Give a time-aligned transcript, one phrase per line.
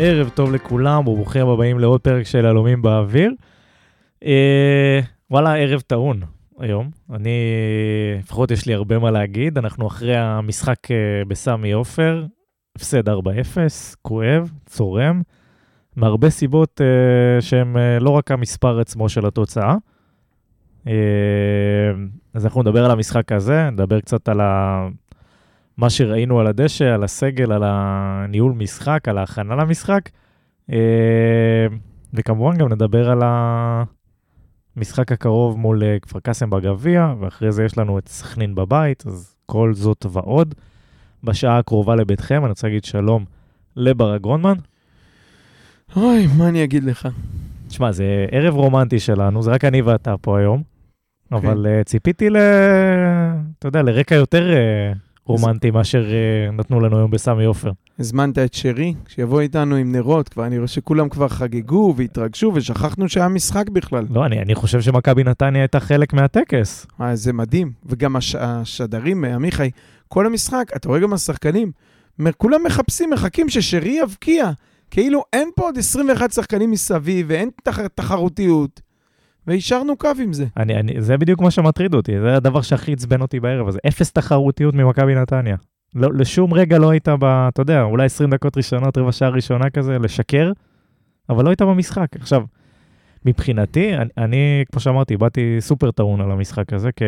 [0.00, 3.32] ערב טוב לכולם, וברוכים הבאים לעוד פרק של הלומים באוויר.
[4.24, 5.00] אה,
[5.30, 6.20] וואלה, ערב טעון
[6.58, 6.90] היום.
[7.12, 7.30] אני,
[8.18, 9.58] לפחות יש לי הרבה מה להגיד.
[9.58, 10.96] אנחנו אחרי המשחק אה,
[11.28, 12.24] בסמי עופר,
[12.76, 13.12] הפסד 4-0,
[14.02, 15.22] כואב, צורם,
[15.96, 19.76] מהרבה סיבות אה, שהן אה, לא רק המספר עצמו של התוצאה.
[20.86, 20.92] אה,
[22.34, 24.88] אז אנחנו נדבר על המשחק הזה, נדבר קצת על ה...
[25.78, 30.10] מה שראינו על הדשא, על הסגל, על הניהול משחק, על ההכנה למשחק.
[30.72, 31.66] אה,
[32.14, 33.22] וכמובן גם נדבר על
[34.76, 39.36] המשחק הקרוב מול אה, כפר קאסם בגביע, ואחרי זה יש לנו את סכנין בבית, אז
[39.46, 40.54] כל זאת ועוד.
[41.24, 43.24] בשעה הקרובה לביתכם, אני רוצה להגיד שלום
[43.76, 44.54] לברק גרונמן.
[45.96, 47.08] אוי, מה אני אגיד לך?
[47.68, 50.62] תשמע, זה ערב רומנטי שלנו, זה רק אני ואתה פה היום,
[51.32, 52.36] אבל uh, ציפיתי ל...
[53.58, 57.70] אתה יודע, לרקע יותר uh, רומנטי מאשר uh, נתנו לנו היום בסמי עופר.
[57.98, 63.08] הזמנת את שרי, שיבוא איתנו עם נרות, כבר אני רואה שכולם כבר חגגו והתרגשו, ושכחנו
[63.08, 64.06] שהיה משחק בכלל.
[64.10, 66.86] לא, אני, אני חושב שמכבי נתניה הייתה חלק מהטקס.
[67.00, 67.72] אה, זה מדהים.
[67.86, 68.34] וגם הש...
[68.34, 69.70] השדרים, אה, עמיחי,
[70.08, 71.72] כל המשחק, אתה רואה גם השחקנים,
[72.36, 74.50] כולם מחפשים, מחכים ששרי יבקיע.
[74.90, 77.78] כאילו אין פה עוד 21 שחקנים מסביב, ואין תח...
[77.86, 78.80] תחרותיות.
[79.48, 80.46] והשארנו קו עם זה.
[80.56, 83.78] אני, אני, זה בדיוק מה שמטריד אותי, זה הדבר שהכי עצבן אותי בערב הזה.
[83.88, 85.56] אפס תחרותיות ממכבי נתניה.
[85.94, 87.24] לא, לשום רגע לא היית ב...
[87.24, 90.52] אתה יודע, אולי 20 דקות ראשונות, רבע שעה ראשונה כזה, לשקר,
[91.28, 92.06] אבל לא היית במשחק.
[92.20, 92.42] עכשיו,
[93.24, 97.04] מבחינתי, אני, אני, כמו שאמרתי, באתי סופר טעון על המשחק הזה, כי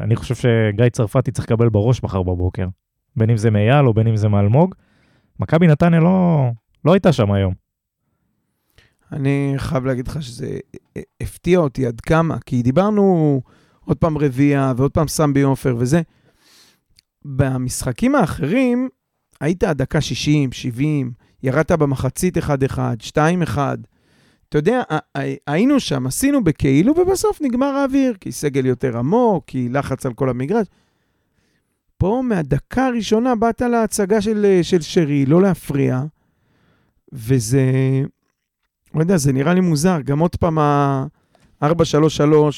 [0.00, 2.66] אני חושב שגיא צרפתי צריך לקבל בראש מחר בבוקר.
[3.16, 4.74] בין אם זה מאייל או בין אם זה מאלמוג.
[5.40, 6.50] מכבי נתניה לא,
[6.84, 7.69] לא הייתה שם היום.
[9.12, 10.58] אני חייב להגיד לך שזה
[11.20, 13.40] הפתיע אותי עד כמה, כי דיברנו
[13.84, 16.00] עוד פעם רביעייה ועוד פעם סמבי עופר וזה.
[17.24, 18.88] במשחקים האחרים,
[19.40, 21.12] היית עד דקה 60, 70,
[21.42, 22.40] ירדת במחצית 1-1,
[23.16, 23.58] 2-1.
[24.48, 24.82] אתה יודע,
[25.46, 30.30] היינו שם, עשינו בכאילו, ובסוף נגמר האוויר, כי סגל יותר עמוק, כי לחץ על כל
[30.30, 30.66] המגרש.
[31.98, 36.02] פה מהדקה הראשונה באת להצגה של, של שרי, לא להפריע,
[37.12, 37.62] וזה,
[38.94, 40.00] לא יודע, זה נראה לי מוזר.
[40.00, 41.66] גם עוד פעם ה-4-3-3,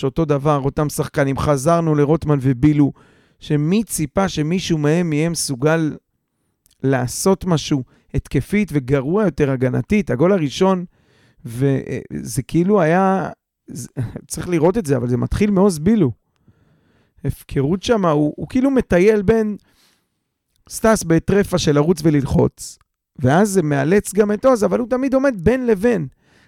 [0.05, 1.39] אותו דבר, אותם שחקנים.
[1.39, 2.93] חזרנו לרוטמן ובילו,
[3.39, 5.97] שמי ציפה שמישהו מהם יהיה מסוגל
[6.83, 7.83] לעשות משהו
[8.15, 10.11] התקפית וגרוע יותר הגנתית.
[10.11, 10.85] הגול הראשון,
[11.45, 13.31] וזה כאילו היה,
[14.31, 16.13] צריך לראות את זה, אבל זה מתחיל מעוז בילו.
[17.25, 19.57] הפקרות שם, הוא, הוא כאילו מטייל בין
[20.69, 22.79] סטס בטרפה של לרוץ וללחוץ,
[23.19, 26.07] ואז זה מאלץ גם את עוז, אבל הוא תמיד עומד בין לבין.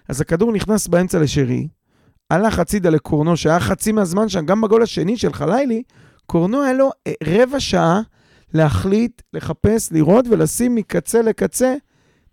[0.09, 1.67] אז הכדור נכנס באמצע לשרי,
[2.29, 5.83] הלך הצידה לקורנו, שהיה חצי מהזמן שם, גם בגול השני של חלילי,
[6.25, 6.89] קורנו היה לו
[7.23, 8.01] רבע שעה
[8.53, 11.75] להחליט, לחפש, לראות ולשים מקצה לקצה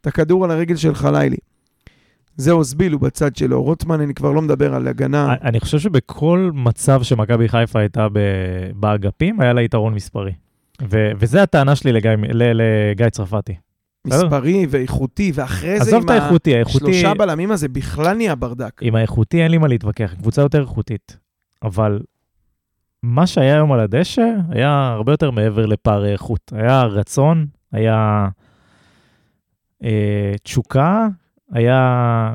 [0.00, 1.36] את הכדור על הרגל של חלילי.
[2.36, 3.62] זה אוזבילו בצד שלו.
[3.62, 5.34] רוטמן, אני כבר לא מדבר על הגנה.
[5.42, 8.06] אני חושב שבכל מצב שמכבי חיפה הייתה
[8.74, 10.32] באגפים, היה לה יתרון מספרי.
[10.90, 13.54] וזה הטענה שלי לגיא צרפתי.
[14.06, 16.78] מספרי ואיכותי, ואחרי זה את האיכותי, האיכותי...
[16.78, 18.80] שלושה בלמים הזה בכלל נהיה ברדק.
[18.82, 21.16] עם האיכותי אין לי מה להתווכח, קבוצה יותר איכותית.
[21.62, 22.00] אבל
[23.02, 26.52] מה שהיה היום על הדשא היה הרבה יותר מעבר לפערי איכות.
[26.56, 28.28] היה רצון, היה
[29.84, 31.06] אה, תשוקה,
[31.52, 32.34] היה...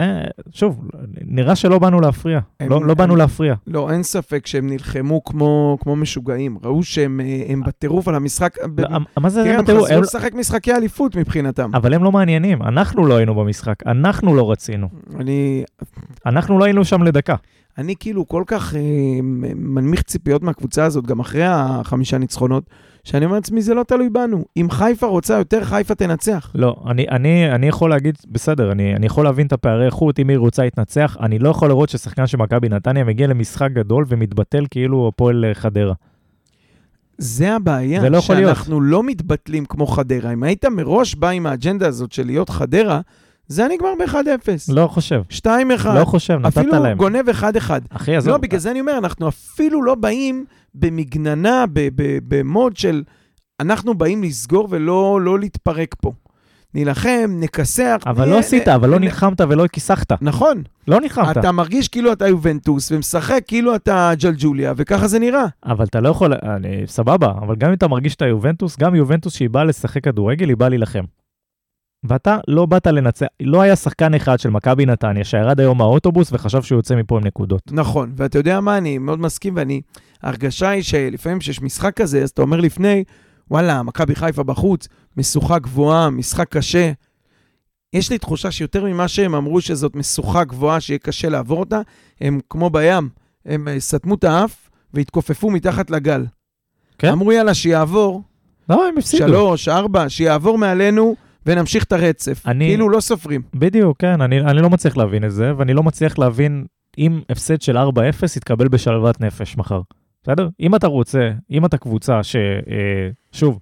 [0.00, 0.88] אה, שוב,
[1.20, 2.40] נראה שלא באנו להפריע.
[2.60, 3.54] הם, לא, לא באנו הם, להפריע.
[3.66, 6.58] לא, אין ספק שהם נלחמו כמו, כמו משוגעים.
[6.62, 8.56] ראו שהם הם בטירוף על המשחק.
[8.60, 9.20] לא, ב...
[9.20, 9.82] מה זה תראה, בטירוף?
[9.82, 11.70] הם חזרו לשחק משחקי אליפות מבחינתם.
[11.74, 12.62] אבל הם לא מעניינים.
[12.62, 14.88] אנחנו לא היינו במשחק, אנחנו לא רצינו.
[15.18, 15.64] אני...
[16.26, 17.34] אנחנו לא היינו שם לדקה.
[17.78, 18.80] אני כאילו כל כך אה,
[19.54, 22.64] מנמיך ציפיות מהקבוצה הזאת, גם אחרי החמישה ניצחונות,
[23.06, 24.44] שאני אומר לעצמי, זה לא תלוי בנו.
[24.56, 26.50] אם חיפה רוצה יותר, חיפה תנצח.
[26.54, 30.28] לא, אני, אני, אני יכול להגיד, בסדר, אני, אני יכול להבין את הפערי איכות, אם
[30.28, 34.64] היא רוצה להתנצח, אני לא יכול לראות ששחקן של מכבי נתניה מגיע למשחק גדול ומתבטל
[34.70, 35.94] כאילו הפועל חדרה.
[37.18, 38.92] זה הבעיה, זה לא שאנחנו להיות.
[38.92, 40.32] לא מתבטלים כמו חדרה.
[40.32, 43.00] אם היית מראש בא עם האג'נדה הזאת של להיות חדרה,
[43.48, 44.74] זה נגמר ב-1-0.
[44.74, 45.22] לא חושב.
[45.30, 45.46] 2-1.
[45.94, 46.82] לא חושב, נתת אפילו להם.
[46.84, 47.70] אפילו גונב 1-1.
[47.90, 48.32] אחי, עזוב.
[48.32, 50.44] לא, בגלל זה אני אומר, אנחנו אפילו לא באים
[50.74, 51.64] במגננה,
[52.28, 53.02] במוד של
[53.60, 56.12] אנחנו באים לסגור ולא לא להתפרק פה.
[56.74, 58.00] נילחם, נכסח.
[58.06, 60.22] אבל לא עשית, אבל לא נלחמת ולא כיסחת.
[60.22, 60.62] נכון.
[60.88, 61.36] לא נלחמת.
[61.36, 65.46] אתה מרגיש כאילו אתה יובנטוס ומשחק כאילו אתה ג'לג'וליה, וככה זה נראה.
[65.64, 69.34] אבל אתה לא יכול, אני, סבבה, אבל גם אם אתה מרגיש שאתה יובנטוס, גם יובנטוס
[69.34, 71.04] שהיא באה לשחק כדורגל, היא באה להילחם.
[72.08, 76.62] ואתה לא באת לנצח, לא היה שחקן אחד של מכבי נתניה שירד היום מהאוטובוס וחשב
[76.62, 77.62] שהוא יוצא מפה עם נקודות.
[77.70, 79.80] נכון, ואתה יודע מה, אני מאוד מסכים, ואני,
[80.22, 83.04] ההרגשה היא שלפעמים כשיש משחק כזה, אז אתה אומר לפני,
[83.50, 86.92] וואלה, מכבי חיפה בחוץ, משוכה גבוהה, משחק קשה.
[87.92, 91.80] יש לי תחושה שיותר ממה שהם אמרו שזאת משוכה גבוהה שיהיה קשה לעבור אותה,
[92.20, 93.08] הם כמו בים,
[93.46, 96.26] הם אה, סתמו את האף והתכופפו מתחת לגל.
[96.98, 97.12] כן?
[97.12, 98.22] אמרו יאללה, שיעבור,
[98.68, 99.28] לא, הם הפסידו.
[99.28, 101.16] שלוש, ארבע, שיעבור מעלינו
[101.46, 102.42] ונמשיך את הרצף.
[102.46, 103.42] אני- כאילו לא סופרים.
[103.54, 106.64] בדיוק, כן, אני, אני לא מצליח להבין את זה, ואני לא מצליח להבין
[106.98, 107.80] אם הפסד של 4-0
[108.36, 109.80] יתקבל בשלוות נפש מחר.
[110.22, 110.48] בסדר?
[110.60, 112.36] אם אתה רוצה, אם אתה קבוצה ש...
[112.36, 113.58] אה, שוב,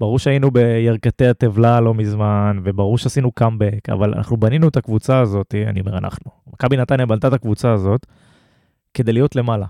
[0.00, 5.54] ברור שהיינו בירכתי הטבלה לא מזמן, וברור שעשינו קאמבק, אבל אנחנו בנינו את הקבוצה הזאת,
[5.66, 6.30] אני אומר אנחנו.
[6.52, 8.06] מכבי נתניה בנתה את הקבוצה הזאת
[8.94, 9.66] כדי להיות למעלה.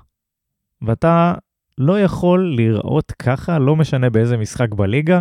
[0.83, 1.35] ואתה
[1.79, 5.21] לא יכול לראות ככה, לא משנה באיזה משחק בליגה,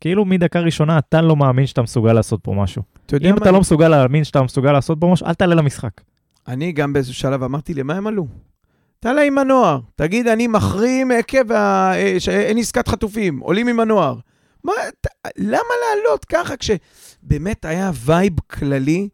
[0.00, 2.82] כאילו מדקה ראשונה אתה לא מאמין שאתה מסוגל לעשות פה משהו.
[3.06, 3.42] אתה יודע אם מה?
[3.42, 6.00] אתה לא מסוגל להאמין שאתה מסוגל לעשות פה משהו, אל תעלה למשחק.
[6.48, 8.26] אני גם באיזשהו שלב אמרתי, למה הם עלו?
[9.00, 9.80] תעלה עם הנוער.
[9.94, 11.92] תגיד, אני מחרים עקב ה...
[11.94, 14.18] אה, שאין עסקת חטופים, עולים עם הנוער.
[14.64, 15.06] מה, ת...
[15.36, 19.08] למה לעלות ככה כשבאמת היה וייב כללי?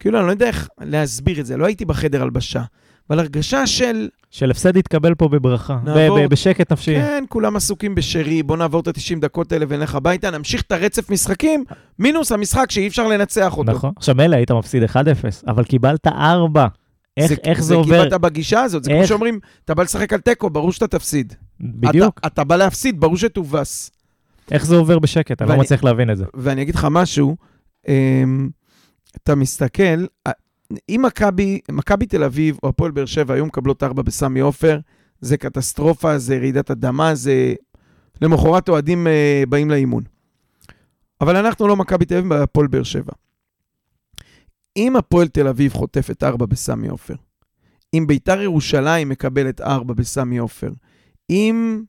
[0.00, 2.62] כאילו, אני לא יודע איך להסביר את זה, לא הייתי בחדר הלבשה,
[3.10, 6.18] אבל הרגשה של, של הפסד יתקבל פה בברכה, ב- נעבור.
[6.20, 6.94] ב- בשקט נפשי.
[6.94, 11.10] כן, כולם עסוקים בשרי, בוא נעבור את ה-90 דקות האלה ונלך הביתה, נמשיך את הרצף
[11.10, 11.64] משחקים,
[11.98, 13.72] מינוס המשחק שאי אפשר לנצח אותו.
[13.72, 13.92] נכון.
[13.96, 14.96] עכשיו מילא היית מפסיד 1-0,
[15.46, 16.66] אבל קיבלת 4.
[17.16, 18.04] איך זה, איך זה, זה עובר?
[18.04, 19.08] קיבלת בגישה הזאת, זה כמו איך?
[19.08, 21.34] שאומרים, אתה בא לשחק על תיקו, ברור שאתה תפסיד.
[21.60, 22.18] בדיוק.
[22.18, 23.90] אתה, אתה בא להפסיד, ברור שתובס.
[24.50, 25.42] איך זה עובר בשקט?
[25.42, 26.24] אני לא ואני- מצליח להבין את זה.
[26.34, 27.36] ואני אגיד לך משהו,
[27.88, 28.48] אמ,
[29.16, 30.04] אתה מסתכל,
[30.88, 34.78] אם מכבי, מכבי תל אביב או הפועל באר שבע היו מקבלות ארבע בסמי עופר,
[35.20, 37.54] זה קטסטרופה, זה רעידת אדמה, זה...
[38.22, 40.02] למחרת אוהדים אה, באים לאימון.
[41.20, 43.12] אבל אנחנו לא מכבי תל אביב והפועל באר שבע.
[44.76, 47.14] אם הפועל תל אביב חוטפת ארבע בסמי עופר,
[47.94, 50.72] אם ביתר ירושלים מקבלת ארבע בסמי עופר,
[51.30, 51.82] אם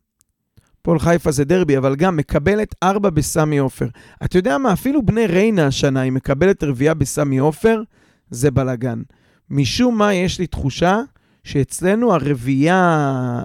[0.81, 3.88] הפועל חיפה זה דרבי, אבל גם מקבלת ארבע בסמי עופר.
[4.25, 4.74] אתה יודע מה?
[4.74, 7.81] אפילו בני ריינה השנה, היא מקבלת רביעייה בסמי עופר,
[8.30, 9.01] זה בלאגן.
[9.50, 11.00] משום מה יש לי תחושה
[11.44, 13.42] שאצלנו הרביעייה,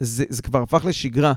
[0.00, 1.32] זה, זה כבר הפך לשגרה.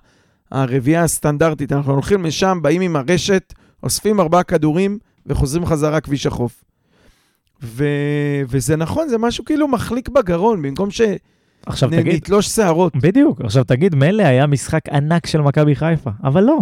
[0.51, 3.54] הרביעייה הסטנדרטית, אנחנו הולכים לשם, באים עם הרשת,
[3.84, 6.63] אוספים ארבעה כדורים וחוזרים חזרה כביש החוף.
[7.63, 7.86] ו...
[8.50, 10.89] וזה נכון, זה משהו כאילו מחליק בגרון, במקום
[11.66, 12.95] עכשיו תגיד, שנתלוש שערות.
[12.95, 16.60] בדיוק, עכשיו תגיד, מילא היה משחק ענק של מכבי חיפה, אבל לא,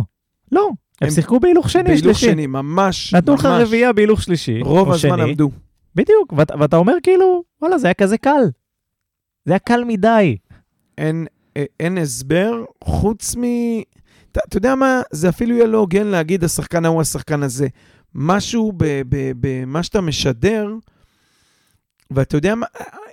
[0.52, 0.70] לא.
[1.02, 2.26] הם הם- שיחקו בהילוך שני, בהילוך שלישי.
[2.26, 3.46] שני, ממש, נתנו לך.
[3.46, 4.62] רביעייה בהילוך שלישי.
[4.62, 5.24] רוב הזמן שני.
[5.24, 5.52] עמדו.
[5.96, 8.44] בדיוק, ואת- ואתה אומר כאילו, וואלה, זה היה כזה קל.
[9.46, 10.38] זה היה קל מדי.
[10.98, 11.28] אין,
[11.58, 13.42] אה, אין הסבר חוץ מ...
[14.32, 15.02] אתה, אתה יודע מה?
[15.12, 17.68] זה אפילו יהיה לא הוגן להגיד השחקן ההוא, השחקן הזה.
[18.16, 18.74] משהו
[19.40, 20.68] במה שאתה משדר,
[22.12, 22.66] ואתה יודע מה?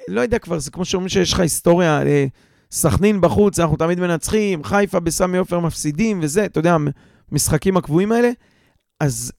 [0.08, 2.26] לא יודע כבר, זה כמו שאומרים שיש לך היסטוריה, אה,
[2.70, 6.76] סכנין בחוץ, אנחנו תמיד מנצחים, חיפה בסמי עופר מפסידים וזה, אתה יודע,
[7.32, 8.30] המשחקים הקבועים האלה.
[9.00, 9.32] אז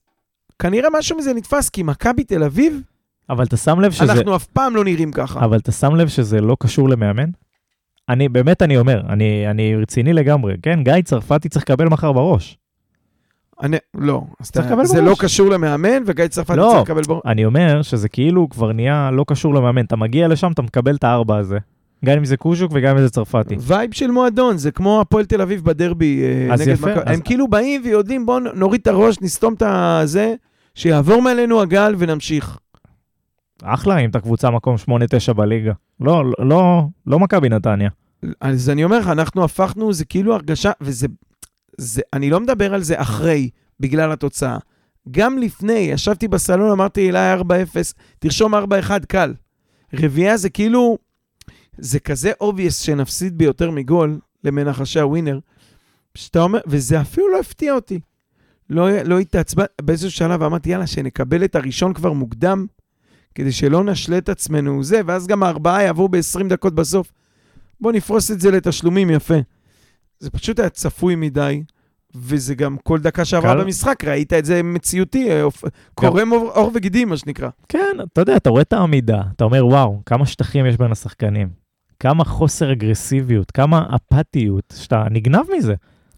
[0.59, 2.81] כנראה משהו מזה נתפס, כי מכבי תל אביב,
[3.29, 4.11] אבל אתה שם לב שזה...
[4.13, 5.45] אנחנו אף פעם לא נראים ככה.
[5.45, 7.29] אבל אתה שם לב שזה לא קשור למאמן?
[8.09, 10.79] אני, באמת אני אומר, אני, אני רציני לגמרי, כן?
[10.83, 12.57] גיא צרפתי צריך לקבל מחר בראש.
[13.61, 15.09] אני, לא, צריך לקבל זה בראש.
[15.09, 16.69] לא קשור למאמן, וגיא צרפתי לא.
[16.75, 17.21] צריך לקבל בראש.
[17.25, 19.85] אני אומר שזה כאילו כבר נהיה לא קשור למאמן.
[19.85, 21.57] אתה מגיע לשם, אתה מקבל את הארבע הזה.
[22.05, 23.55] גם אם זה קוז'וק וגם אם זה צרפתי.
[23.59, 27.01] וייב של מועדון, זה כמו הפועל תל אביב בדרבי אה, אז נגד מכבי יפה.
[27.05, 30.33] אז- הם כאילו באים ויודעים, בואו נוריד את הראש, נסתום את הזה,
[30.75, 32.57] שיעבור מעלינו הגל ונמשיך.
[33.63, 34.75] אחלה, אם אתה קבוצה מקום
[35.29, 35.73] 8-9 בליגה.
[35.99, 37.89] לא, לא, לא, לא מכבי נתניה.
[38.41, 41.07] אז אני אומר לך, אנחנו הפכנו, זה כאילו הרגשה, וזה,
[41.77, 44.57] זה, אני לא מדבר על זה אחרי, בגלל התוצאה.
[45.11, 47.43] גם לפני, ישבתי בסלון, אמרתי, אליי 4-0,
[48.19, 48.57] תרשום 4-1
[49.07, 49.33] קל.
[49.93, 50.97] רביעייה זה כאילו,
[51.77, 55.39] זה כזה obvious שנפסיד ביותר מגול למנחשי הווינר,
[56.15, 57.99] שאתה אומר, וזה אפילו לא הפתיע אותי.
[58.69, 62.65] לא, לא התעצבן, באיזשהו שלב אמרתי, יאללה, שנקבל את הראשון כבר מוקדם,
[63.35, 67.11] כדי שלא נשלה את עצמנו זה, ואז גם הארבעה יעברו ב-20 דקות בסוף.
[67.81, 69.33] בוא נפרוס את זה לתשלומים יפה.
[70.19, 71.63] זה פשוט היה צפוי מדי,
[72.15, 73.63] וזה גם כל דקה שעברה קל.
[73.63, 75.63] במשחק, ראית את זה מציאותי, אופ-
[75.93, 77.49] קורם עור עור וגידים, מה שנקרא.
[77.69, 81.49] כן, אתה יודע, אתה רואה את העמידה, אתה אומר, וואו, כמה שטחים יש בין השחקנים.
[81.99, 85.73] כמה חוסר אגרסיביות, כמה אפתיות, שאתה נגנב מזה.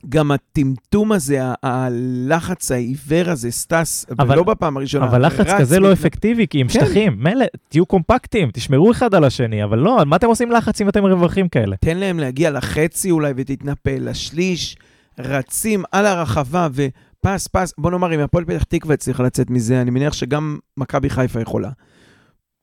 [0.10, 5.06] גם הטמטום הזה, הלחץ העיוור הזה, סטס, אבל- ולא בפעם הראשונה.
[5.06, 5.94] אבל לחץ כזה לא.
[5.94, 6.74] אפקטיבי, כי עם כן.
[6.74, 10.90] שטחים, מילא, תהיו קומפקטים, תשמרו אחד על השני, אבל לא, מה אתם עושים לחץ אם
[10.90, 11.76] אתם רווחים כאלה?
[11.76, 14.78] תן להם להגיע לחצי אולי ותתנפל, לשליש,
[15.20, 19.92] רצים על הרחבה ופס פס, בוא נאמר, אם הפועל פתח תקווה הצליחה לצאת מזה, אני
[19.92, 21.70] מניח שגם מכבי חיפה יכולה.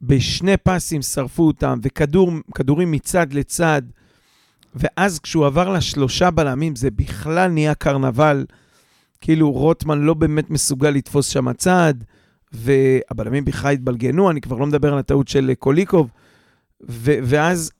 [0.00, 3.82] בשני פסים שרפו אותם, וכדורים מצד לצד,
[4.74, 8.44] ואז כשהוא עבר לשלושה בלמים, זה בכלל נהיה קרנבל,
[9.20, 11.94] כאילו רוטמן לא באמת מסוגל לתפוס שם צד,
[12.52, 16.10] והבלמים בכלל התבלגנו, אני כבר לא מדבר על הטעות של קוליקוב,
[16.88, 17.72] ו- ואז,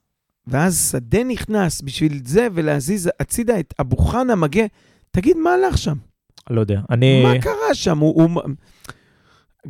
[0.47, 4.65] ואז שדה נכנס בשביל זה ולהזיז הצידה את אבו חנה מגה.
[5.11, 5.97] תגיד, מה הלך שם?
[6.51, 6.81] לא יודע.
[6.91, 7.23] אני...
[7.23, 7.99] מה קרה שם?
[7.99, 8.43] הוא, הוא...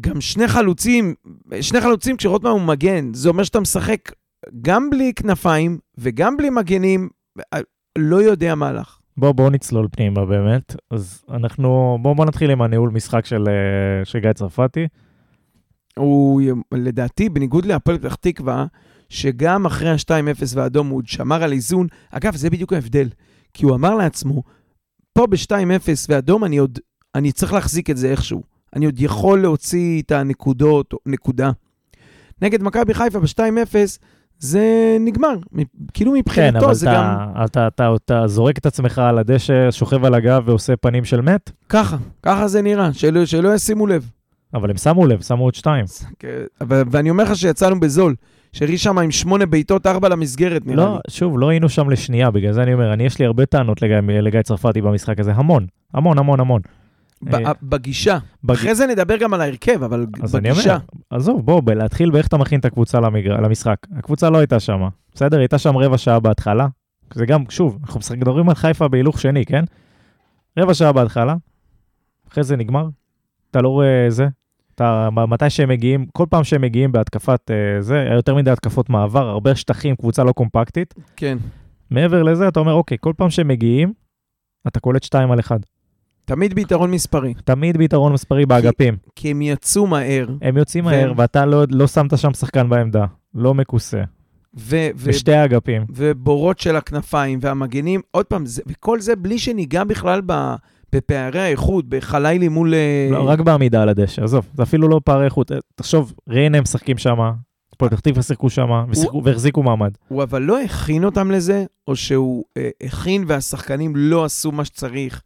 [0.00, 1.14] גם שני חלוצים,
[1.60, 4.12] שני חלוצים כשרוטמן הוא מגן, זה אומר שאתה משחק
[4.60, 7.08] גם בלי כנפיים וגם בלי מגנים,
[7.54, 7.60] אה,
[7.98, 8.98] לא יודע מה הלך.
[9.16, 10.76] בוא, בוא נצלול פנימה באמת.
[10.90, 14.86] אז אנחנו, בוא, בוא נתחיל עם הניהול משחק של, אה, של גיא צרפתי.
[15.96, 16.42] הוא,
[16.74, 18.66] לדעתי, בניגוד להפועל פתח תקווה,
[19.08, 21.86] שגם אחרי ה-2-0 והאדום הוא שמר על איזון.
[22.10, 23.08] אגב, זה בדיוק ההבדל.
[23.54, 24.42] כי הוא אמר לעצמו,
[25.12, 26.78] פה ב-2-0 ואדום אני עוד,
[27.14, 28.42] אני צריך להחזיק את זה איכשהו.
[28.76, 31.50] אני עוד יכול להוציא את הנקודות, נקודה.
[32.42, 33.74] נגד מכבי חיפה ב-2-0,
[34.42, 35.34] זה נגמר.
[35.94, 37.44] כאילו מבחינתו כן, אבל זה אתה, גם...
[37.44, 41.50] אתה, אתה, אתה זורק את עצמך על הדשא, שוכב על הגב ועושה פנים של מת,
[41.68, 44.10] ככה, ככה זה נראה, שלא, שלא ישימו לב.
[44.54, 45.84] אבל הם שמו לב, שמו עוד שתיים.
[46.18, 46.28] כן,
[46.68, 48.14] ו- ואני אומר לך שיצאנו בזול.
[48.52, 50.90] שרי שם עם שמונה בעיטות, ארבע למסגרת, נראה לי.
[50.90, 53.82] לא, שוב, לא היינו שם לשנייה, בגלל זה אני אומר, אני יש לי הרבה טענות
[53.82, 56.60] לגיא, לגיא צרפתי במשחק הזה, המון, המון, המון, המון.
[57.34, 58.18] אה, בגישה.
[58.44, 60.70] בג- אחרי זה נדבר גם על ההרכב, אבל אז אני בגישה.
[60.70, 63.40] אומר, עזוב, בוא, בלהתחיל באיך אתה מכין את הקבוצה למגר...
[63.40, 63.76] למשחק.
[63.98, 64.80] הקבוצה לא הייתה שם,
[65.14, 65.38] בסדר?
[65.38, 66.66] הייתה שם רבע שעה בהתחלה.
[67.14, 69.64] זה גם, שוב, אנחנו מדברים על חיפה בהילוך שני, כן?
[70.58, 71.34] רבע שעה בהתחלה,
[72.32, 72.88] אחרי זה נגמר.
[73.50, 74.28] אתה לא רואה זה.
[74.74, 78.90] אתה, מתי שהם מגיעים, כל פעם שהם מגיעים בהתקפת אה, זה, היה יותר מדי התקפות
[78.90, 80.94] מעבר, הרבה שטחים, קבוצה לא קומפקטית.
[81.16, 81.38] כן.
[81.90, 83.92] מעבר לזה, אתה אומר, אוקיי, כל פעם שהם מגיעים,
[84.66, 85.58] אתה קולט שתיים על אחד.
[86.24, 87.34] תמיד ביתרון מספרי.
[87.44, 88.96] תמיד ביתרון מספרי באגפים.
[89.16, 93.04] כי הם יצאו מהר, הם יוצאים והם- מהר, ואתה לא, לא שמת שם שחקן בעמדה.
[93.34, 94.02] לא מכוסה.
[94.58, 95.84] ו- ו- בשתי האגפים.
[95.90, 100.54] ובורות של הכנפיים והמגנים, עוד פעם, זה, וכל זה בלי שניגע בכלל ב,
[100.94, 102.74] בפערי האיכות, בחלילי מול...
[102.74, 105.52] אה, לא, רק בעמידה על הדשא, עזוב, זה אפילו לא פערי איכות.
[105.52, 107.16] אה, תחשוב, ריינה משחקים שם,
[107.74, 108.68] הפועל פתח תקווה שיחקו שם,
[109.24, 109.90] והחזיקו מעמד.
[110.08, 115.22] הוא אבל לא הכין אותם לזה, או שהוא אה, הכין והשחקנים לא עשו מה שצריך.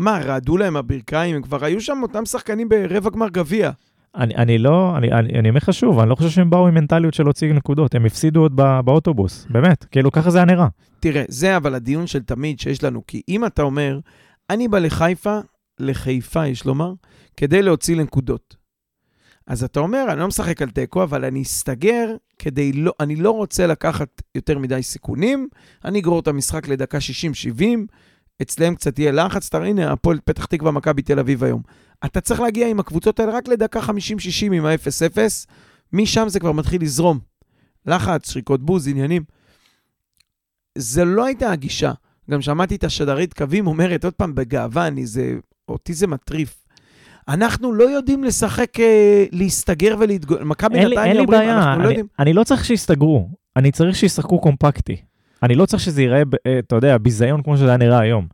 [0.00, 1.36] מה, רעדו להם הברכיים?
[1.36, 3.70] הם כבר היו שם אותם שחקנים ברבע גמר גביע.
[4.14, 6.74] אני, אני לא, אני, אני, אני אומר לך שוב, אני לא חושב שהם באו עם
[6.74, 10.66] מנטליות של להוציא נקודות, הם הפסידו עוד בא, באוטובוס, באמת, כאילו ככה זה היה נראה.
[11.00, 14.00] תראה, זה אבל הדיון של תמיד שיש לנו, כי אם אתה אומר,
[14.50, 15.38] אני בא לחיפה,
[15.80, 16.92] לחיפה יש לומר,
[17.36, 18.56] כדי להוציא לנקודות.
[19.46, 23.30] אז אתה אומר, אני לא משחק על תיקו, אבל אני אסתגר כדי לא, אני לא
[23.30, 25.48] רוצה לקחת יותר מדי סיכונים,
[25.84, 26.98] אני אגרור את המשחק לדקה
[27.58, 27.62] 60-70,
[28.42, 31.62] אצלם קצת יהיה לחץ, אתה הנה, הפועל פתח תקווה, מכבי תל אביב היום.
[32.04, 33.90] אתה צריך להגיע עם הקבוצות האלה רק לדקה 50-60
[34.52, 35.18] עם ה-0-0,
[35.92, 37.18] משם זה כבר מתחיל לזרום.
[37.86, 39.22] לחץ, שריקות בוז, עניינים.
[40.78, 41.92] זה לא הייתה הגישה.
[42.30, 45.34] גם שמעתי את השדרית קווים אומרת, עוד פעם, בגאווה, אני זה,
[45.68, 46.66] אותי זה מטריף.
[47.28, 50.42] אנחנו לא יודעים לשחק, אה, להסתגר ולהתגונן.
[50.42, 52.06] מכבי אין לי, נתניה אין לי אומרים, בעיה, אנחנו לא אני, יודעים.
[52.18, 54.96] אני לא צריך שיסתגרו, אני צריך שישחקו קומפקטי.
[55.42, 58.26] אני לא צריך שזה ייראה, אה, אתה יודע, ביזיון כמו שזה היה נראה היום.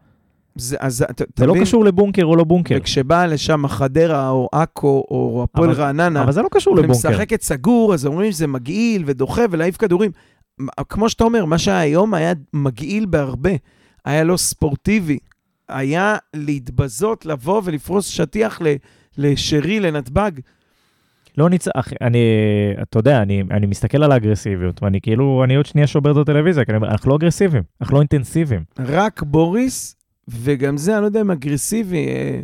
[0.58, 1.04] זה, אז,
[1.36, 6.22] זה לא קשור לבונקר או לא בונקר, וכשבאה לשם חדרה או עכו או הפועל רעננה,
[6.22, 7.08] אבל זה לא קשור לבונקר.
[7.08, 10.10] ומשחקת סגור, אז אומרים שזה מגעיל ודוחה ולהעיף כדורים.
[10.88, 13.50] כמו שאתה אומר, מה שהיה היום היה מגעיל בהרבה.
[14.04, 15.18] היה לא ספורטיבי.
[15.68, 18.74] היה להתבזות, לבוא ולפרוס שטיח ל-
[19.18, 20.30] לשרי, לנתב"ג.
[21.36, 22.18] לא ניצח, אני,
[22.82, 26.64] אתה יודע, אני, אני מסתכל על האגרסיביות, ואני כאילו, אני עוד שנייה שובר את הטלוויזיה,
[26.64, 28.64] כי אני אומר, אנחנו לא אגרסיביים, אנחנו לא אינטנסיביים.
[28.78, 29.96] רק בוריס,
[30.28, 32.40] וגם זה, אני לא יודע אם אגרסיבי, אה,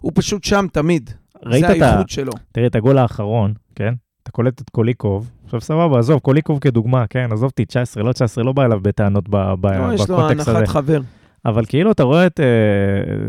[0.00, 1.10] הוא פשוט שם תמיד.
[1.44, 1.86] ראית זה.
[1.86, 2.32] האיכות שלו.
[2.52, 3.94] תראה, את הגול האחרון, כן?
[4.22, 7.28] אתה קולט את קוליקוב, עכשיו סבבה, עזוב, קוליקוב כדוגמה, כן?
[7.32, 10.48] עזוב אותי, 19, לא 19, לא בא אליו בטענות ב- ב- לא, יש לו בקונטקסט
[10.48, 10.58] הזה.
[10.58, 11.00] הנחת חבר.
[11.44, 12.46] אבל כאילו, אתה רואה את, אה,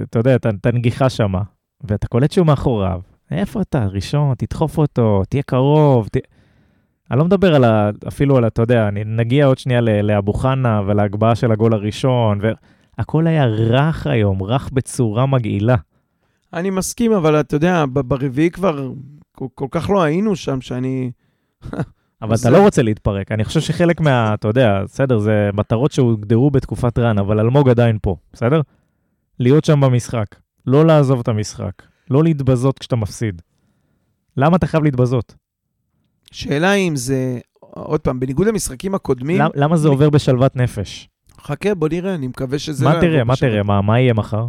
[0.10, 1.42] אתה יודע, את הנגיחה שמה,
[1.84, 3.00] ואתה קולט שהוא מאחוריו.
[3.32, 3.86] איפה אתה?
[3.86, 6.08] ראשון, תדחוף אותו, תהיה קרוב.
[6.08, 6.18] ת...
[7.12, 7.90] אני לא מדבר על ה...
[8.08, 12.40] אפילו על, אתה יודע, אני נגיע עוד שנייה לאבו חנה ולהגבהה של הגול הראשון,
[12.98, 15.76] והכל היה רך היום, רך בצורה מגעילה.
[16.54, 18.92] אני מסכים, אבל אתה יודע, ברביעי כבר
[19.32, 21.12] כל, כל כך לא היינו שם, שאני...
[22.22, 23.32] אבל זה- אתה לא רוצה להתפרק.
[23.32, 24.34] אני חושב שחלק מה...
[24.34, 28.62] אתה יודע, בסדר, זה מטרות שהוגדרו בתקופת רן, אבל אלמוג עדיין פה, בסדר?
[29.40, 30.26] להיות שם במשחק,
[30.68, 31.72] לא לעזוב את המשחק,
[32.10, 33.42] לא להתבזות כשאתה מפסיד.
[34.38, 35.36] למה אתה חייב להתבזות?
[36.32, 41.10] שאלה אם זה, עוד פעם, בניגוד למשחקים הקודמים, למ- למה זה עובר בשלוות נפש?
[41.42, 42.86] חכה, בוא נראה, אני מקווה שזה...
[42.86, 43.36] לא מה תראה, יעבור מה.
[43.36, 44.48] תראה, מה מה יהיה מחר?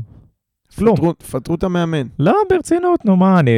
[0.79, 0.97] כלום.
[0.97, 2.07] פטרו- פטרו את המאמן.
[2.19, 3.51] לא, ברצינות, נו מה, אני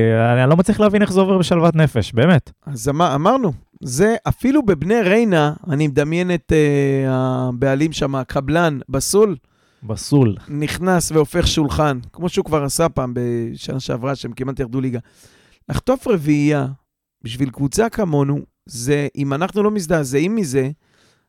[0.43, 2.51] אני לא מצליח להבין איך זה עובר בשלוות נפש, באמת.
[2.67, 9.37] אז אמר, אמרנו, זה אפילו בבני ריינה, אני מדמיין את uh, הבעלים שם, הקבלן, בסול,
[9.83, 10.37] בסול.
[10.49, 14.99] נכנס והופך שולחן, כמו שהוא כבר עשה פעם בשנה שעברה, שהם כמעט ירדו ליגה.
[15.69, 16.67] לחטוף רביעייה
[17.25, 20.71] בשביל קבוצה כמונו, זה, אם אנחנו לא מזדעזעים מזה,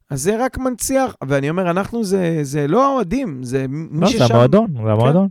[0.10, 4.18] אז זה רק מנציח, ואני אומר, אנחנו זה, זה לא האוהדים, זה מי לא, ששם.
[4.18, 5.28] זה המועדון, זה המועדון.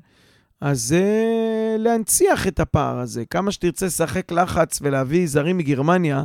[0.61, 1.05] אז זה
[1.79, 3.25] להנציח את הפער הזה.
[3.31, 6.25] כמה שתרצה לשחק לחץ ולהביא זרים מגרמניה,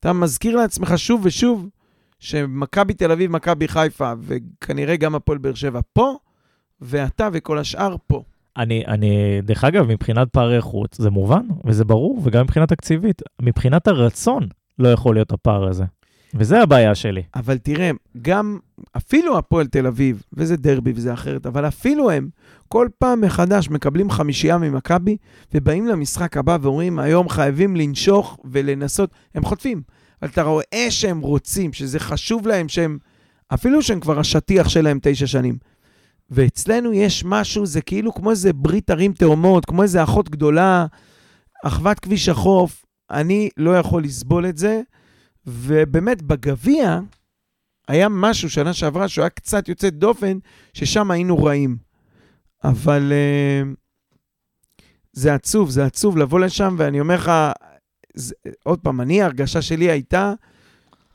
[0.00, 1.68] אתה מזכיר לעצמך שוב ושוב
[2.18, 6.16] שמכבי תל אביב, מכבי חיפה, וכנראה גם הפועל באר שבע פה,
[6.80, 8.22] ואתה וכל השאר פה.
[8.56, 13.22] אני, אני, דרך אגב, מבחינת פערי חוץ, זה מובן, וזה ברור, וגם מבחינה תקציבית.
[13.42, 15.84] מבחינת הרצון, לא יכול להיות הפער הזה.
[16.34, 17.22] וזה הבעיה שלי.
[17.34, 17.90] אבל תראה,
[18.22, 18.58] גם,
[18.96, 22.28] אפילו הפועל תל אביב, וזה דרבי וזה אחרת, אבל אפילו הם,
[22.68, 25.16] כל פעם מחדש מקבלים חמישייה ממכבי,
[25.54, 29.82] ובאים למשחק הבא ואומרים, היום חייבים לנשוך ולנסות, הם חוטפים.
[30.22, 32.98] אבל אתה רואה שהם רוצים, שזה חשוב להם, שהם,
[33.54, 35.58] אפילו שהם כבר השטיח שלהם תשע שנים.
[36.30, 40.86] ואצלנו יש משהו, זה כאילו כמו איזה ברית ערים תאומות, כמו איזה אחות גדולה,
[41.64, 42.84] אחוות כביש החוף.
[43.10, 44.80] אני לא יכול לסבול את זה.
[45.46, 47.00] ובאמת, בגביע
[47.88, 50.38] היה משהו שנה שעברה שהוא היה קצת יוצא דופן,
[50.72, 51.76] ששם היינו רעים.
[52.64, 53.66] אבל uh,
[55.12, 57.32] זה עצוב, זה עצוב לבוא לשם, ואני אומר לך,
[58.14, 60.32] זה, עוד פעם, אני, ההרגשה שלי הייתה,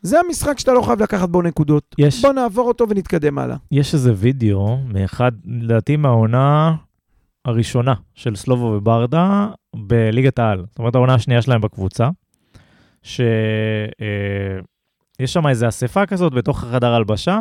[0.02, 1.96] זה המשחק שאתה לא חייב לקחת בו נקודות.
[1.98, 3.58] יש- בוא נעבור אותו ונתקדם הלאה.
[3.72, 6.76] יש איזה וידאו מאחד, לדעתי מהעונה
[7.46, 10.66] הראשונה של סלובו וברדה בליגת העל.
[10.70, 12.10] זאת אומרת, העונה השנייה שלהם בקבוצה,
[13.04, 13.24] שיש
[15.34, 17.40] שם איזו אספה כזאת בתוך החדר הלבשה,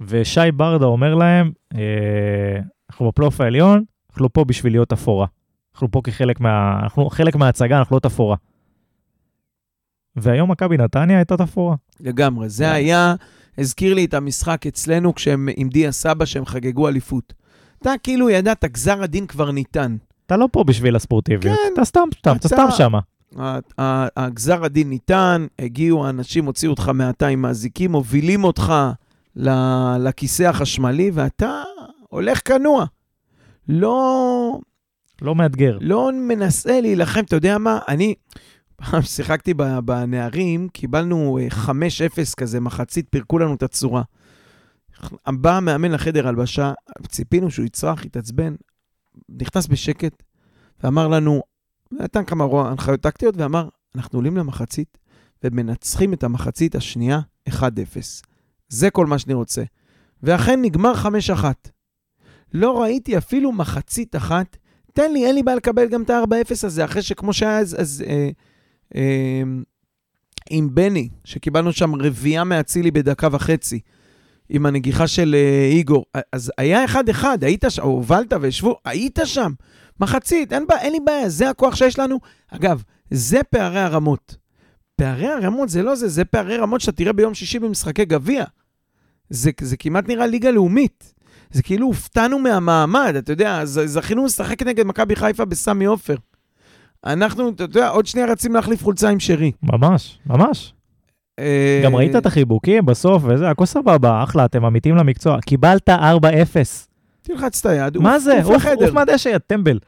[0.00, 1.80] ושי ברדה אומר להם, אה,
[2.90, 5.26] אנחנו בפלייאוף העליון, אנחנו פה בשביל להיות אפורה.
[5.74, 6.80] אנחנו פה כחלק מה...
[6.82, 8.36] אנחנו חלק מההצגה, אנחנו לא תפאורה.
[10.22, 11.76] והיום מכבי נתניה הייתה תפאורה.
[12.00, 12.48] לגמרי.
[12.48, 13.14] זה היה,
[13.58, 17.32] הזכיר לי את המשחק אצלנו כשהם עם דיה סבא, שהם חגגו אליפות.
[17.82, 19.96] אתה כאילו ידעת, גזר הדין כבר ניתן.
[20.26, 21.72] אתה לא פה בשביל הספורטיביות, כן.
[21.74, 23.00] אתה סתם, אתה, אתה אתה- סתם שמה.
[24.16, 28.74] הגזר הדין ניתן, הגיעו האנשים, הוציאו אותך מהתא עם האזיקים, מובילים אותך
[30.00, 31.62] לכיסא החשמלי, ואתה
[32.08, 32.84] הולך כנוע.
[33.68, 34.58] לא,
[35.22, 35.78] לא מאתגר.
[35.80, 37.78] לא מנסה להילחם, אתה יודע מה?
[37.88, 38.14] אני
[38.80, 44.02] פעם שיחקתי בנערים, קיבלנו אה, 5-0 כזה, מחצית, פירקו לנו את הצורה.
[45.28, 46.72] בא המאמן לחדר הלבשה,
[47.08, 48.54] ציפינו שהוא יצרח, יתעצבן,
[49.28, 50.22] נכנס בשקט
[50.82, 51.42] ואמר לנו,
[51.92, 54.98] נתן כמה רוע- הנחיות טקטיות ואמר, אנחנו עולים למחצית
[55.44, 57.62] ומנצחים את המחצית השנייה 1-0.
[58.68, 59.62] זה כל מה שאני רוצה.
[60.22, 61.44] ואכן נגמר 5-1.
[62.54, 64.56] לא ראיתי אפילו מחצית אחת
[64.92, 68.04] תן לי, אין לי בעיה לקבל גם את ה-4-0 הזה, אחרי שכמו שהיה אז, אז
[68.06, 68.30] אה, אה,
[70.50, 73.80] עם בני, שקיבלנו שם רביעייה מאצילי בדקה וחצי,
[74.48, 79.52] עם הנגיחה של אה, איגור, אז היה 1-1, היית שם, הובלת וישבו, היית שם,
[80.00, 82.18] מחצית, אין, בעיה, אין לי בעיה, זה הכוח שיש לנו.
[82.48, 84.36] אגב, זה פערי הרמות.
[84.96, 88.44] פערי הרמות זה לא זה, זה פערי רמות שאתה תראה ביום שישי במשחקי גביע.
[89.30, 91.14] זה, זה כמעט נראה ליגה לאומית.
[91.50, 96.16] זה כאילו הופתענו מהמעמד, אתה יודע, זכינו לשחק נגד מכבי חיפה בסמי עופר.
[97.06, 99.52] אנחנו, אתה יודע, עוד שנייה רצים להחליף חולצה עם שרי.
[99.62, 100.74] ממש, ממש.
[101.38, 105.40] אה, גם ראית את החיבוקים בסוף וזה, הכל סבבה, אחלה, אתם אמיתים למקצוע.
[105.40, 105.92] קיבלת 4-0.
[107.22, 108.42] תלחץ את היד, מה זה?
[108.42, 109.78] עוף מהדשא, טמבל.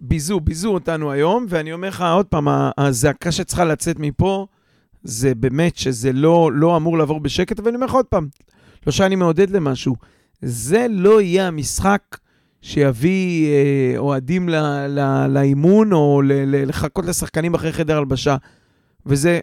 [0.00, 4.46] ביזו, ביזו אותנו היום, ואני אומר לך עוד פעם, הזעקה שצריכה לצאת מפה,
[5.02, 8.28] זה באמת שזה לא, לא אמור לעבור בשקט, ואני אומר לך עוד פעם,
[8.86, 9.96] לא שאני מעודד למשהו,
[10.42, 12.02] זה לא יהיה המשחק
[12.62, 14.54] שיביא אה, אוהדים ל,
[14.88, 18.36] ל, לאימון, או ל, ל, לחכות לשחקנים אחרי חדר הלבשה.
[19.06, 19.40] וזה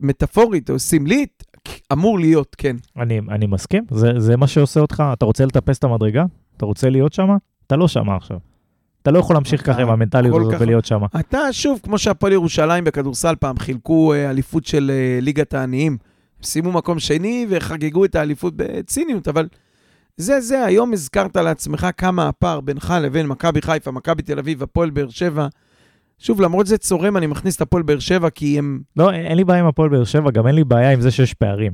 [0.00, 1.44] מטאפורית או סמלית,
[1.92, 2.76] אמור להיות, כן.
[2.96, 5.02] אני, אני מסכים, זה, זה מה שעושה אותך.
[5.12, 6.24] אתה רוצה לטפס את המדרגה?
[6.56, 7.28] אתה רוצה להיות שם?
[7.66, 8.38] אתה לא שם עכשיו.
[9.02, 11.00] אתה לא יכול להמשיך ככה עם המנטליות הזאת כך- ולהיות שם.
[11.20, 15.96] אתה, שוב, כמו שהפועל ירושלים בכדורסל פעם חילקו אה, אליפות של אה, ליגת העניים.
[16.42, 19.48] סיימו מקום שני וחגגו את האליפות בציניות, אבל
[20.18, 24.90] זה זה, היום הזכרת לעצמך כמה הפער בינך לבין מכבי חיפה, מכבי תל אביב, הפועל
[24.90, 25.46] באר שבע.
[26.18, 28.80] שוב, למרות זה צורם, אני מכניס את הפועל באר שבע, כי הם...
[28.96, 31.10] לא, אין, אין לי בעיה עם הפועל באר שבע, גם אין לי בעיה עם זה
[31.10, 31.72] שיש פערים.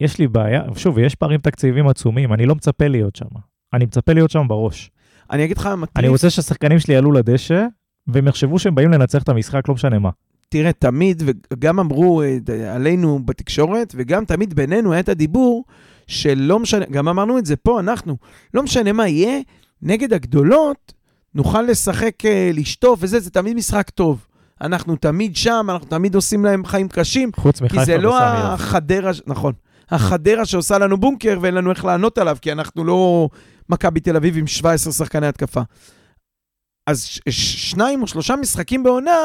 [0.00, 3.26] יש לי בעיה, שוב, יש פערים תקציביים עצומים, אני לא מצפה להיות שם.
[3.72, 4.90] אני מצפה להיות שם בראש.
[5.30, 7.66] אני אגיד לך, מטריף, אני רוצה שהשחקנים שלי יעלו לדשא,
[8.06, 10.10] והם יחשבו שהם באים לנצח את המשחק, לא משנה מה.
[10.48, 15.64] תראה, תמיד, וגם אמרו אה, עלינו בתקשורת, וגם תמיד בינינו היה את הדיבור
[16.06, 18.16] שלא משנה, גם אמרנו את זה פה, אנחנו,
[18.54, 19.40] לא משנה מה יהיה,
[19.82, 20.92] נגד הגדולות,
[21.34, 24.26] נוכל לשחק, אה, לשטוף וזה, זה תמיד משחק טוב.
[24.60, 28.40] אנחנו תמיד שם, אנחנו תמיד עושים להם חיים קשים, חוץ כי מחיפה זה לא וסמי
[28.42, 28.52] עופר.
[28.52, 29.52] החדרה, נכון,
[29.90, 33.28] החדרה שעושה לנו בונקר ואין לנו איך לענות עליו, כי אנחנו לא
[33.68, 35.60] מכבי תל אביב עם 17 שחקני התקפה.
[36.86, 39.16] אז ש- ש- שניים או שלושה משחקים בעונה,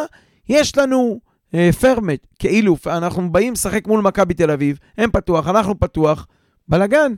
[0.50, 1.20] יש לנו
[1.54, 6.28] אה, פרמט, כאילו, אנחנו באים לשחק מול מכבי תל אביב, הם פתוח, אנחנו פתוח,
[6.70, 7.14] בלאגן.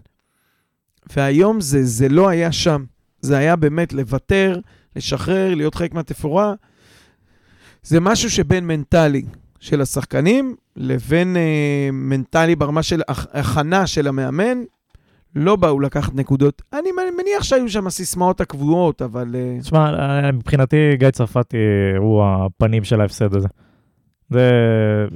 [1.16, 2.84] והיום זה, זה לא היה שם.
[3.22, 4.60] זה היה באמת לוותר,
[4.96, 6.54] לשחרר, להיות חלק מהתפאורה.
[7.84, 9.26] זה משהו שבין מנטלי
[9.60, 14.58] של השחקנים לבין אה, מנטלי ברמה של הכנה של המאמן.
[15.36, 16.62] לא באו לקחת נקודות.
[16.74, 19.36] אני מניח שהיו שם הסיסמאות הקבועות, אבל...
[19.36, 21.58] אה, תשמע, אה, מבחינתי גיא צרפתי
[21.98, 23.48] הוא הפנים של ההפסד הזה.
[24.30, 24.52] זה,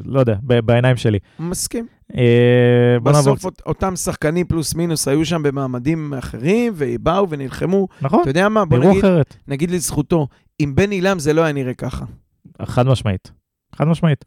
[0.05, 1.19] לא יודע, בעיניים שלי.
[1.39, 1.87] מסכים.
[2.17, 7.87] אה, בסוף אות, אותם שחקנים פלוס מינוס היו שם במעמדים אחרים, ובאו ונלחמו.
[8.01, 8.65] נכון, אתה יודע מה?
[8.65, 9.35] בוא נגיד, אחרת.
[9.47, 10.27] נגיד לזכותו,
[10.59, 12.05] עם בן עילם זה לא היה נראה ככה.
[12.61, 13.31] חד משמעית.
[13.75, 14.25] חד משמעית.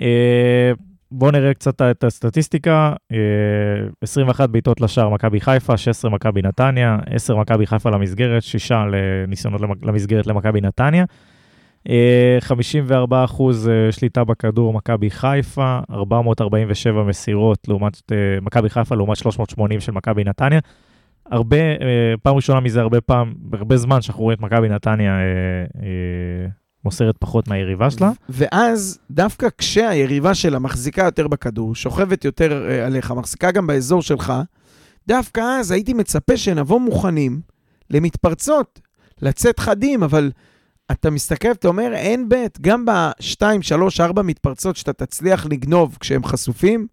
[0.00, 0.72] אה,
[1.10, 2.92] בואו נראה קצת את הסטטיסטיקה.
[3.12, 3.18] אה,
[4.02, 8.72] 21 בעיטות לשער מכבי חיפה, 16 מכבי נתניה, 10 מכבי חיפה למסגרת, 6
[9.28, 11.04] ניסיונות למסגרת למכבי נתניה.
[12.40, 19.16] 54 אה, אחוז אה, שליטה בכדור, מכבי חיפה, 447 מסירות לעומת אה, מכבי חיפה, לעומת
[19.16, 20.60] 380 של מכבי נתניה.
[21.30, 21.56] הרבה,
[22.22, 25.12] פעם ראשונה מזה הרבה פעם, הרבה זמן שאנחנו רואים את מכבי נתניה
[26.84, 28.10] מוסרת פחות מהיריבה שלה.
[28.28, 34.32] ואז, דווקא כשהיריבה שלה מחזיקה יותר בכדור, שוכבת יותר עליך, מחזיקה גם באזור שלך,
[35.08, 37.40] דווקא אז הייתי מצפה שנבוא מוכנים
[37.90, 38.80] למתפרצות,
[39.22, 40.30] לצאת חדים, אבל
[40.92, 46.24] אתה מסתכל ואתה אומר, אין בית, גם ב-2, 3, 4 מתפרצות שאתה תצליח לגנוב כשהם
[46.24, 46.86] חשופים,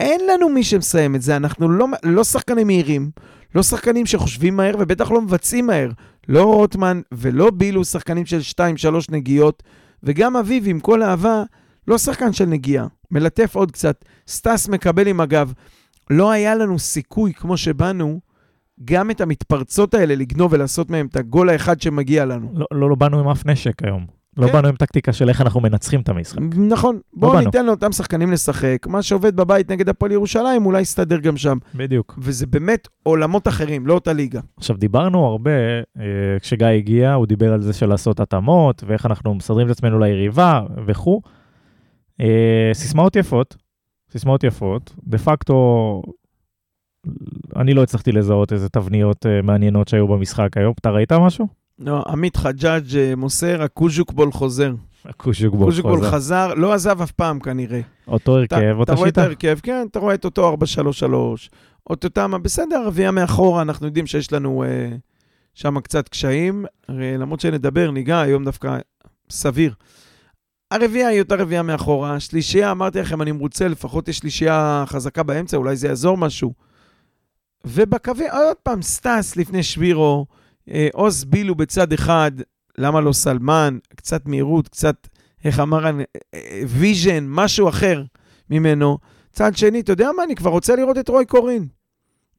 [0.00, 1.36] אין לנו מי שמסיים את זה.
[1.36, 3.10] אנחנו לא, לא שחקנים מהירים,
[3.54, 5.90] לא שחקנים שחושבים מהר ובטח לא מבצעים מהר.
[6.28, 8.62] לא רוטמן ולא בילו שחקנים של 2-3
[9.10, 9.62] נגיעות,
[10.02, 11.42] וגם אביב, עם כל אהבה,
[11.88, 12.86] לא שחקן של נגיעה.
[13.10, 14.04] מלטף עוד קצת.
[14.28, 15.52] סטס מקבל עם הגב.
[16.10, 18.20] לא היה לנו סיכוי, כמו שבאנו,
[18.84, 22.52] גם את המתפרצות האלה לגנוב ולעשות מהם את הגול האחד שמגיע לנו.
[22.54, 24.18] לא, לא, לא באנו עם אף נשק היום.
[24.38, 24.48] לא כן.
[24.48, 26.38] לא באנו עם טקטיקה של איך אנחנו מנצחים את המשחק.
[26.56, 26.94] נכון.
[26.94, 28.86] לא בואו לא ניתן לאותם שחקנים לשחק.
[28.86, 31.58] מה שעובד בבית נגד הפועל ירושלים, אולי יסתדר גם שם.
[31.74, 32.18] בדיוק.
[32.22, 34.40] וזה באמת עולמות אחרים, לא אותה ליגה.
[34.56, 35.50] עכשיו, דיברנו הרבה,
[35.98, 36.04] אה,
[36.40, 40.62] כשגיא הגיע, הוא דיבר על זה של לעשות התאמות, ואיך אנחנו מסדרים את עצמנו ליריבה
[40.86, 41.20] וכו'.
[42.20, 43.56] אה, סיסמאות יפות,
[44.12, 44.94] סיסמאות יפות.
[45.04, 46.02] דה פקטו,
[47.56, 50.74] אני לא הצלחתי לזהות איזה תבניות uh, מעניינות שהיו במשחק היום.
[50.80, 51.48] אתה ראית משהו?
[51.78, 54.72] לא, עמית חג'אג' אה, מוסר, הקוז'וקבול חוזר.
[55.04, 55.80] הקוז'וקבול חוזר.
[55.80, 57.80] הקוז'וקבול חזר, לא עזב אף פעם כנראה.
[58.08, 58.92] אותו הרכב, אותה שיטה.
[58.92, 60.56] אתה רואה את ההרכב, כן, אתה רואה את אותו
[61.90, 61.90] 4-3-3.
[61.90, 64.94] אותם, בסדר, רביעייה מאחורה, אנחנו יודעים שיש לנו אה,
[65.54, 66.64] שם קצת קשיים.
[66.88, 68.78] למרות שנדבר, ניגע, היום דווקא
[69.30, 69.74] סביר.
[70.70, 72.20] הרביעייה היא אותה רביעייה מאחורה.
[72.20, 76.67] שלישייה, אמרתי לכם, אני מרוצה, לפחות יש שלישייה חזקה באמצע, אולי זה יעזור משהו.
[77.64, 80.26] ובקווי, עוד פעם, סטאס לפני שבירו,
[80.70, 82.30] אה, עוז בילו בצד אחד,
[82.78, 83.78] למה לא סלמן?
[83.96, 85.08] קצת מהירות, קצת,
[85.44, 85.84] איך אמר,
[86.66, 88.02] vision, אה, משהו אחר
[88.50, 88.98] ממנו.
[89.32, 91.66] צד שני, אתה יודע מה, אני כבר רוצה לראות את רוי קורין.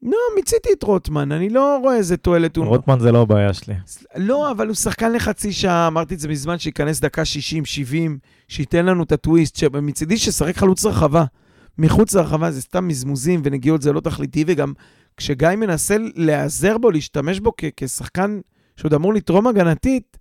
[0.02, 2.56] לא, מיציתי את רוטמן, אני לא רואה איזה תועלת.
[2.56, 3.74] רוטמן זה לא הבעיה שלי.
[4.16, 8.86] לא, אבל הוא שחקן לחצי שעה, אמרתי את זה מזמן, שייכנס דקה 60, 70, שייתן
[8.86, 11.24] לנו את הטוויסט, שמצידי ששחק חלוץ רחבה.
[11.78, 14.72] מחוץ לרחבה זה סתם מזמוזים ונגיעות, זה לא תכליתי, וגם
[15.16, 18.40] כשגיא מנסה להיעזר בו, להשתמש בו כ- כשחקן
[18.76, 20.16] שעוד אמור לתרום הגנתית,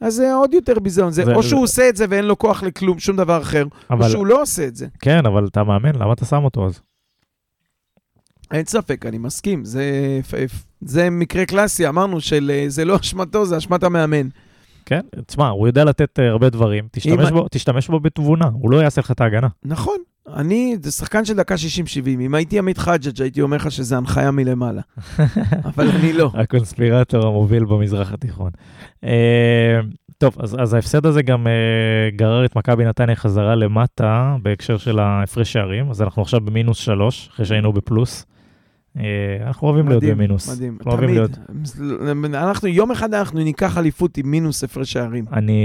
[0.00, 1.10] אז זה עוד יותר ביזיון.
[1.10, 1.62] זה, זה, או שהוא זה...
[1.62, 4.04] עושה את זה ואין לו כוח לכלום, שום דבר אחר, אבל...
[4.04, 4.86] או שהוא לא עושה את זה.
[4.98, 6.80] כן, אבל אתה מאמן, למה אתה שם אותו אז?
[8.52, 9.64] אין ספק, אני מסכים.
[9.64, 10.20] זה,
[10.80, 14.28] זה מקרה קלאסי, אמרנו שזה לא אשמתו, זה אשמת המאמן.
[14.86, 17.34] כן, תשמע, הוא יודע לתת אה, הרבה דברים, תשתמש, אם...
[17.34, 19.48] בו, תשתמש בו בתבונה, הוא לא יעשה לך את ההגנה.
[19.64, 19.96] נכון,
[20.36, 22.08] אני, זה שחקן של דקה 60-70.
[22.20, 24.82] אם הייתי עמית חג'ג' הייתי אומר לך שזה הנחיה מלמעלה.
[25.70, 26.30] אבל אני לא.
[26.34, 28.50] הקונספירטור המוביל במזרח התיכון.
[29.04, 29.80] אה,
[30.18, 34.98] טוב, אז, אז ההפסד הזה גם uh, גרר את מכבי נתניה חזרה למטה בהקשר של
[34.98, 38.26] ההפרש שערים, אז אנחנו עכשיו במינוס שלוש, אחרי שהיינו בפלוס.
[38.98, 39.02] אה,
[39.46, 40.56] אנחנו אוהבים להיות במינוס.
[40.56, 41.10] מדהים, תמיד.
[41.10, 41.30] להיות...
[42.24, 45.24] אנחנו, יום אחד אנחנו ניקח אליפות עם מינוס הפרש שערים.
[45.32, 45.62] אני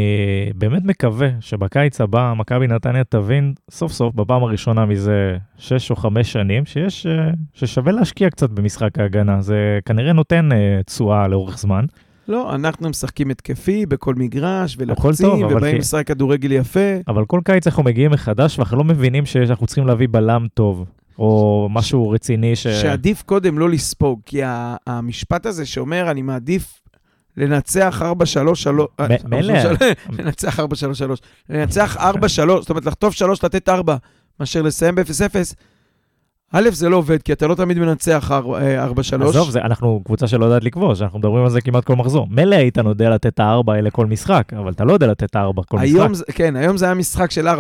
[0.56, 6.32] באמת מקווה שבקיץ הבא מכבי נתניה תבין סוף סוף, בפעם הראשונה מזה שש או חמש
[6.32, 9.42] שנים, שיש, אה, ששווה להשקיע קצת במשחק ההגנה.
[9.42, 11.86] זה כנראה נותן אה, תשואה לאורך זמן.
[12.28, 16.80] לא, אנחנו משחקים התקפי בכל מגרש, ולוחצים, ובאים לשחק כדורגל יפה.
[17.08, 20.86] אבל כל קיץ אנחנו מגיעים מחדש, ואנחנו לא מבינים שאנחנו צריכים להביא בלם טוב.
[21.20, 22.68] או משהו רציני ש...
[22.68, 24.40] שעדיף קודם לא לספוג, כי
[24.88, 26.80] המשפט הזה שאומר, אני מעדיף
[27.38, 28.06] לנצח 4-3-3,
[29.00, 29.54] אה, מילא.
[30.20, 30.64] לנצח 4-3-3,
[31.50, 33.96] לנצח 4-3, זאת אומרת, לחטוף 3, לתת 4,
[34.40, 35.36] מאשר לסיים ב-0-0,
[36.52, 39.26] א', זה לא עובד, כי אתה לא תמיד מנצח 4-3.
[39.30, 42.28] עזוב, זה- אנחנו קבוצה שלא יודעת לכבוש, אנחנו מדברים על זה כמעט כל מחזור.
[42.32, 45.36] מילא איתן יודע לתת את הארבע האלה כל משחק, אבל אתה לא יודע לתת את
[45.36, 45.88] הארבע כל משחק.
[45.96, 47.52] היום, כן, היום זה היה משחק של 4-4,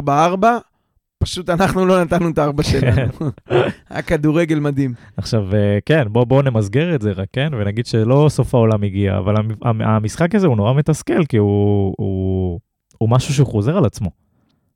[1.26, 3.12] פשוט אנחנו לא נתנו את הארבע שלנו.
[3.90, 4.94] היה כדורגל מדהים.
[5.18, 7.50] עכשיו, אה, כן, בואו בוא נמסגר את זה רק, כן?
[7.60, 11.94] ונגיד שלא סוף העולם הגיע, אבל המ- המ- המשחק הזה הוא נורא מתסכל, כי הוא,
[11.98, 12.60] הוא,
[12.98, 14.10] הוא משהו שהוא חוזר על עצמו.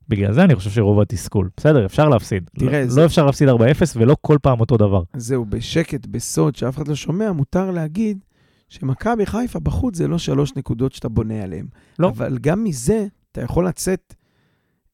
[0.08, 1.48] בגלל זה אני חושב שרוב התסכול.
[1.56, 2.50] בסדר, אפשר להפסיד.
[2.58, 3.52] תראה, לא, זה- לא אפשר להפסיד 4-0
[3.96, 5.02] ולא כל פעם אותו דבר.
[5.16, 8.18] זהו, בשקט, בסוד, שאף אחד לא שומע, מותר להגיד
[8.68, 11.66] שמכבי חיפה בחוץ זה לא שלוש נקודות שאתה בונה עליהן.
[11.98, 12.08] לא.
[12.08, 14.14] אבל גם מזה אתה יכול לצאת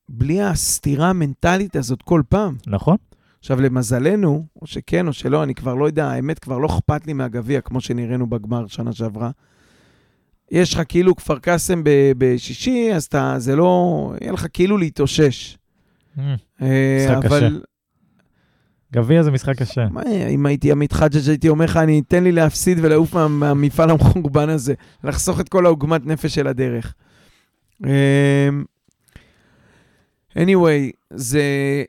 [0.09, 2.57] בלי הסתירה המנטלית הזאת כל פעם.
[2.67, 2.97] נכון?
[3.39, 7.13] עכשיו, למזלנו, או שכן או שלא, אני כבר לא יודע, האמת, כבר לא אכפת לי
[7.13, 9.31] מהגביע, כמו שנראינו בגמר שנה שעברה.
[10.51, 11.83] יש לך כאילו כפר קאסם
[12.19, 15.59] בשישי, אז אתה, זה לא, יהיה לך כאילו להתאושש.
[16.19, 17.57] אה, משחק אבל קשה.
[18.93, 19.89] גביע זה משחק קשה.
[19.91, 23.91] מה, אם הייתי עמית חג'ג' הייתי אומר לך, אני אתן לי להפסיד ולעוף מה, מהמפעל
[23.91, 26.95] המחורבן הזה, לחסוך את כל העוגמת נפש של הדרך.
[30.37, 31.43] Anyway, זה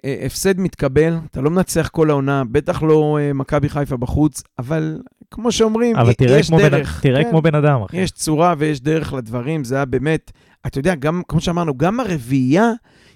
[0.05, 4.99] אה, הפסד מתקבל, אתה לא מנצח כל העונה, בטח לא אה, מכבי חיפה בחוץ, אבל
[5.31, 6.99] כמו שאומרים, אבל תראה, יש כמו, דרך.
[7.01, 7.97] תראה כן, כמו בן אדם, אחי.
[7.97, 10.31] יש צורה ויש דרך לדברים, זה היה באמת,
[10.67, 12.71] אתה יודע, גם, כמו שאמרנו, גם הרביעייה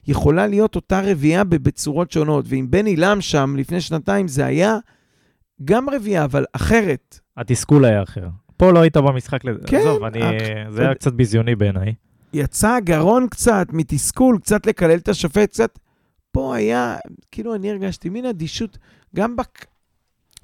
[0.07, 4.77] יכולה להיות אותה רביעייה בצורות שונות, ועם בן עילם שם לפני שנתיים זה היה
[5.65, 7.19] גם רביעייה, אבל אחרת.
[7.37, 8.27] התסכול היה אחר.
[8.57, 9.59] פה לא היית במשחק לזה.
[9.67, 11.93] כן, עזוב, אני, אך- זה היה קצת ביזיוני בעיניי.
[12.33, 15.79] יצא הגרון קצת מתסכול, קצת לקלל את השופט, קצת...
[16.31, 16.95] פה היה,
[17.31, 18.77] כאילו אני הרגשתי מין אדישות,
[19.15, 19.65] גם בק...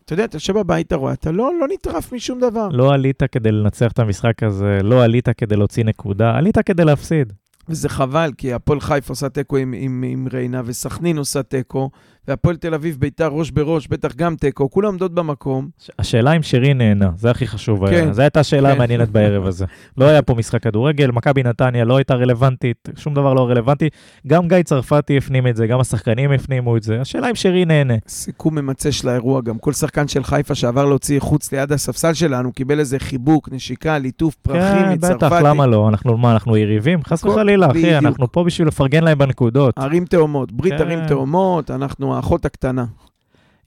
[0.05, 2.67] אתה יודע, אתה יושב בבית, אתה רואה, אתה לא, לא נטרף משום דבר.
[2.71, 7.33] לא עלית כדי לנצח את המשחק הזה, לא עלית כדי להוציא נקודה, עלית כדי להפסיד.
[7.69, 11.89] וזה חבל, כי הפועל חיפה עושה תיקו עם, עם, עם ריינה, וסכנין עושה תיקו,
[12.27, 15.67] והפועל תל אביב, ביתר ראש בראש, בטח גם תיקו, כולם עומדות במקום.
[15.99, 17.89] השאלה אם שרי נהנה, זה הכי חשוב.
[17.89, 18.13] כן.
[18.13, 18.75] זו הייתה השאלה כן.
[18.75, 19.65] המעניינת בערב הזה.
[19.97, 23.89] לא היה פה משחק כדורגל, מכבי נתניה לא הייתה רלוונטית, שום דבר לא רלוונטי.
[24.27, 27.01] גם גיא צרפתי הפנים את זה, גם השחקנים הפנימו את זה.
[27.01, 27.93] השאלה אם שרי נהנה.
[28.07, 32.51] סיכום ממצה של האירוע, גם כל שחקן של חיפה שעבר להוציא חוץ ליד הספסל שלנו,
[32.53, 35.25] קיבל איזה חיבוק, נשיקה, ליטוף פרחים כן, מצרפתי.
[35.25, 35.89] בטח, למה לא?
[35.89, 37.03] אנחנו, מה, אנחנו יריבים?
[37.03, 37.97] חס וחלילה, אחי.
[37.97, 39.77] אנחנו פה בשביל לפרגן להם בנקודות.
[39.77, 40.81] ערים תאומות, ברית כן.
[40.81, 42.85] ערים תאומות, אנחנו האחות הקטנה.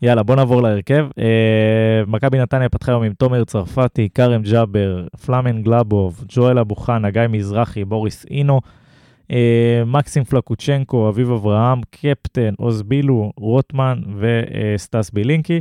[0.03, 1.07] יאללה, בוא נעבור להרכב.
[1.19, 7.11] אה, מכבי נתניה פתחה היום עם תומר צרפתי, כרם ג'אבר, פלאמן גלאבוב, ג'ואל אבו חנה,
[7.11, 8.61] גיא מזרחי, בוריס אינו,
[9.31, 15.61] אה, מקסים פלקוצ'נקו, אביב אברהם, קפטן, עוז בילו, רוטמן וסטס בילינקי.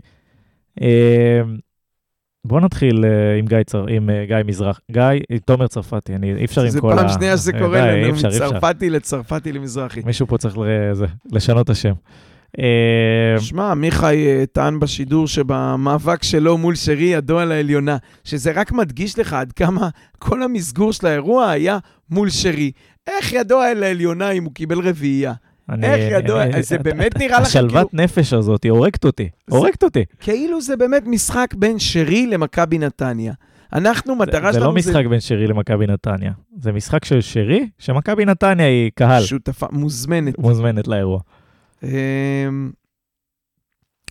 [0.82, 1.41] אה,
[2.45, 3.86] בוא נתחיל אה, עם גיא, צר...
[3.89, 6.95] עם אה, גיא מזרח, גיא, עם תומר צרפתי, אני, אי אפשר עם זה כל ה...
[6.95, 8.13] פעם שנייה שזה אה, קורה לנו.
[8.13, 10.02] מצרפתי לצרפתי למזרחי.
[10.06, 10.63] מישהו פה צריך ל...
[10.93, 11.93] זה, לשנות את השם.
[12.59, 18.71] אה, שמע, מיכאי אה, טען בשידור שבמאבק שלו מול שרי ידו על העליונה, שזה רק
[18.71, 21.77] מדגיש לך עד כמה כל המסגור של האירוע היה
[22.09, 22.71] מול שרי.
[23.07, 25.33] איך ידו על העליונה אם הוא קיבל רביעייה?
[25.69, 29.55] אני- איך ידוע, אני- זה באמת נראה לך כאילו, השלוות נפש הזאת, הורגת אותי, זה-
[29.57, 30.05] הורגת אותי.
[30.19, 33.33] כאילו זה באמת משחק בין שרי למכבי נתניה.
[33.73, 36.31] אנחנו, מטרה זה שלנו לא משחק בין שרי למכבי נתניה,
[36.62, 40.39] זה משחק של שרי, שמכבי נתניה היא קהל, שותפה מוזמנת.
[40.39, 41.19] מוזמנת לאירוע.
[41.83, 42.71] אמ,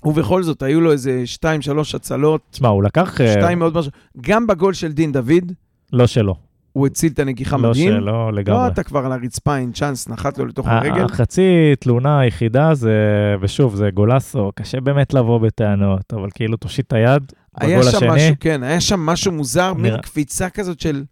[0.04, 3.92] ובכל זאת, היו לו איזה שתיים, שלוש הצלות, תשמע, הוא לקח, אה, שתיים מאוד משהו.
[4.20, 5.52] גם בגול של דין דוד,
[5.92, 6.34] לא שלו,
[6.72, 7.92] הוא הציל את הנגיחה לא מדהים.
[7.92, 8.66] שלו לא, לגמרי.
[8.66, 11.04] אתה כבר על הרצפה, אין צ'אנס, נחת לו לתוך הרגל.
[11.04, 12.94] החצי תלונה היחידה זה,
[13.40, 17.96] ושוב, זה גולסו, קשה באמת לבוא בטענות, אבל כאילו תושיט את היד, היה בגול שם
[17.96, 21.04] השני, משהו, כן, היה שם משהו מוזר, מין קפיצה כזאת של...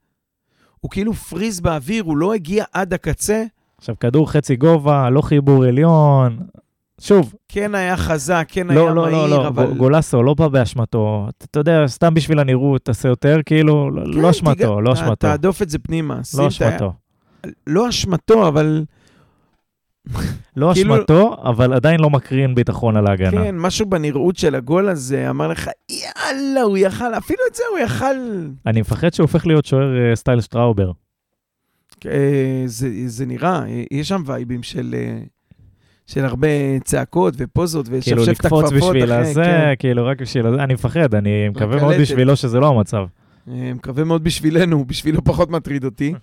[0.80, 3.44] הוא כאילו פריז באוויר, הוא לא הגיע עד הקצה.
[3.78, 6.38] עכשיו כדור חצי גובה, לא חיבור עליון,
[7.00, 9.66] שוב, כן היה חזק, כן היה לא, לא, לא, מהיר, לא, אבל...
[9.66, 14.04] גול- גולסו לא בא באשמתו, אתה אתה יודע, סתם בשביל הנראות, תעשה יותר, כאילו, לא-
[14.04, 16.14] כן, לא אשמתו, תיגע- לא אשמתו, תהדוף את זה פנימה.
[16.14, 16.92] לא את ה- אשמתו.
[17.66, 18.84] לא אשמתו, אבל
[20.56, 23.30] לא כאילו- אשמתו, אבל עדיין לא מקרין ביטחון על ההגנה.
[23.30, 27.78] כן, משהו בנראות של הגול הזה אמר לך, יאללה, הוא יכל, אפילו את זה הוא
[27.78, 28.16] יכל...
[28.66, 30.90] אני מפחד שהוא הופך להיות שוער אה, סטייל שטראובר.
[32.10, 35.18] אה, זה, זה נראה, אה, יש שם וייבים של, אה,
[36.06, 36.48] של הרבה
[36.84, 39.72] צעקות ופוזות כאילו ולשפשף את לקפוץ הכפפות בשביל אחרי, הזה, כן.
[39.78, 41.94] כאילו רק בשביל הזה, אני מפחד, אני מקווה מאוד.
[42.00, 43.04] בשבילו שזה לא המצב.
[43.46, 46.14] מקווה מאוד בשבילנו, בשבילו פחות מטריד אותי.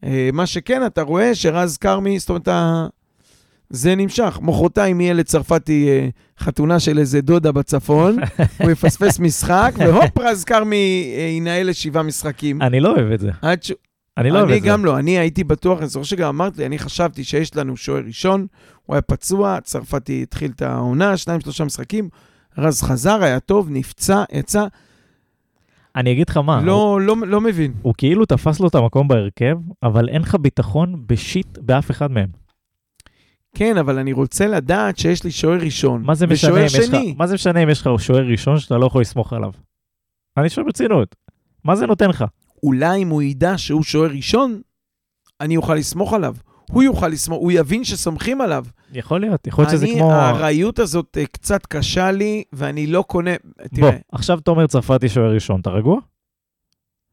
[0.32, 2.48] מה שכן, אתה רואה שרז כרמי, זאת אומרת,
[3.70, 4.38] זה נמשך.
[4.42, 5.88] מחרתיים יהיה לצרפתי
[6.38, 8.16] חתונה של איזה דודה בצפון,
[8.62, 12.62] הוא יפספס משחק, והופ, רז כרמי ינהל לשבעה משחקים.
[12.62, 13.30] אני לא אוהב את זה.
[14.18, 14.68] אני לא אוהב אני את זה.
[14.68, 18.02] גם לא, אני הייתי בטוח, אני זוכר שגם אמרת לי, אני חשבתי שיש לנו שוער
[18.06, 18.46] ראשון,
[18.86, 22.08] הוא היה פצוע, צרפתי התחיל את העונה, שניים, שלושה משחקים,
[22.58, 24.66] רז חזר, היה טוב, נפצע, יצא,
[25.96, 27.72] אני אגיד לך מה, הוא, לא, לא, לא מבין.
[27.82, 32.28] הוא כאילו תפס לו את המקום בהרכב, אבל אין לך ביטחון בשיט באף אחד מהם.
[33.54, 36.02] כן, אבל אני רוצה לדעת שיש לי שוער ראשון.
[36.02, 36.96] מה זה משנה אם יש לך.
[37.16, 39.52] מה זה משנה אם יש לך שוער ראשון שאתה לא יכול לסמוך עליו?
[40.36, 41.16] אני שואל ברצינות,
[41.64, 42.24] מה זה נותן לך?
[42.62, 44.60] אולי אם הוא ידע שהוא שוער ראשון,
[45.40, 46.34] אני אוכל לסמוך עליו.
[46.70, 48.64] הוא יוכל לסמוך, הוא יבין שסומכים עליו.
[48.92, 50.12] יכול להיות, יכול להיות שזה אני, כמו...
[50.12, 53.30] הארעיות הזאת אה, קצת קשה לי, ואני לא קונה...
[53.56, 56.00] בוא, תראה, עכשיו תומר צרפתי שוער ראשון, אתה רגוע?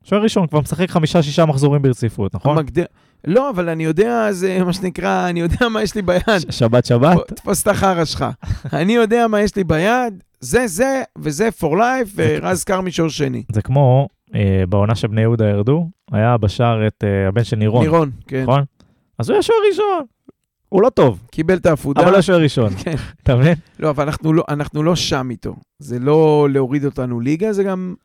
[0.03, 2.57] שוער ראשון, כבר משחק חמישה-שישה מחזורים ברציפות, נכון?
[2.57, 2.85] המגדיר...
[3.27, 6.21] לא, אבל אני יודע, זה מה שנקרא, אני יודע מה יש לי ביד.
[6.39, 7.15] ש- שבת שבת?
[7.15, 8.25] בוא, תפוס את החרא שלך.
[8.73, 13.43] אני יודע מה יש לי ביד, זה זה, וזה for life, ורז כרמי שוער שני.
[13.51, 14.07] זה כמו
[14.69, 18.41] בעונה שבני יהודה ירדו, היה בשער את אה, הבן של נירון, נירון, כן.
[18.43, 18.63] נכון?
[19.17, 20.05] אז הוא היה שוער ראשון.
[20.69, 22.01] הוא לא טוב, קיבל את העפודה.
[22.01, 22.95] אבל הוא שוער ראשון, כן.
[23.23, 23.53] אתה מבין?
[23.79, 25.55] לא, אבל אנחנו לא, אנחנו לא שם איתו.
[25.79, 27.95] זה לא להוריד אותנו ליגה, זה גם...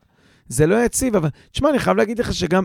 [0.48, 1.28] זה לא יציב, אבל...
[1.50, 2.64] תשמע, אני חייב להגיד לך שגם...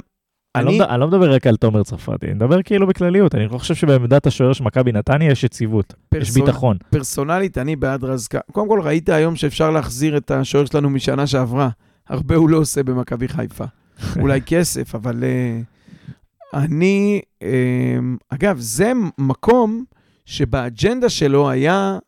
[0.55, 0.99] אני לא אני...
[0.99, 4.53] לא מדבר רק על תומר צרפתי, אני מדבר כאילו בכלליות, אני לא חושב שבעמדת השוער
[4.53, 6.77] של מכבי נתניה יש יציבות, יש פרסונ- ביטחון.
[6.89, 8.35] פרסונלית, אני בעד רז כ...
[8.51, 11.69] קודם כל, ראית היום שאפשר להחזיר את השוער שלנו משנה שעברה.
[12.09, 13.65] הרבה הוא לא עושה במכבי חיפה.
[14.21, 17.21] אולי כסף, אבל uh, אני...
[17.39, 17.43] Uh,
[18.29, 19.83] אגב, זה מקום
[20.25, 21.99] שבאג'נדה שלו היה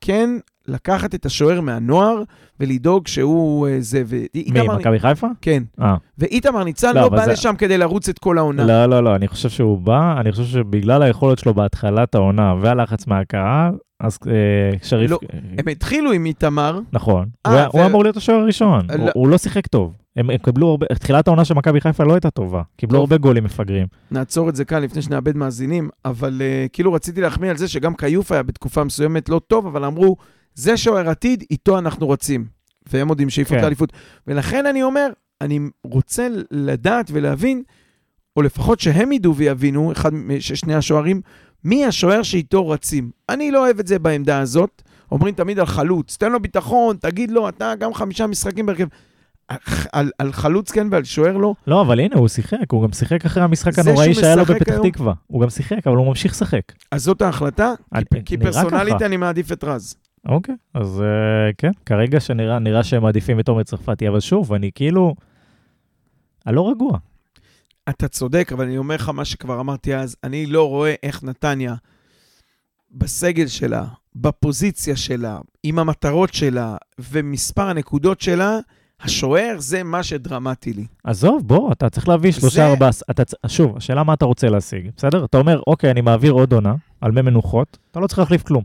[0.00, 0.30] כן
[0.68, 2.22] לקחת את השוער מהנוער
[2.60, 4.02] ולדאוג שהוא uh, זה.
[4.10, 4.78] מי, ואיתמר...
[4.78, 5.26] מכבי חיפה?
[5.40, 5.62] כן.
[5.80, 5.94] אה.
[6.18, 8.64] ואיתמר ניצן לא, לא בא זה- לשם כדי לרוץ את כל העונה.
[8.64, 13.06] לא, לא, לא, אני חושב שהוא בא, אני חושב שבגלל היכולת שלו בהתחלת העונה והלחץ
[13.06, 14.32] מהקהל, אז אה,
[14.82, 15.10] שריף...
[15.10, 15.18] לא,
[15.58, 19.02] הם התחילו עם איתמר, נכון, אה, הוא ו- הוא אמור להיות השוער הראשון, לא.
[19.02, 19.92] הוא- הוא לא שיחק טוב.
[20.16, 23.00] הם הם קיבלו הרבה, תחילת העונה של מכבי חיפה לא הייתה טובה, קיבלו טוב.
[23.12, 23.86] הרבה גולים מפגרים.
[24.10, 27.94] נעצור את זה כאן לפני שנאבד מאזינים, אבל uh, כאילו רציתי להחמיא על זה שגם
[27.94, 30.16] כיוף היה בתקופה מסוימת לא טוב, אבל אמרו,
[30.54, 32.46] זה שוער עתיד, איתו אנחנו רצים.
[32.92, 33.62] והם עוד עם שאיפות כן.
[33.62, 33.92] לאליפות.
[34.26, 35.08] ולכן אני אומר,
[35.40, 37.62] אני רוצה לדעת ולהבין,
[38.36, 41.20] או לפחות שהם ידעו ויבינו, אחד, מ- ש- שני השוערים,
[41.64, 43.10] מי השוער שאיתו רצים.
[43.28, 44.82] אני לא אוהב את זה בעמדה הזאת.
[45.12, 48.86] אומרים תמיד על חלוץ, תן לו ביטחון, תגיד לו, אתה גם חמישה משחקים בהרכב.
[49.92, 51.54] על, על חלוץ כן ועל שוער לא.
[51.66, 54.90] לא, אבל הנה, הוא שיחק, הוא גם שיחק אחרי המשחק הנוראי שהיה לו בפתח היום-
[54.90, 55.12] תקווה.
[55.26, 56.62] הוא גם שיחק, אבל הוא ממשיך לשחק.
[56.90, 59.06] אז זאת ההחלטה, אני- כי נראה פרסונלית ככה.
[59.06, 59.94] אני מעדיף את רז.
[60.28, 64.70] אוקיי, אז אה, כן, כרגע שנראה נראה שהם מעדיפים את תומר צרפתי, אבל שוב, אני
[64.74, 65.14] כאילו...
[66.46, 66.98] אני לא רגוע.
[67.88, 71.74] אתה צודק, אבל אני אומר לך מה שכבר אמרתי אז, אני לא רואה איך נתניה,
[72.90, 73.84] בסגל שלה,
[74.16, 78.58] בפוזיציה שלה, עם המטרות שלה ומספר הנקודות שלה,
[79.00, 80.86] השוער זה מה שדרמטי לי.
[81.04, 82.90] עזוב, בוא, אתה צריך להביא שלושה זה- ארבעה...
[83.10, 85.24] אתה שוב, השאלה מה אתה רוצה להשיג, בסדר?
[85.24, 88.62] אתה אומר, אוקיי, אני מעביר עוד עונה, על מי מנוחות, אתה לא צריך להחליף כלום.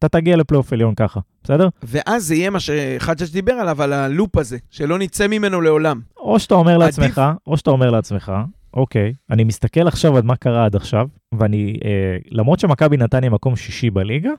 [0.00, 1.68] אתה תגיע לפלייאוף עליון ככה, בסדר?
[1.82, 6.00] ואז זה יהיה מה שחג'ג' דיבר עליו, על הלופ הזה, שלא נצא ממנו לעולם.
[6.16, 8.32] או שאתה אומר עדיף- לעצמך, או שאתה אומר לעצמך,
[8.74, 13.56] אוקיי, אני מסתכל עכשיו על מה קרה עד עכשיו, ואני, אה, למרות שמכבי נתניה מקום
[13.56, 14.30] שישי בליגה,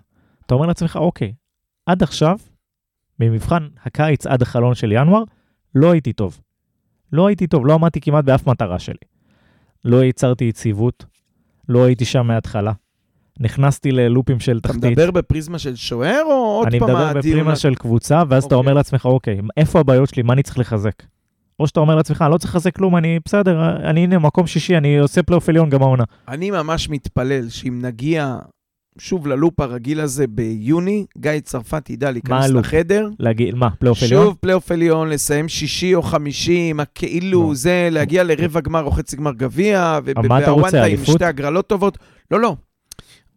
[0.45, 1.33] אתה אומר לעצמך, אוקיי,
[1.85, 2.37] עד עכשיו,
[3.19, 5.23] במבחן הקיץ עד החלון של ינואר,
[5.75, 6.39] לא הייתי טוב.
[7.13, 8.95] לא הייתי טוב, לא עמדתי כמעט באף מטרה שלי.
[9.85, 11.05] לא ייצרתי יציבות,
[11.69, 12.71] לא הייתי שם מההתחלה.
[13.39, 14.83] נכנסתי ללופים של אתה תחתית.
[14.83, 17.21] מדבר בפריזמה של שוער, או עוד אני פעם מדבר הדיון...
[17.21, 18.65] בפרימה של קבוצה, ואז אתה אוקיי.
[18.65, 21.03] אומר לעצמך, אוקיי, איפה הבעיות שלי, מה אני צריך לחזק?
[21.59, 24.77] או שאתה אומר לעצמך, אני לא צריך לחזק כלום, אני בסדר, אני הנה, מקום שישי,
[24.77, 26.03] אני עושה פלייאוף עליון גם העונה.
[26.27, 28.37] אני ממש מתפלל שאם נגיע
[28.97, 32.49] שוב ללופ הרגיל הזה ביוני, גיא צרפתי ידע להיכנס?
[32.49, 33.09] לחדר.
[33.19, 34.25] להגיד, מה, פלייאוף עליון?
[34.25, 37.55] שוב פלייאוף עליון, לסיים שישי או חמישי, עם הכאילו לא.
[37.55, 41.05] זה, להגיע לרבע גמר או חצי גמר גביע, מה אתה ובוואנטה עם?
[41.05, 41.97] שתי הגרלות טובות.
[42.31, 42.55] לא, לא.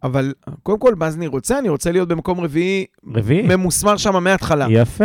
[0.05, 1.59] אבל קודם כל, מה אני רוצה?
[1.59, 3.57] אני רוצה להיות במקום רביעי, רביעי?
[3.57, 4.67] ממוסמר שם מההתחלה.
[4.71, 5.05] יפה.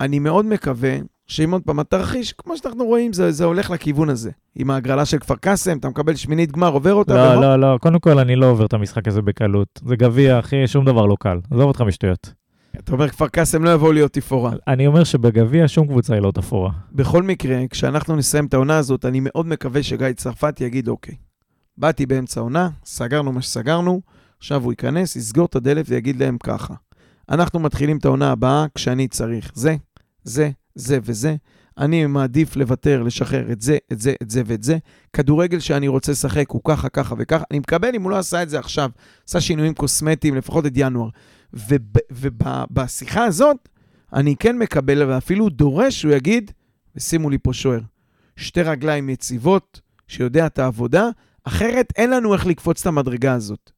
[0.00, 4.30] אני מאוד מקווה שאם עוד פעם התרחיש, כמו שאנחנו רואים, זה, זה הולך לכיוון הזה.
[4.54, 7.98] עם ההגרלה של כפר קאסם, אתה מקבל שמינית גמר, עובר אותה, לא, לא, לא, קודם
[7.98, 9.80] כל, אני לא עובר את המשחק הזה בקלות.
[9.84, 11.38] זה גביע, אחי, שום דבר לא קל.
[11.50, 12.32] עזוב אותך משטויות.
[12.78, 14.52] אתה אומר, כפר קאסם לא יבואו להיות תפאורה.
[14.68, 16.70] אני אומר שבגביע שום קבוצה היא לא תפורה.
[16.92, 21.14] בכל מקרה, כשאנחנו נסיים את העונה הזאת, אני מאוד מקווה שגיא צרפת יגיד, אוקיי,
[21.78, 24.00] באתי באמצע העונה, סגרנו מה שסגרנו,
[24.38, 26.74] עכשיו הוא ייכנס, יסגור את הדלת ויגיד להם ככה.
[27.28, 29.76] אנחנו מתחילים את העונה הבאה כשאני צריך זה,
[30.24, 31.36] זה, זה וזה.
[31.78, 34.78] אני מעדיף לוותר, לשחרר את זה, את זה, את זה ואת זה.
[35.12, 37.44] כדורגל שאני רוצה לשחק הוא ככה, ככה וככה.
[37.50, 38.90] אני מקבל אם הוא לא עשה את זה עכשיו,
[39.28, 41.08] עשה שינויים קוסמטיים, לפחות את ינואר.
[42.10, 43.68] ובשיחה הזאת,
[44.12, 46.50] אני כן מקבל, ואפילו דורש שהוא יגיד,
[46.96, 47.80] ושימו לי פה שוער,
[48.36, 51.08] שתי רגליים יציבות, שיודע את העבודה,
[51.48, 53.70] אחרת אין לנו איך לקפוץ את המדרגה הזאת.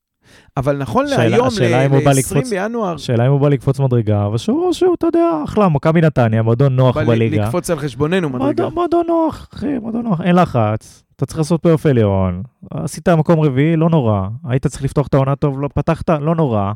[0.57, 3.49] אבל נכון שאלה- להיום, השאלה אם הוא בא ל-20 לקפוץ- בינואר, השאלה אם הוא בא
[3.49, 7.45] לקפוץ מדרגה, אבל שהוא, שהוא, אתה יודע, אחלה, מכבי נתניה, מועדון נוח בא בליגה.
[7.45, 8.45] לקפוץ על חשבוננו מדרגה.
[8.45, 11.03] מועדון, מועדון נוח, אחי, מועדון נוח, אין לחץ.
[11.17, 14.29] אתה צריך לעשות פלייאוף עליון, עשית מקום רביעי, לא נורא.
[14.49, 16.73] היית צריך לפתוח את העונה טוב, לא פתחת, לא נורא.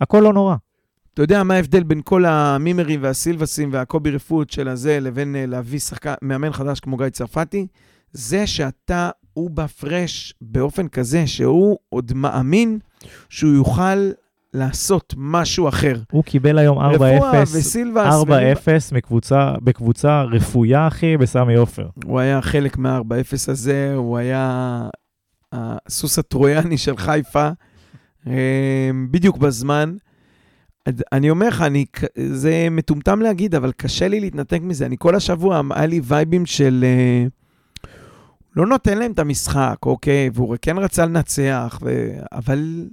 [0.00, 0.56] הכל לא נורא.
[1.14, 5.78] אתה יודע מה ההבדל בין כל המימרים והסילבסים והקובי רפוט של הזה לבין אה, להביא
[5.78, 7.66] שחקן, מאמן חדש כמו גיא צרפתי?
[8.12, 12.78] זה שאתה, הוא בפרש באופן כזה שהוא עוד מאמין
[13.28, 14.10] שהוא יוכל
[14.54, 16.00] לעשות משהו אחר.
[16.12, 18.14] הוא קיבל היום 4-0, רפואה וסילבס.
[18.90, 21.88] 4-0 מקבוצה, בקבוצה רפויה, אחי, בסמי עופר.
[22.04, 24.88] הוא היה חלק מה-4-0 הזה, הוא היה
[25.52, 27.48] הסוס הטרויאני של חיפה,
[28.26, 29.96] אה, בדיוק בזמן.
[31.12, 31.84] אני אומר לך, אני,
[32.16, 34.86] זה מטומטם להגיד, אבל קשה לי להתנתק מזה.
[34.86, 36.84] אני כל השבוע, היה לי וייבים של...
[36.86, 37.26] אה,
[38.56, 42.10] לא נותן להם את המשחק, אוקיי, והוא כן רצה לנצח, ו...
[42.32, 42.88] אבל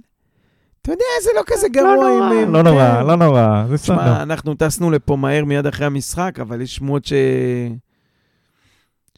[0.82, 2.22] אתה יודע, זה לא כזה גרוע לא עם...
[2.22, 3.06] נורא, עם- לא נורא, כן.
[3.06, 3.96] לא נורא, זה בסדר.
[3.96, 7.12] תשמע, אנחנו טסנו לפה מהר מיד אחרי המשחק, אבל יש שמועות ש...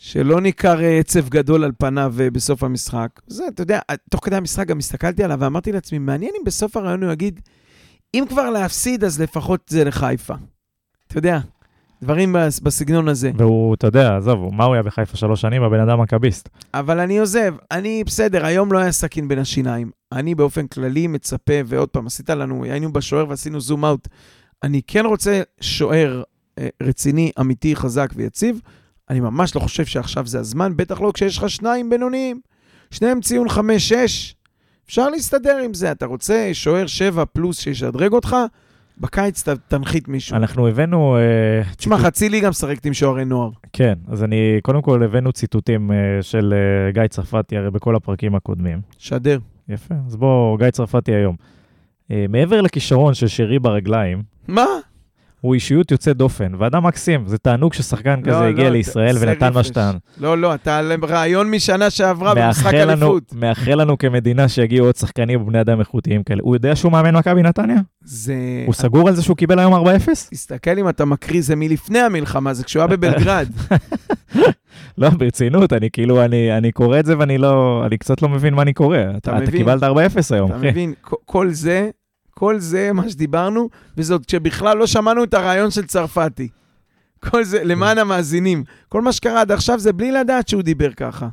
[0.00, 3.08] שלא ניכר אה, עצב גדול על פניו אה, בסוף המשחק.
[3.26, 6.76] זה, אתה יודע, אה, תוך כדי המשחק גם הסתכלתי עליו ואמרתי לעצמי, מעניין אם בסוף
[6.76, 7.40] הרעיון הוא יגיד,
[8.14, 10.34] אם כבר להפסיד, אז לפחות זה לחיפה.
[11.06, 11.38] אתה יודע,
[12.04, 13.30] דברים בס- בסגנון הזה.
[13.36, 15.62] והוא, אתה יודע, עזוב, מה הוא היה בחיפה שלוש שנים?
[15.62, 16.48] הבן אדם מכביסט.
[16.74, 19.90] אבל אני עוזב, אני בסדר, היום לא היה סכין בין השיניים.
[20.12, 24.08] אני באופן כללי מצפה, ועוד פעם, עשית לנו, היינו בשוער ועשינו זום אאוט.
[24.62, 26.22] אני כן רוצה שוער
[26.58, 28.60] אה, רציני, אמיתי, חזק ויציב.
[29.10, 32.40] אני ממש לא חושב שעכשיו זה הזמן, בטח לא כשיש לך שניים בינוניים.
[32.90, 33.60] שניהם ציון 5-6.
[34.86, 35.92] אפשר להסתדר עם זה.
[35.92, 38.36] אתה רוצה שוער 7 פלוס שישדרג אותך?
[38.98, 40.36] בקיץ ת, תנחית מישהו.
[40.36, 41.16] אנחנו הבאנו...
[41.16, 43.50] אה, תשמע, ציטוט- חצילי גם משחקת עם שוערי נוער.
[43.72, 48.34] כן, אז אני, קודם כל הבאנו ציטוטים אה, של אה, גיא צרפתי, הרי בכל הפרקים
[48.34, 48.80] הקודמים.
[48.98, 49.38] שדר.
[49.68, 51.36] יפה, אז בוא, גיא צרפתי היום.
[52.10, 54.66] אה, מעבר לכישרון של שרי ברגליים, מה?
[55.44, 59.52] הוא אישיות יוצאת דופן, ואדם מקסים, זה תענוג ששחקן לא, כזה הגיע לא, לישראל ונתן
[59.52, 59.64] מה.
[59.64, 59.96] שטען.
[60.18, 63.32] לא, לא, אתה על רעיון משנה שעברה במשחק אליפות.
[63.34, 66.40] מאחל לנו כמדינה שיגיעו עוד שחקנים ובני אדם איכותיים כאלה.
[66.42, 67.76] הוא יודע שהוא מאמן מכבי נתניה?
[68.04, 68.34] זה...
[68.66, 69.86] הוא סגור על זה שהוא קיבל היום 4-0?
[70.30, 73.48] תסתכל אם אתה מקריא, זה מלפני המלחמה, זה כשהוא היה בבלגרד.
[74.98, 78.54] לא, ברצינות, אני כאילו, אני, אני קורא את זה ואני לא, אני קצת לא מבין
[78.54, 78.98] מה אני קורא.
[79.16, 79.50] אתה, אתה מבין?
[79.50, 79.86] קיבלת 4-0
[80.30, 80.70] היום, אתה אחי.
[80.70, 80.94] מבין?
[81.24, 81.90] כל זה,
[82.34, 86.48] כל זה מה שדיברנו, וזאת כשבכלל לא שמענו את הרעיון של צרפתי.
[87.30, 88.64] כל זה, למען המאזינים.
[88.88, 91.28] כל מה שקרה עד עכשיו זה בלי לדעת שהוא דיבר ככה.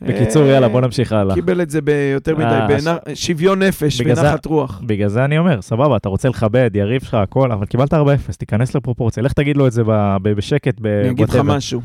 [0.00, 1.34] בקיצור, אה, יאללה, בוא נמשיך הלאה.
[1.34, 2.44] קיבל את זה ביותר מדי,
[2.86, 4.82] אה, שוויון נפש ונחת רוח.
[4.86, 8.74] בגלל זה אני אומר, סבבה, אתה רוצה לכבד, יריב שלך, הכל, אבל קיבלת 4-0, תיכנס
[8.74, 9.22] לפרופורציה.
[9.22, 9.82] לך תגיד לו את זה
[10.22, 11.36] בשקט, ב- אני אגיד לך.
[11.36, 11.80] משהו,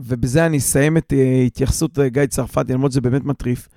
[0.00, 3.68] ובזה אני אסיים את אה, התייחסות גיא צרפתי, למרות שזה באמת מטריף.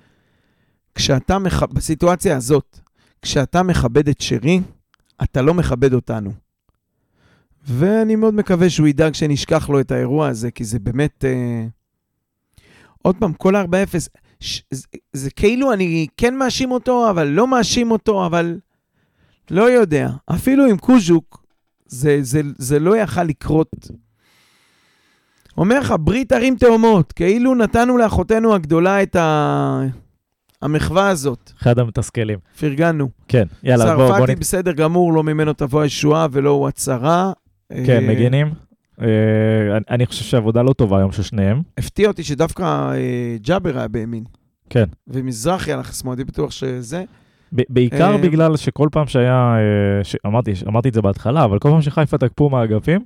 [0.94, 1.36] כשאתה.
[1.72, 2.80] בסיטואציה הזאת,
[3.22, 4.60] כשאתה מכבד את שרי,
[5.22, 6.32] אתה לא מכבד אותנו.
[7.64, 11.24] ואני מאוד מקווה שהוא ידאג שנשכח לו את האירוע הזה, כי זה באמת...
[11.24, 11.66] אה...
[13.02, 13.98] עוד פעם, כל ה-4-0,
[14.40, 14.62] ש...
[14.70, 18.58] זה, זה כאילו אני כן מאשים אותו, אבל לא מאשים אותו, אבל
[19.50, 20.10] לא יודע.
[20.26, 21.44] אפילו עם קוז'וק,
[21.86, 23.90] זה, זה, זה לא יכל לקרות.
[25.56, 29.82] אומר לך, ברית ערים תאומות, כאילו נתנו לאחותנו הגדולה את ה...
[30.62, 32.38] המחווה הזאת, אחד המתסכלים.
[32.60, 33.08] פרגנו.
[33.28, 34.38] כן, יאללה, בוא, בוא צרפתי נת...
[34.38, 37.32] בסדר גמור, לא ממנו תבוא הישועה ולא הוא הצהרה.
[37.86, 38.50] כן, אה, מגינים.
[39.02, 39.06] אה,
[39.76, 41.62] אני- אני חושב שעבודה לא טובה היום של שניהם.
[41.78, 42.96] הפתיע אותי שדווקא אה,
[43.42, 44.24] ג'אבר היה בימין.
[44.70, 44.84] כן.
[45.08, 47.04] ומזרחי הלך שמאל, אני בטוח שזה.
[47.52, 51.68] בעיקר אה, בגלל שכל פעם שהיה, אה, ש- אמרתי, אמרתי את זה בהתחלה, אבל כל
[51.70, 53.00] פעם שחיפה תקפו מהאגפים,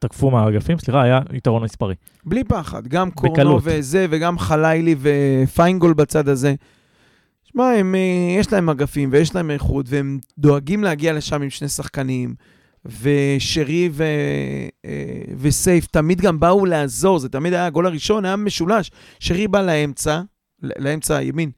[0.00, 1.94] תקפו מהאגפים, סליחה, היה יתרון מספרי.
[2.24, 3.62] בלי פחד, גם קורנו בקלות.
[3.66, 6.54] וזה, וגם חלילי ופיינגול בצד הזה.
[7.44, 12.34] שמע, אה, יש להם אגפים ויש להם איכות, והם דואגים להגיע לשם עם שני שחקנים.
[12.84, 14.04] ושרי ו...
[14.84, 18.90] אה, וסייף תמיד גם באו לעזור, זה תמיד היה הגול הראשון, היה משולש.
[19.20, 20.20] שרי בא לאמצע,
[20.62, 21.50] לאמצע הימין,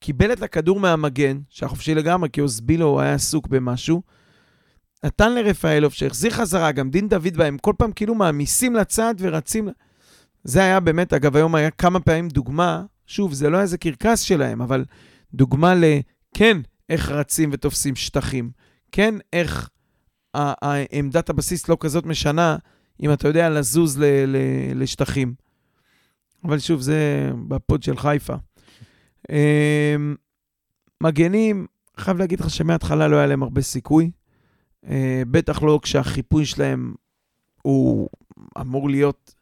[0.00, 4.02] קיבל את הכדור מהמגן, שהיה חופשי לגמרי, כי אוזבילו היה עסוק במשהו,
[5.06, 9.68] נתן לרפאלוב, שהחזיר חזרה, גם דין דוד בהם, כל פעם כאילו מעמיסים לצד ורצים.
[10.44, 14.62] זה היה באמת, אגב, היום היה כמה פעמים דוגמה, שוב, זה לא איזה קרקס שלהם,
[14.62, 14.84] אבל
[15.34, 18.50] דוגמה לכן, איך רצים ותופסים שטחים.
[18.92, 19.68] כן, איך
[20.92, 22.56] עמדת הבסיס לא כזאת משנה,
[23.02, 25.34] אם אתה יודע לזוז ל- ל- לשטחים.
[26.44, 28.34] אבל שוב, זה בפוד של חיפה.
[29.30, 30.14] אמ,
[31.00, 34.10] מגנים, חייב להגיד לך שמההתחלה לא היה להם הרבה סיכוי.
[34.88, 36.94] אה, בטח לא כשהחיפוי שלהם
[37.62, 38.08] הוא
[38.60, 39.34] אמור להיות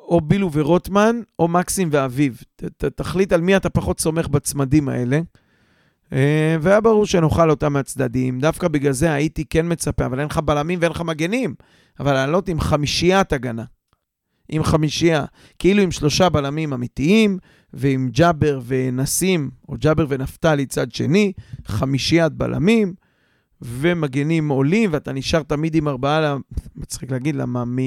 [0.00, 2.42] או בילו ורוטמן, או מקסים ואביב.
[2.56, 5.20] ת, תחליט על מי אתה פחות סומך בצמדים האלה.
[6.12, 8.40] אה, והיה ברור שנאכל אותה מהצדדים.
[8.40, 11.54] דווקא בגלל זה הייתי כן מצפה, אבל אין לך בלמים ואין לך מגנים.
[12.00, 13.64] אבל לעלות עם חמישיית הגנה.
[14.48, 15.24] עם חמישייה.
[15.58, 17.38] כאילו עם שלושה בלמים אמיתיים,
[17.72, 21.32] ועם ג'אבר ונסים, או ג'אבר ונפתלי צד שני,
[21.66, 22.94] חמישיית בלמים,
[23.62, 26.36] ומגנים עולים, ואתה נשאר תמיד עם ארבעה,
[26.76, 27.78] מצחיק להגיד, למה, מ...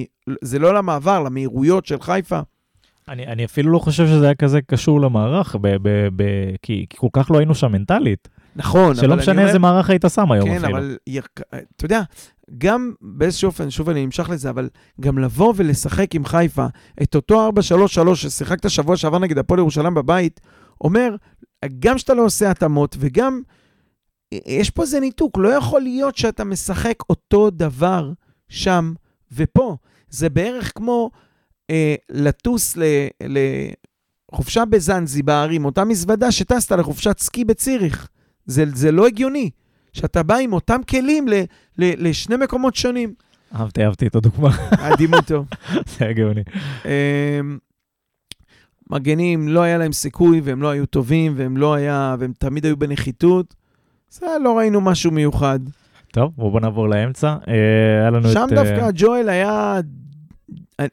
[0.42, 2.40] זה לא למעבר, למהירויות של חיפה.
[3.08, 6.24] אני, אני אפילו לא חושב שזה היה כזה קשור למערך, ב, ב, ב,
[6.62, 8.28] כי, כי כל כך לא היינו שם מנטלית.
[8.56, 9.72] נכון, שלא משנה איזה אומר...
[9.72, 10.78] מערך היית שם היום כן, אפילו.
[10.78, 10.98] אבל
[11.76, 12.02] אתה יודע,
[12.58, 14.70] גם באיזשהו אופן, שוב אני נמשך לזה, אבל
[15.02, 16.66] גם לבוא ולשחק עם חיפה
[17.02, 17.50] את אותו
[18.12, 20.40] 4-3-3 ששיחקת שבוע שעבר נגד הפועל ירושלים בבית,
[20.82, 21.16] אומר,
[21.80, 23.42] גם שאתה לא עושה התאמות וגם
[24.46, 28.12] יש פה איזה ניתוק, לא יכול להיות שאתה משחק אותו דבר
[28.50, 28.94] שם
[29.32, 29.78] ופה.
[30.10, 31.12] זה בערך כמו
[31.70, 32.84] אה, לטוס ל,
[34.32, 38.08] לחופשה בזנזיבר עם אותה מזוודה שטסת לחופשת סקי בציריך.
[38.46, 39.50] זה, זה לא הגיוני.
[39.94, 41.34] שאתה בא עם אותם כלים ל,
[41.78, 43.14] ל, לשני מקומות שונים.
[43.56, 44.50] אהבתי, אהבתי את הדוגמה.
[44.72, 45.46] הדימות טוב.
[45.98, 46.42] זה הגיוני.
[46.86, 47.58] אמ,
[48.90, 52.78] מגנים, לא היה להם סיכוי, והם לא היו טובים, והם לא היה, והם תמיד היו
[52.78, 53.56] בנחיתות.
[54.14, 55.60] זה לא ראינו משהו מיוחד.
[56.12, 57.28] טוב, בואו נעבור לאמצע.
[57.48, 57.54] אה,
[58.02, 58.54] היה לנו שם את...
[58.54, 59.80] דווקא ג'ואל היה...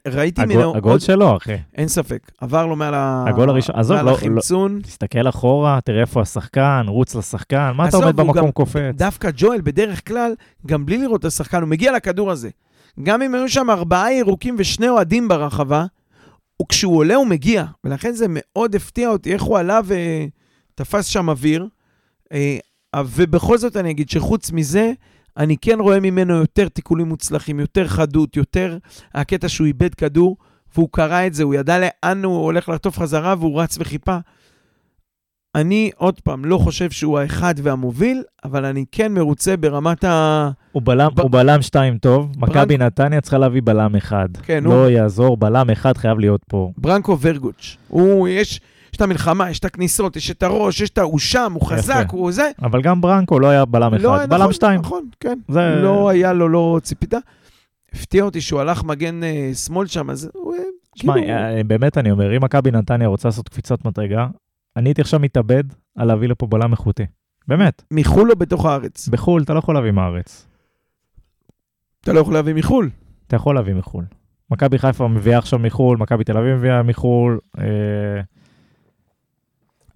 [0.07, 1.55] ראיתי ממנו הגול, הגול שלו, אחי.
[1.75, 2.31] אין ספק.
[2.41, 2.93] עבר לו מעל.
[3.27, 4.79] הגול הראשון, עזוב, מעל לא- החמצון.
[4.83, 8.95] תסתכל אחורה, תראה איפה השחקן, רוץ לשחקן, מה אתה עומד במקום גם- קופץ?
[8.95, 10.33] דווקא ג'ואל, בדרך כלל,
[10.67, 12.49] גם בלי לראות את השחקן, הוא מגיע לכדור הזה.
[13.03, 15.85] גם אם היו שם ארבעה ירוקים ושני אוהדים ברחבה,
[16.61, 17.65] וכשהוא עולה הוא מגיע.
[17.83, 19.79] ולכן זה מאוד הפתיע אותי איך הוא עלה
[20.75, 21.67] ותפס שם אוויר.
[22.95, 24.91] אה, ובכל זאת אני אגיד שחוץ מזה,
[25.37, 28.77] אני כן רואה ממנו יותר תיקולים מוצלחים, יותר חדות, יותר
[29.13, 30.37] הקטע שהוא איבד כדור,
[30.75, 34.17] והוא קרא את זה, הוא ידע לאן הוא הולך לחטוף חזרה והוא רץ וחיפה.
[35.55, 40.49] אני, עוד פעם, לא חושב שהוא האחד והמוביל, אבל אני כן מרוצה ברמת ה...
[40.71, 44.29] הוא בלם, ב- הוא בלם שתיים טוב, ברנק- מכבי נתניה צריכה להביא בלם אחד.
[44.43, 46.71] כן, לא הוא- יעזור, בלם אחד חייב להיות פה.
[46.77, 47.77] ברנקו ורגוץ'.
[47.87, 48.61] הוא, יש,
[48.91, 50.97] יש את המלחמה, יש את הכניסות, יש את הראש, יש את.
[50.97, 52.17] הוא שם, הוא חזק, יפה.
[52.17, 52.51] הוא זה.
[52.61, 54.79] אבל גם ברנקו לא היה בלם אחד, לא, בלם נכון, שתיים.
[54.79, 55.39] נכון, כן.
[55.47, 55.75] זה...
[55.83, 57.17] לא היה לו, לא ציפיתה.
[57.93, 60.55] הפתיע אותי שהוא הלך מגן אה, שמאל שם, אז הוא...
[60.55, 60.59] אה,
[60.95, 64.27] שמע, כאילו- אה, באמת אני אומר, אם מכבי נתניה רוצה לעשות קפיצת מדרגה,
[64.77, 65.63] אני הייתי עכשיו מתאבד
[65.97, 67.03] על להביא לפה בלם איכותי.
[67.47, 67.83] באמת.
[67.91, 69.07] מחו"ל או בתוך הארץ?
[69.07, 70.47] בחו"ל אתה לא יכול להביא מהארץ.
[72.01, 72.89] אתה לא יכול להביא מחו"ל.
[73.27, 74.05] אתה יכול להביא מחו"ל.
[74.51, 77.39] מכבי חיפה מביאה עכשיו מחו"ל, מכבי תל אביב מביאה מחו"ל.
[77.59, 77.63] אה,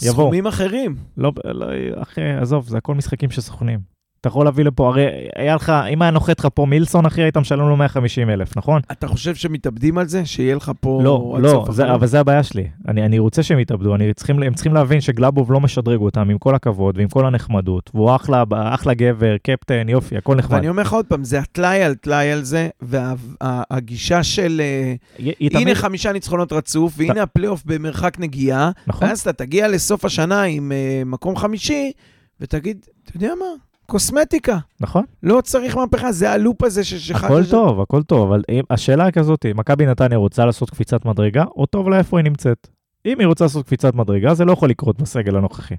[0.05, 0.23] יבוא.
[0.23, 0.95] סכומים אחרים.
[1.17, 1.65] לא, לא,
[2.01, 3.94] אחי, עזוב, זה הכל משחקים של סוכנים.
[4.26, 5.05] אתה יכול להביא לפה, הרי
[5.36, 8.82] היה לך, אם היה נוחת לך פה מילסון, אחי, היית משלם לו 150 אלף, נכון?
[8.91, 10.26] אתה חושב שמתאבדים על זה?
[10.26, 11.01] שיהיה לך פה...
[11.03, 11.93] לא, לא, זה?
[11.93, 12.67] אבל זה הבעיה שלי.
[12.88, 16.38] אני, אני רוצה שהם יתאבדו, אני צריכים, הם צריכים להבין שגלאבוב לא משדרג אותם, עם
[16.38, 20.53] כל הכבוד ועם כל הנחמדות, והוא אחלה, אחלה גבר, קפטן, יופי, הכל נחמד.
[20.53, 24.61] ואני אומר לך עוד פעם, זה הטלאי על טלאי על זה, והגישה של...
[24.63, 29.67] אה, היא הנה תמיד, חמישה ניצחונות רצוף, והנה הפלייאוף במרחק נגיעה, נכון, ואז אתה תגיע
[29.67, 31.91] לסוף השנה עם אה, מקום חמישי,
[32.39, 33.64] ותגיד, אתה יודע מה?
[33.86, 34.57] קוסמטיקה.
[34.79, 36.93] נכון, לא צריך מהפכה, זה הלופ הזה ש...
[36.93, 41.43] שחש- הכל טוב, הכל טוב, אבל אם, השאלה כזאת, מכבי נתניה רוצה לעשות קפיצת מדרגה,
[41.55, 42.67] או טוב לה איפה היא נמצאת.
[43.05, 45.75] אם היא רוצה לעשות קפיצת מדרגה, זה לא יכול לקרות בסגל הנוכחי.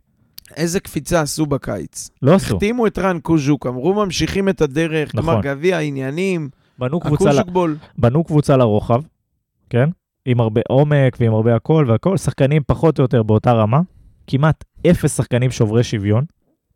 [0.56, 2.10] איזה קפיצה עשו בקיץ.
[2.22, 2.54] לא עשו.
[2.54, 5.34] החתימו את רן קוז'וק, אמרו ממשיכים את הדרך, נכון.
[5.34, 6.48] גמר גביע, עניינים,
[6.78, 7.76] בנו קבוצה, ל- בול.
[7.98, 9.02] בנו קבוצה לרוחב,
[9.70, 9.88] כן?
[10.26, 13.80] עם הרבה עומק ועם הרבה הכל והכל, שחקנים פחות או יותר באותה רמה,
[14.26, 16.24] כמעט אפס שחקנים שוברי שוויון.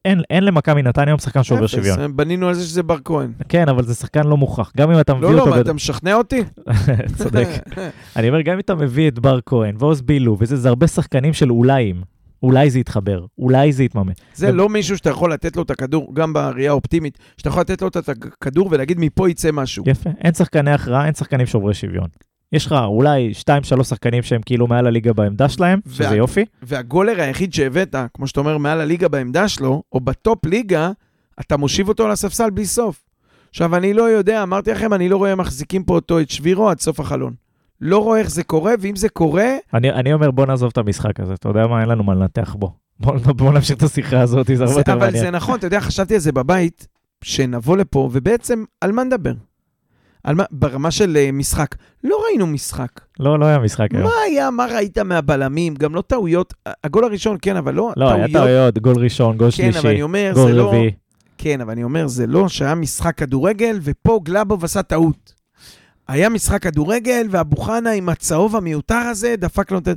[0.04, 2.16] אין, אין למכבי נתניה היום שחקן שובר אפס, שוויון.
[2.16, 3.32] בנינו על זה שזה בר כהן.
[3.48, 4.72] כן, אבל זה שחקן לא מוכח.
[4.76, 5.50] גם אם אתה מביא לא, לא, אותו...
[5.50, 6.40] מה, בד- אתה משכנע אותי?
[7.18, 7.48] צודק.
[8.16, 11.32] אני אומר, גם אם אתה מביא את בר כהן ועוז בילו, וזה זה הרבה שחקנים
[11.32, 12.02] של אוליים.
[12.42, 14.16] אולי זה יתחבר, אולי זה יתממש.
[14.34, 17.82] זה לא מישהו שאתה יכול לתת לו את הכדור, גם בראייה האופטימית, שאתה יכול לתת
[17.82, 19.84] לו את הכדור ולהגיד מפה יצא משהו.
[19.86, 22.08] יפה, אין שחקני הכרעה, אין שחקנים שוברי שוויון.
[22.52, 23.32] יש לך אולי
[23.78, 26.44] 2-3 שחקנים שהם כאילו מעל הליגה בעמדה שלהם, שזה וה- יופי.
[26.62, 30.90] והגולר היחיד שהבאת, כמו שאתה אומר, מעל הליגה בעמדה שלו, או בטופ ליגה,
[31.40, 33.02] אתה מושיב אותו על הספסל בלי סוף.
[33.50, 36.80] עכשיו, אני לא יודע, אמרתי לכם, אני לא רואה מחזיקים פה אותו, את שבירו, עד
[36.80, 37.34] סוף החלון.
[37.80, 41.20] לא רואה איך זה קורה, ואם זה קורה, אני, אני אומר, בוא נעזוב את המשחק
[41.20, 42.72] הזה, אתה יודע מה, אין לנו מה לנתח בו.
[43.00, 45.24] בוא, בוא נמשיך את השיחה הזאת, זה הרבה יותר אבל מעניין.
[45.24, 46.86] זה נכון, אתה יודע, חשבתי על זה בבית,
[47.24, 49.32] שנבוא לפה, ובעצם, על מה נדבר?
[50.24, 51.74] על מה, ברמה של uh, משחק.
[52.04, 53.00] לא ראינו משחק.
[53.20, 54.04] לא, לא היה משחק היום.
[54.04, 55.74] מה היה, מה ראית מהבלמים?
[55.74, 56.54] גם לא טעויות.
[56.84, 60.02] הגול הראשון, כן, אבל לא לא, היה טעויות, גול ראשון, גול כן, אבל שלישי, אני
[60.02, 60.68] אומר, גול זה לא...
[60.68, 60.90] רביעי.
[61.38, 65.34] כן, אבל אני אומר, זה לא שהיה משחק כדורגל, ופה גלאבוב עשה טעות.
[66.08, 69.88] היה משחק כדורגל, ואבו חנה עם הצהוב המיותר הזה, דפק לו את...
[69.88, 69.92] ה-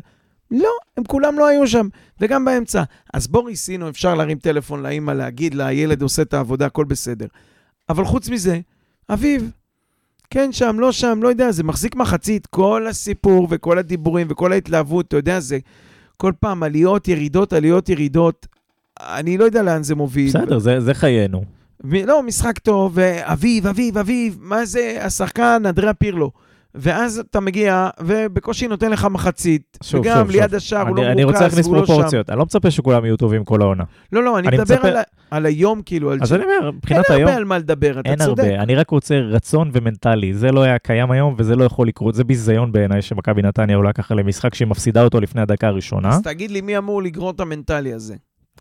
[0.51, 1.87] לא, הם כולם לא היו שם,
[2.19, 2.83] וגם באמצע.
[3.13, 7.27] אז בוריס, הנה, אפשר להרים טלפון לאימא, להגיד לה, הילד עושה את העבודה, הכל בסדר.
[7.89, 8.59] אבל חוץ מזה,
[9.09, 9.51] אביב,
[10.33, 15.07] כן שם, לא שם, לא יודע, זה מחזיק מחצית, כל הסיפור וכל הדיבורים וכל ההתלהבות,
[15.07, 15.57] אתה יודע, זה
[16.17, 18.47] כל פעם עליות, ירידות, עליות, ירידות.
[18.99, 20.29] אני לא יודע לאן זה מוביל.
[20.29, 21.43] בסדר, זה, זה חיינו.
[21.83, 26.31] לא, משחק טוב, ואביב, אביב, אביב, מה זה השחקן אנדריאה פירלו?
[26.75, 29.77] ואז אתה מגיע, ובקושי נותן לך מחצית.
[29.83, 30.55] שוב, וגם שוב, ליד.
[30.55, 31.93] השער הוא אני, לא אני רוצה מרוכז, להכניס והוא לא שם.
[31.93, 32.29] פרופורציות.
[32.29, 33.83] אני לא מצפה שכולם יהיו טובים כל העונה.
[34.11, 35.01] לא, לא, אני אני מדבר מצפה- על, ה-
[35.31, 37.99] על היום, כאילו, על אז ש- אני אומר, אין מבחינת היום, הרבה על מה לדבר,
[37.99, 38.43] אתה אין צודק.
[38.43, 38.61] הרבה.
[38.63, 40.33] אני רק רוצה רצון ומנטלי.
[40.33, 42.15] זה לא היה קיים היום וזה לא יכול לקרות.
[42.15, 46.09] זה ביזיון בעיניי שמכבי נתניה עולה ככה למשחק שהיא מפסידה אותו לפני הדקה הראשונה.
[46.09, 48.15] אז תגיד לי, מי אמור לגרור את המנטלי הזה?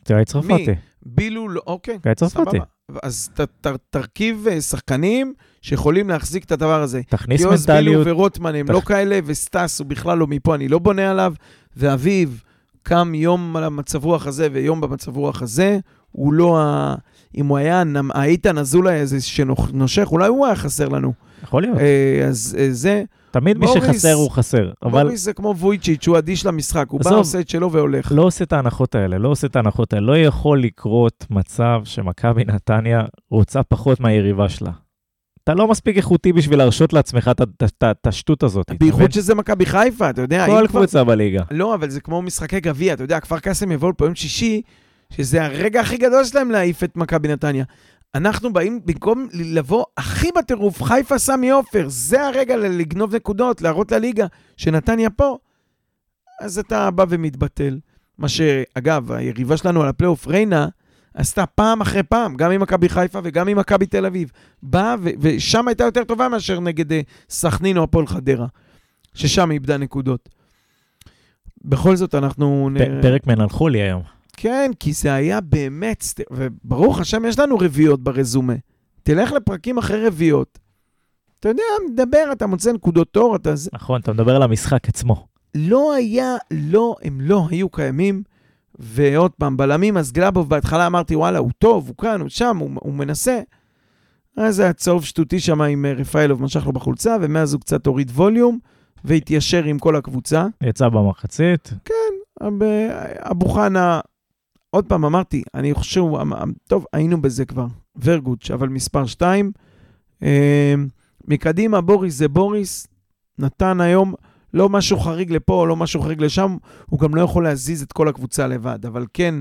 [0.09, 0.75] גיא צרפתי.
[1.07, 1.99] בילו, לא, אוקיי.
[2.03, 2.59] גיא צרפתי.
[3.03, 5.33] אז ת, ת, תרכיב אה, שחקנים
[5.63, 7.01] שיכולים להחזיק את הדבר הזה.
[7.09, 8.07] תכניס מנטליות.
[8.07, 11.35] ורוטמן הם תכ- לא כאלה, וסטס הוא בכלל לא מפה, אני לא בונה עליו,
[11.77, 12.43] ואביב
[12.83, 15.79] קם יום על המצב רוח הזה ויום במצב רוח הזה,
[16.13, 16.95] הוא לא ה...
[17.37, 17.83] אם הוא היה
[18.15, 21.13] האיתן אזולאי הזה שנושך, אולי הוא היה חסר לנו.
[21.43, 21.79] יכול להיות.
[21.79, 23.03] אה, אז אה, זה,
[23.33, 24.71] תמיד מי שחסר הוא חסר.
[24.83, 27.11] אבל בוריס זה כמו וויצ'יץ', הוא אדיש למשחק, הוא בא.
[27.11, 28.13] עושה את שלו והולך.
[28.15, 30.07] לא עושה את ההנחות האלה, לא עושה את ההנחות האלה.
[30.07, 34.71] לא יכול לקרות מצב שמכבי נתניה רוצה פחות מהיריבה שלה.
[35.45, 37.31] אתה לא מספיק איכותי בשביל להרשות לעצמך
[37.91, 38.71] את השטות הזאת.
[38.81, 40.47] בייחוד שזה מכבי חיפה, אתה יודע.
[40.47, 41.43] כל כבר- קבוצה בליגה.
[41.51, 44.63] לא, אבל זה כמו משחקי גביע, אתה יודע, כפר קאסם יבואו לפה יום שישי,
[45.13, 47.65] שזה הרגע הכי גדול שלהם להעיף את מכבי נתניה.
[48.15, 54.27] אנחנו באים, במקום לבוא הכי בטירוף, חיפה סמי עופר, זה הרגע לגנוב נקודות, להראות לליגה
[54.57, 55.39] שנתניה פה,
[56.41, 57.79] אז אתה בא ומתבטל.
[58.19, 60.69] מה שאגב, היריבה שלנו על הפלייאוף, ריינה,
[61.15, 64.31] עשתה פעם אחרי פעם, גם עם מכבי חיפה וגם עם מכבי תל אביב.
[64.63, 67.01] באה, ו- ושם הייתה יותר טובה מאשר נגד אה,
[67.31, 68.47] סכנין או הפועל חדרה,
[69.15, 70.29] ששם איבדה נקודות.
[71.65, 72.71] בכל זאת, אנחנו...
[72.79, 74.03] פ- פרק מנלחולי היום.
[74.37, 78.55] כן, כי זה היה באמת, וברוך השם, יש לנו רביעיות ברזומה.
[79.03, 80.59] תלך לפרקים אחרי רביעיות.
[81.41, 83.55] אתה יודע, מדבר, אתה מוצא נקודות אור, אתה...
[83.73, 85.27] נכון, אתה מדבר על המשחק עצמו.
[85.55, 88.23] לא היה, לא, הם לא היו קיימים.
[88.79, 92.71] ועוד פעם, בלמים, אז גלאבוב בהתחלה אמרתי, וואלה, הוא טוב, הוא כאן, הוא שם, הוא,
[92.75, 93.41] הוא מנסה.
[94.37, 98.11] אז היה צהוב שטותי שם עם אה, רפאלוב, משך לו בחולצה, ומאז הוא קצת הוריד
[98.11, 98.59] ווליום,
[99.05, 100.47] והתיישר עם כל הקבוצה.
[100.63, 101.73] יצא במחצית,
[102.43, 102.63] אב-
[103.31, 104.01] אבו חנה,
[104.75, 106.03] עוד פעם אמרתי, אני חושב,
[106.69, 107.67] טוב, היינו בזה כבר,
[108.03, 109.53] ורגוץ', אבל מספר 2.
[111.29, 112.87] מקדימה, בוריס זה בוריס,
[113.39, 114.15] נתן היום
[114.55, 116.57] לא משהו חריג לפה, לא משהו חריג לשם,
[116.87, 119.35] הוא גם לא יכול להזיז את כל הקבוצה לבד, אבל כן,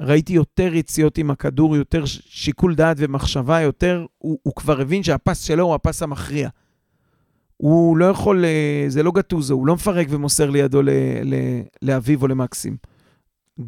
[0.00, 5.42] ראיתי יותר יציאות עם הכדור, יותר שיקול דעת ומחשבה, יותר, הוא, הוא כבר הבין שהפס
[5.42, 6.48] שלו הוא הפס המכריע.
[7.56, 10.90] הוא לא יכול, אה, זה לא גטוזו, הוא לא מפרק ומוסר לידו ל-
[11.22, 12.76] ל- לאביב או למקסים.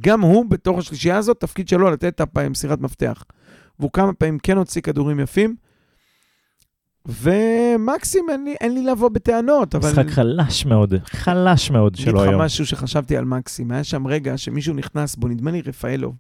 [0.00, 3.24] גם הוא, בתוך השלישייה הזאת, תפקיד שלו לתת את המסירת מפתח.
[3.78, 5.56] והוא כמה פעמים כן הוציא כדורים יפים.
[7.08, 9.90] ומקסים, אין לי, אין לי לבוא בטענות, אבל...
[9.90, 12.42] משחק חלש מאוד, חלש מאוד אני שלו אגיד לך היום.
[12.42, 13.70] משהו שחשבתי על מקסים.
[13.70, 16.14] היה שם רגע שמישהו נכנס בו, נדמה לי רפאלוב,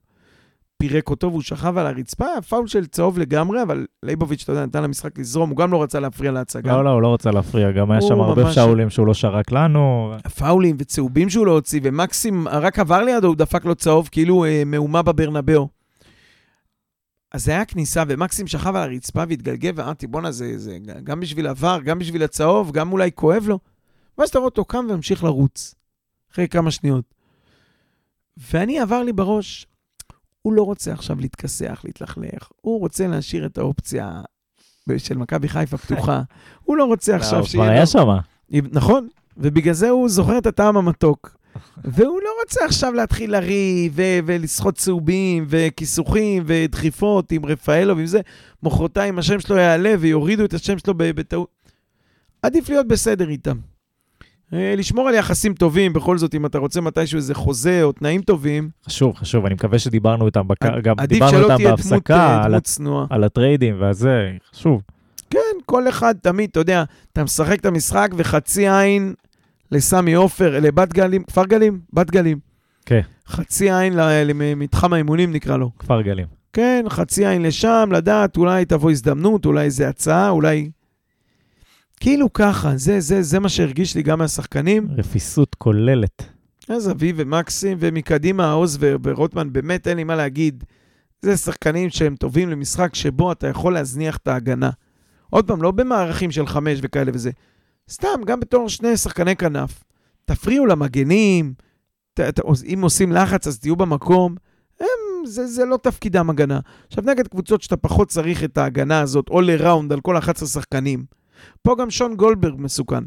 [0.78, 4.82] פירק אותו והוא שכב על הרצפה, פאול של צהוב לגמרי, אבל ליבוביץ', אתה יודע, נתן
[4.82, 6.72] למשחק לזרום, הוא גם לא רצה להפריע להצגה.
[6.72, 9.52] לא, לא, הוא לא רצה להפריע, גם היה שם הרבה ממש- פשאולים שהוא לא שרק
[9.52, 10.14] לנו.
[10.38, 14.62] פאולים וצהובים שהוא לא הוציא, ומקסים רק עבר לידו, הוא דפק לו צהוב, כאילו אה,
[14.66, 15.68] מהומה בברנבאו.
[17.32, 21.46] אז זה היה כניסה, ומקסים שכב על הרצפה והתגלגל, ואמרתי, בואנה, זה, זה גם בשביל
[21.46, 23.58] עבר, גם בשביל הצהוב, גם אולי כואב לו.
[24.18, 25.74] ואז אתה רואה אותו קם והמשיך לרוץ,
[26.32, 27.04] אחרי כמה שניות.
[28.52, 29.66] ואני עבר לי בראש,
[30.42, 34.20] הוא לא רוצה עכשיו להתכסח, להתלכלך, הוא רוצה להשאיר את האופציה
[34.98, 36.22] של מכבי חיפה פתוחה.
[36.64, 37.64] הוא לא רוצה לא, עכשיו הוא שיהיה...
[37.64, 38.22] כבר לו- היה
[38.52, 38.68] שם.
[38.72, 41.36] נכון, ובגלל זה הוא זוכר את הטעם המתוק.
[41.84, 48.20] והוא לא רוצה עכשיו להתחיל לריב ו- ולסחוט צהובים וכיסוחים ודחיפות עם רפאלוב ועם זה.
[48.62, 51.48] מחרתיים השם שלו יעלה ויורידו את השם שלו בטעות.
[52.42, 53.56] עדיף להיות בסדר איתם.
[54.54, 58.22] אה, לשמור על יחסים טובים, בכל זאת, אם אתה רוצה מתישהו איזה חוזה או תנאים
[58.22, 60.62] טובים, חשוב, חשוב, אני מקווה שדיברנו איתם, בק...
[60.82, 62.54] גם דיברנו איתם תהיה דמות, בהפסקה, אה, על.
[63.10, 64.82] על הטריידים והזה, חשוב.
[65.30, 69.14] כן, כל אחד תמיד, אתה יודע, אתה משחק את המשחק וחצי עין
[69.72, 71.80] לסמי עופר, לבת גלים, כפר גלים?
[71.92, 72.38] בת גלים.
[72.86, 73.00] כן.
[73.28, 75.70] חצי עין למתחם האימונים נקרא לו.
[75.78, 76.26] כפר גלים.
[76.52, 80.70] כן, חצי עין לשם, לדעת, אולי תבוא הזדמנות, אולי איזה הצעה, אולי...
[82.00, 84.88] כאילו ככה, זה, זה, זה מה שהרגיש לי גם מהשחקנים.
[84.96, 86.22] רפיסות כוללת.
[86.68, 90.64] אז אביב ומקסים, ומקדימה עוז ורוטמן, באמת אין לי מה להגיד.
[91.22, 94.70] זה שחקנים שהם טובים למשחק שבו אתה יכול להזניח את ההגנה.
[95.30, 97.30] עוד פעם, לא במערכים של חמש וכאלה וזה.
[97.90, 99.84] סתם, גם בתור שני שחקני כנף.
[100.24, 101.54] תפריעו למגנים,
[102.14, 102.40] ת, ת,
[102.74, 104.34] אם עושים לחץ אז תהיו במקום.
[104.80, 104.86] הם,
[105.26, 106.60] זה, זה לא תפקידם הגנה.
[106.86, 111.04] עכשיו, נגד קבוצות שאתה פחות צריך את ההגנה הזאת, או לראונד על כל 11 שחקנים,
[111.62, 113.04] פה גם שון גולדברג מסוכן.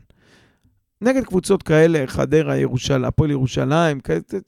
[1.01, 3.99] נגד קבוצות כאלה, חדרה, ירושל, הפועל ירושלים,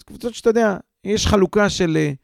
[0.06, 2.16] קבוצות שאתה יודע, יש חלוקה של uh,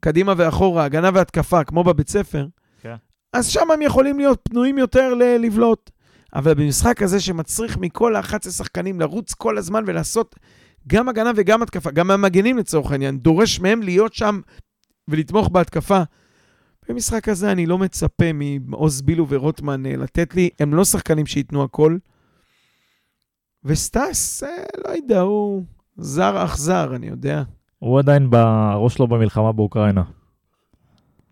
[0.00, 2.46] קדימה ואחורה, הגנה והתקפה, כמו בבית ספר,
[2.82, 2.94] כן.
[3.32, 5.90] אז שם הם יכולים להיות פנויים יותר ל- לבלוט.
[6.34, 10.36] אבל במשחק הזה שמצריך מכל ה-11 שחקנים לרוץ כל הזמן ולעשות
[10.86, 14.40] גם הגנה וגם התקפה, גם המגנים לצורך העניין, דורש מהם להיות שם
[15.08, 16.02] ולתמוך בהתקפה.
[16.88, 18.30] במשחק הזה אני לא מצפה
[18.60, 21.96] מעוז בילו ורוטמן אה, לתת לי, הם לא שחקנים שייתנו הכל.
[23.64, 24.48] וסטאס, אה,
[24.86, 25.62] לא יודע, הוא
[25.96, 27.42] זר אך זר, אני יודע.
[27.78, 30.02] הוא עדיין בראש שלו במלחמה באוקראינה.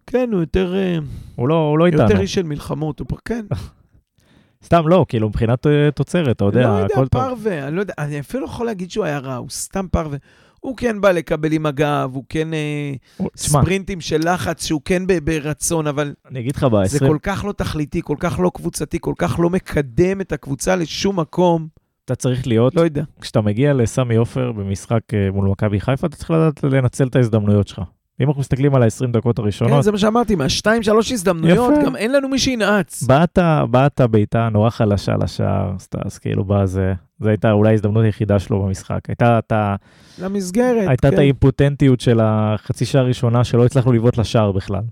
[0.07, 0.99] כן, הוא יותר, אה,
[1.37, 2.03] הוא לא, הוא לא איתנו.
[2.03, 3.47] יותר איש של מלחמות, הוא פה, כן.
[4.65, 7.23] סתם לא, כאילו מבחינת תוצרת, אתה יודע, לא יודע, הכל טוב.
[7.23, 10.19] פרווה, אני לא יודע, אני אפילו לא יכול להגיד שהוא היה רע, הוא סתם פרווה.
[10.61, 15.03] הוא כן בא לקבל עם הגב, הוא כן אה, תשמע, ספרינטים של לחץ, שהוא כן
[15.25, 18.99] ברצון, אבל אני אגיד לך, זה ב-20, כל כך לא תכליתי, כל כך לא קבוצתי,
[19.01, 21.69] כל כך לא מקדם את הקבוצה לשום מקום,
[22.05, 23.03] אתה צריך להיות, לא יודע.
[23.21, 27.69] כשאתה מגיע לסמי עופר במשחק אה, מול מכבי חיפה, אתה צריך לדעת לנצל את ההזדמנויות
[27.69, 27.81] שלך.
[28.21, 31.85] אם אנחנו מסתכלים על ה-20 דקות כן, הראשונות, זה מה שאמרתי, מהשתיים, שלוש הזדמנויות, יפה.
[31.85, 33.03] גם אין לנו מי שינעץ.
[33.03, 33.39] באת,
[33.71, 39.01] באת בעיטה נורא חלשה לשער, סטאס, כאילו בזה, זו הייתה אולי ההזדמנות היחידה שלו במשחק.
[39.09, 39.75] הייתה את ה-
[40.19, 41.19] למסגרת, הייתה את כן.
[41.19, 44.83] האימפוטנטיות של החצי שעה הראשונה שלא הצלחנו לבעוט לשער בכלל.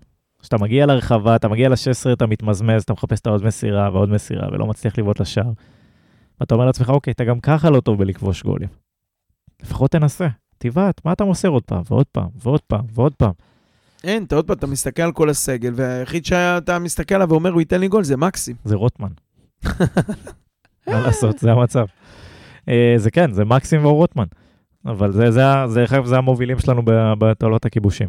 [0.41, 4.49] כשאתה מגיע לרחבה, אתה מגיע ל-16, אתה מתמזמז, אתה מחפש את העוד מסירה ועוד מסירה
[4.53, 5.51] ולא מצליח לבעוט לשער.
[6.41, 8.69] ואתה אומר לעצמך, אוקיי, אתה גם ככה לא טוב בלכבוש גולים.
[9.63, 13.33] לפחות תנסה, תבעט, מה אתה מוסר עוד פעם, ועוד פעם, ועוד פעם, ועוד פעם.
[14.05, 17.61] אין, אתה עוד פעם, אתה מסתכל על כל הסגל, והיחיד שאתה מסתכל עליו ואומר, הוא
[17.61, 18.57] ייתן לי גול, זה מקסים.
[18.65, 19.09] זה רוטמן.
[20.87, 21.85] מה לעשות, זה המצב.
[22.69, 24.25] אה, זה כן, זה מקסים או רוטמן.
[24.87, 26.83] אבל זה, זה, זה, זה, זה המובילים שלנו
[27.19, 28.09] בתעלות הכיבושים.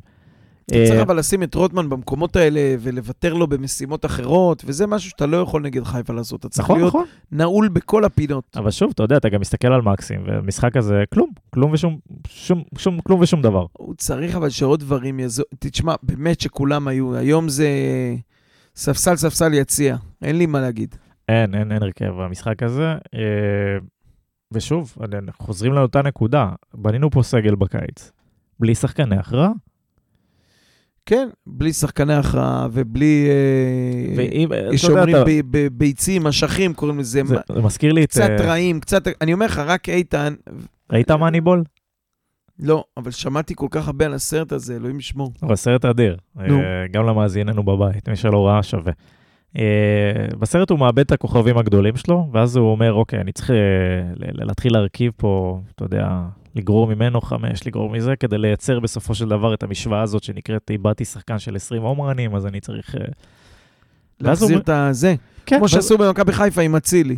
[0.69, 5.25] צריך אה, אבל לשים את רוטמן במקומות האלה ולוותר לו במשימות אחרות, וזה משהו שאתה
[5.25, 6.39] לא יכול נגד חיפה לעשות.
[6.39, 7.05] אתה צריך נכון, להיות נכון.
[7.31, 8.43] נעול בכל הפינות.
[8.55, 11.97] אבל שוב, אתה יודע, אתה גם מסתכל על מקסים, ומשחק הזה, כלום, כלום ושום,
[12.27, 13.65] שום, שום, כלום ושום דבר.
[13.73, 15.45] הוא צריך אבל שעוד דברים יעזור.
[15.59, 17.69] תשמע, באמת שכולם היו, היום זה
[18.75, 20.95] ספסל ספסל יציע, אין לי מה להגיד.
[21.29, 22.93] אין, אין, אין הרכב במשחק הזה.
[23.13, 23.77] אה,
[24.51, 24.97] ושוב,
[25.39, 28.11] חוזרים לאותה נקודה, בנינו פה סגל בקיץ,
[28.59, 29.51] בלי שחקני הכרעה.
[31.09, 33.27] כן, בלי שחקני הכרעה ובלי...
[33.29, 35.15] אה, ואם, יש אומרים
[35.51, 37.21] ב- ביצים, אשכים, קוראים לזה.
[37.25, 38.09] זה, זה מזכיר לי את...
[38.09, 39.07] קצת אה, רעים, קצת...
[39.21, 40.33] אני אומר לך, רק איתן...
[40.91, 41.63] ראית מאניבול?
[42.59, 45.33] לא, אבל שמעתי כל כך הרבה על הסרט הזה, אלוהים ישמור.
[45.43, 46.59] אבל סרט אדיר, נו.
[46.59, 48.91] אה, גם למאזיננו בבית, מי שלא ראה שווה.
[50.39, 53.51] בסרט הוא מאבד את הכוכבים הגדולים שלו, ואז הוא אומר, אוקיי, אני צריך
[54.17, 56.07] להתחיל להרכיב פה, אתה יודע,
[56.55, 61.05] לגרור ממנו חמש, לגרור מזה, כדי לייצר בסופו של דבר את המשוואה הזאת שנקראת, איבדתי
[61.05, 62.95] שחקן של 20 הומרנים, אז אני צריך...
[62.95, 65.15] אה, הוא להחזיר את הזה.
[65.45, 67.17] כן, כמו שעשו במכבי חיפה עם אצילי.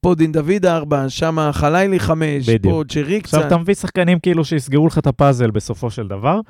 [0.00, 2.74] פה דין דוד ארבע, שם חלילי חמש, בדיוק.
[2.74, 3.46] פה צ'רי עכשיו קצת.
[3.46, 6.40] אתה מביא שחקנים כאילו שיסגרו לך את הפאזל בסופו של דבר.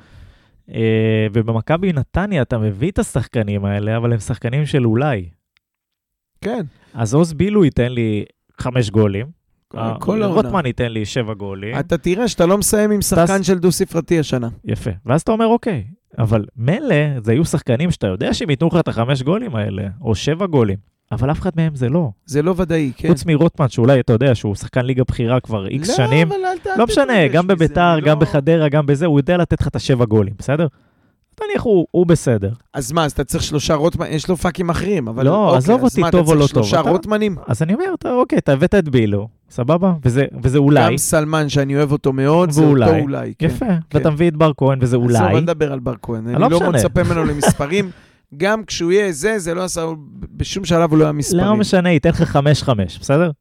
[0.73, 5.29] אה, ובמכבי נתניה אתה מביא את השחקנים האלה, אבל הם שחקנים של אולי.
[6.41, 6.61] כן,
[6.93, 8.25] אז עוז בילו ייתן לי
[8.57, 9.27] חמש גולים,
[9.99, 10.25] כל העונה.
[10.41, 14.49] רוטמן ייתן לי שבע גולים, אתה תראה שאתה לא מסיים עם שחקן של דו-ספרתי השנה.
[14.65, 14.91] יפה.
[15.05, 15.83] ואז אתה אומר, אוקיי,
[16.19, 20.15] אבל מילא, זה היו שחקנים שאתה יודע שהם ייתנו לך את החמש גולים האלה, או
[20.15, 20.77] שבע גולים,
[21.11, 22.09] אבל אף אחד מהם זה לא.
[22.25, 23.07] זה לא ודאי, כן.
[23.09, 26.57] חוץ מרוטמן, שאולי, אתה יודע, שהוא שחקן ליגה בכירה כבר איקס שנים, לא, אבל אל
[26.57, 29.67] ת- אל לא משנה, גם בביתר, גם לא- בחדרה, גם בזה, הוא יודע לתת לך
[29.67, 30.67] את השבע גולים, בסדר?
[31.49, 32.51] נניח הוא, הוא בסדר.
[32.73, 35.25] אז מה, אז אתה צריך שלושה רוטמן, יש לו פאקים אחרים, אבל...
[35.25, 37.35] לא, אוקיי, עזוב אז אותי, מה, טוב או לא אתה צריך טוב, שלושה רוטמנים?
[37.47, 39.93] אז אני אומר, אתה, אוקיי, אתה הבאת את בילו, סבבה?
[40.05, 42.97] וזה, וזה אולי, גם סלמן, שאני אוהב אותו מאוד, זה אותו.
[42.99, 43.33] אולי.
[43.39, 43.45] כן.
[43.45, 45.19] יפה, ואתה מביא את בר כהן, וזה אולי.
[45.19, 46.27] אל נדבר על בר כהן.
[46.27, 46.71] אני לא לא.
[46.71, 47.91] מצפה ממנו למספרים.
[48.37, 49.85] גם כשהוא יהיה זה, זה לא עשה,
[50.19, 51.45] בשום שלב הוא לא היה מספרים.
[51.45, 53.31] לא משנה, ייתן לך חמש-חמש, בסדר?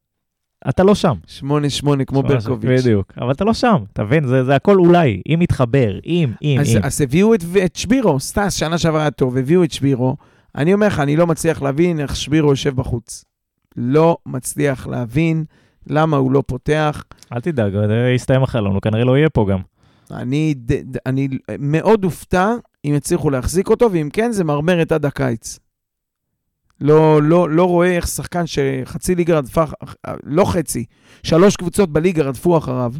[0.68, 1.14] אתה לא שם.
[1.26, 2.80] שמונה, שמונה, כמו שמונה, ברקוביץ'.
[2.80, 4.26] בדיוק, אבל אתה לא שם, אתה מבין?
[4.26, 6.80] זה, זה הכל אולי, אם יתחבר, אם, אם, אז, אם.
[6.82, 10.16] אז הביאו את, את שבירו, סטאס, שנה שעברה היה טוב, הביאו את שבירו.
[10.56, 13.24] אני אומר לך, אני לא מצליח להבין איך שבירו יושב בחוץ.
[13.76, 15.44] לא מצליח להבין
[15.86, 17.04] למה הוא לא פותח.
[17.32, 19.60] אל תדאג, אה, יסתיים החלון, הוא כנראה לא יהיה פה גם.
[20.10, 21.28] אני, ד, ד, אני
[21.58, 22.54] מאוד אופתע
[22.84, 25.58] אם יצליחו להחזיק אותו, ואם כן, זה מרמרת עד הקיץ.
[26.80, 29.64] לא, לא, לא רואה איך שחקן שחצי ליגה רדפה,
[30.24, 30.84] לא חצי,
[31.22, 32.92] שלוש קבוצות בליגה רדפו אחריו.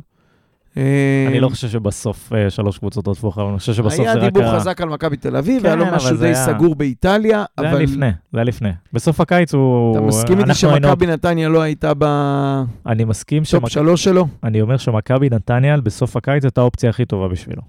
[0.77, 0.83] אה,
[1.29, 4.25] אני לא חושב שבסוף אה, שלוש קבוצות רדפו אחריו, אני חושב שבסוף היה זה רק...
[4.33, 6.75] דיבור ה- חזק על מכבי תל אביב, כן, היה לו אבל משהו די היה- סגור
[6.75, 8.69] באיטליה, זה היה אבל לפני, זה היה לפני.
[8.93, 9.93] בסוף הקיץ הוא...
[9.97, 13.71] אתה מסכים איתי שמכבי נתניה לא הייתה בטופ אני מסכים שמכבי...
[13.71, 14.27] שלוש שלו?
[14.45, 17.63] אני אומר שמכבי נתניה בסוף הקיץ הייתה האופציה הכי טובה בשבילו.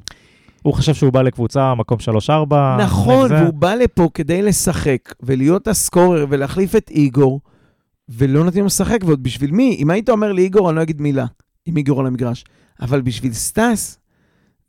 [0.64, 1.98] הוא חשב שהוא בא לקבוצה, מקום
[2.30, 2.54] 3-4.
[2.80, 7.42] נכון, והוא בא לפה כדי לשחק ולהיות ה scorer ולהחליף את איגור,
[8.10, 9.78] ולא נותנים לו לשחק, ועוד בשביל מי?
[9.80, 11.26] אם היית אומר לי איגור, אני לא אגיד מילה,
[11.66, 12.44] עם איגור על המגרש.
[12.80, 14.00] אבל בשביל סטאס,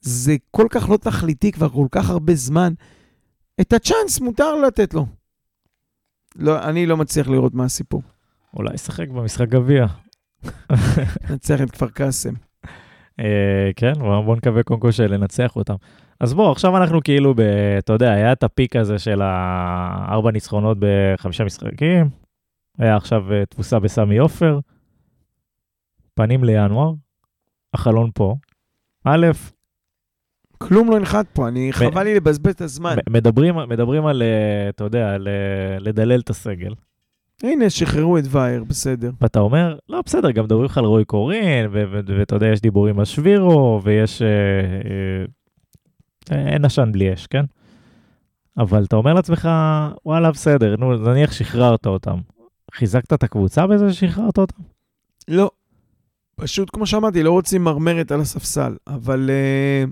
[0.01, 2.73] זה כל כך לא תכליתי כבר כל כך הרבה זמן.
[3.61, 5.07] את הצ'אנס מותר לתת לו.
[6.37, 8.03] לא, אני לא מצליח לראות מה הסיפור.
[8.57, 9.87] אולי ישחק במשחק גביע.
[11.31, 12.35] נצח את כפר קאסם.
[13.21, 15.75] אה, כן, בוא בוא נקווה קודם כל שלנצח אותם.
[16.21, 17.41] אז בוא, עכשיו אנחנו כאילו, ב,
[17.79, 22.11] אתה יודע, היה את הפיק הזה של הארבע ניצחונות בחמישה משחקים,
[22.79, 24.59] היה עכשיו אה, תבוסה בסמי עופר,
[26.15, 26.93] פנים לינואר,
[27.75, 28.35] החלון פה.
[29.05, 29.27] א',
[30.59, 32.97] כלום לא ינחת פה, אני חבל לי לבזבז את הזמן.
[33.11, 36.75] מדברים, מדברים על, אה, אתה יודע, על אה, לדלל את הסגל.
[37.43, 39.11] הנה, שחררו את וייר, בסדר.
[39.21, 43.05] ואתה אומר, לא, בסדר, גם מדברים לך על רועי קורין, ואתה יודע, יש דיבורים על
[43.05, 44.23] שבירו, ויש...
[44.23, 44.29] אה,
[46.33, 47.45] אה, אין עשן בלי אש, כן?
[48.59, 49.49] אבל אתה אומר לעצמך,
[50.07, 52.19] וואלה, בסדר, נו, נניח שחררת אותם.
[52.75, 54.63] חיזקת את הקבוצה בזה ששחררת אותם?
[55.29, 55.51] לא.
[56.43, 59.91] פשוט, כמו שאמרתי, לא רוצים מרמרת על הספסל, אבל uh,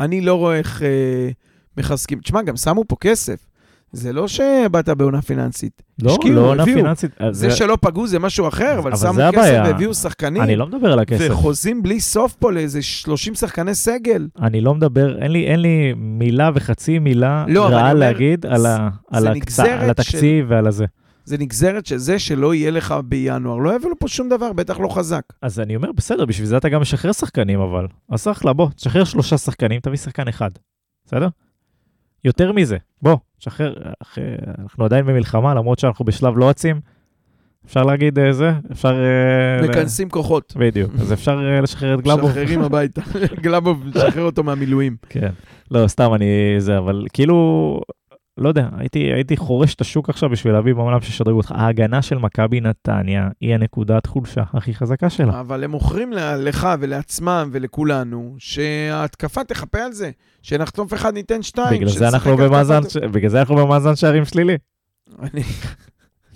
[0.00, 1.34] אני לא רואה איך uh,
[1.76, 2.20] מחזקים.
[2.20, 3.46] תשמע, גם שמו פה כסף.
[3.92, 5.82] זה לא שבאת בעונה פיננסית.
[6.02, 6.64] לא, השקיעו, לא עונה.
[6.64, 7.10] פיננסית.
[7.18, 9.62] אז זה שלא פגעו זה משהו אחר, אבל אבל שמו זה כסף הבעיה.
[9.62, 10.42] והביאו שחקנים.
[10.42, 11.28] אני לא מדבר על הכסף.
[11.30, 14.28] וחוזים בלי סוף פה לאיזה 30 שחקני סגל.
[14.42, 18.66] אני לא מדבר, אין לי, אין לי מילה וחצי מילה לא, רעה אומר, להגיד על,
[18.66, 19.58] ה, על, זה הקצ...
[19.60, 20.86] על התקציב ועל הזה.
[21.24, 23.56] זה נגזרת שזה שלא יהיה לך בינואר.
[23.56, 25.22] לא יביאו לו פה שום דבר, בטח לא חזק.
[25.42, 27.86] אז אני אומר, בסדר, בשביל זה אתה גם משחרר שחקנים, אבל.
[28.08, 30.50] אז אחלה, בוא, תשחרר שלושה שחקנים, תביא שחקן אחד.
[31.06, 31.28] בסדר?
[32.24, 34.20] יותר מזה, בוא, תשחרר, אחי,
[34.58, 36.80] אנחנו עדיין במלחמה, למרות שאנחנו בשלב לא עצים.
[37.66, 38.88] אפשר להגיד אה, זה, אפשר...
[38.88, 40.54] אה, ל- מכנסים כוחות.
[40.56, 42.30] בדיוק, אז אפשר אה, לשחרר את גלאבוב.
[42.30, 43.00] משחררים הביתה.
[43.42, 44.96] גלאבוב, משחרר אותו מהמילואים.
[45.08, 45.30] כן.
[45.70, 46.26] לא, סתם אני...
[46.58, 47.80] זה, אבל כאילו...
[48.40, 51.52] לא יודע, הייתי, הייתי חורש את השוק עכשיו בשביל להביא בעולם שישדרגו אותך.
[51.56, 55.40] ההגנה של מכבי נתניה היא הנקודת חולשה הכי חזקה שלה.
[55.40, 60.10] אבל הם מוכרים לך ולעצמם ולכולנו, שההתקפה תחפה על זה.
[60.42, 61.76] שנחטוף אחד ניתן שתיים.
[61.80, 62.80] בגלל זה אנחנו במאזן.
[62.88, 64.56] ש- בגלל זה אנחנו במאזן שערים שלילי.
[65.22, 65.42] אני-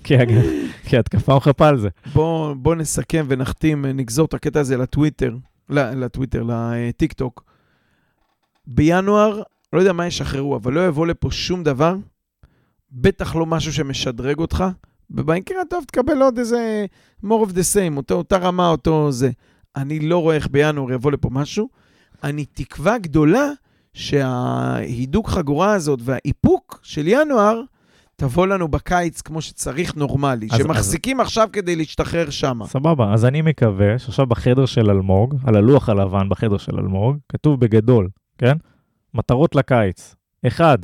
[0.05, 0.40] כי הג-
[0.88, 1.88] כי התקפה מחפה על זה.
[2.14, 5.34] בוא בוא נסכם ונחתים, נגזור את הקטע הזה לטוויטר,
[5.70, 7.44] לטוויטר, לטיק טוק.
[8.66, 9.42] בינואר,
[9.75, 11.97] לא יודע מה ישחררו, אבל לא יבוא לפה שום דבר,
[12.93, 14.64] בטח לא משהו שמשדרג אותך,
[15.11, 16.87] ובמקרה הטוב תקבל עוד איזה
[17.25, 19.31] more of the same, אותו, אותה רמה, אותו זה.
[19.77, 21.68] אני לא רואה איך בינואר יבוא לפה משהו.
[22.25, 23.49] אני תקווה גדולה
[23.95, 27.61] שההידוק חגורה הזאת והאיפוק של ינואר
[28.16, 32.66] תבוא לנו בקיץ כמו שצריך נורמלי, אז- שמחזיקים עכשיו כדי להשתחרר שמה.
[32.66, 37.61] סבבה, אז אני מקווה שעכשיו בחדר של אלמוג, על הלוח הלבן בחדר של אלמוג, כתוב
[37.61, 38.09] בגדול,
[38.39, 38.57] כן?
[39.15, 40.15] מטרות לקיץ.
[40.47, 40.79] אחד,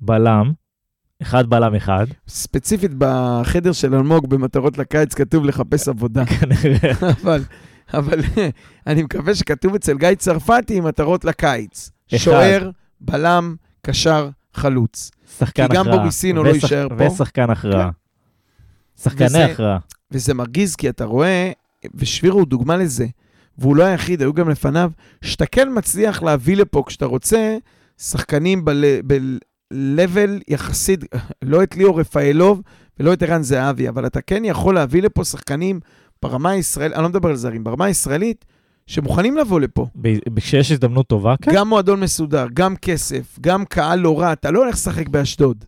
[0.00, 0.52] בלם,
[1.22, 6.92] אחד בלם אחד, ספציפית בחדר של אלמוג במטרות לקיץ כתוב לחפש עבודה, כנראה.
[7.22, 7.42] אבל,
[7.94, 8.20] אבל
[8.86, 11.90] אני מקווה שכתוב אצל גיא צרפתי מטרות לקיץ.
[12.10, 12.18] אחד.
[12.18, 15.10] שוער, בלם, קשר, חלוץ.
[15.38, 15.98] שחקן כי גם הכרעה.
[15.98, 17.04] בוריסינו לא יישאר פה.
[17.06, 17.90] ושחקן הכרעה.
[19.02, 19.78] שחקני וזה- הכרעה.
[20.10, 21.52] וזה מרגיז כי אתה רואה,
[21.94, 23.06] ושבירו הוא דוגמה לזה,
[23.58, 24.90] והוא לא היחיד, היו גם לפניו,
[25.22, 27.56] שאתה כן מצליח להביא לפה כשאתה רוצה
[27.98, 31.00] שחקנים ב-level יחסית,
[31.42, 32.62] לא את ליאור רפאלוב
[33.00, 35.80] ולא את ערן זהבי, אבל אתה כן יכול להביא לפה שחקנים
[36.22, 38.44] ברמה הישראלית, אני לא מדבר על זרים, ברמה הישראלית,
[38.86, 39.86] שמוכנים לבוא לפה.
[40.36, 41.52] כשיש הזדמנות טובה, כן.
[41.54, 45.64] גם מועדון מסודר, גם כסף, גם קהל לא רע, אתה לא הולך לשחק באשדוד.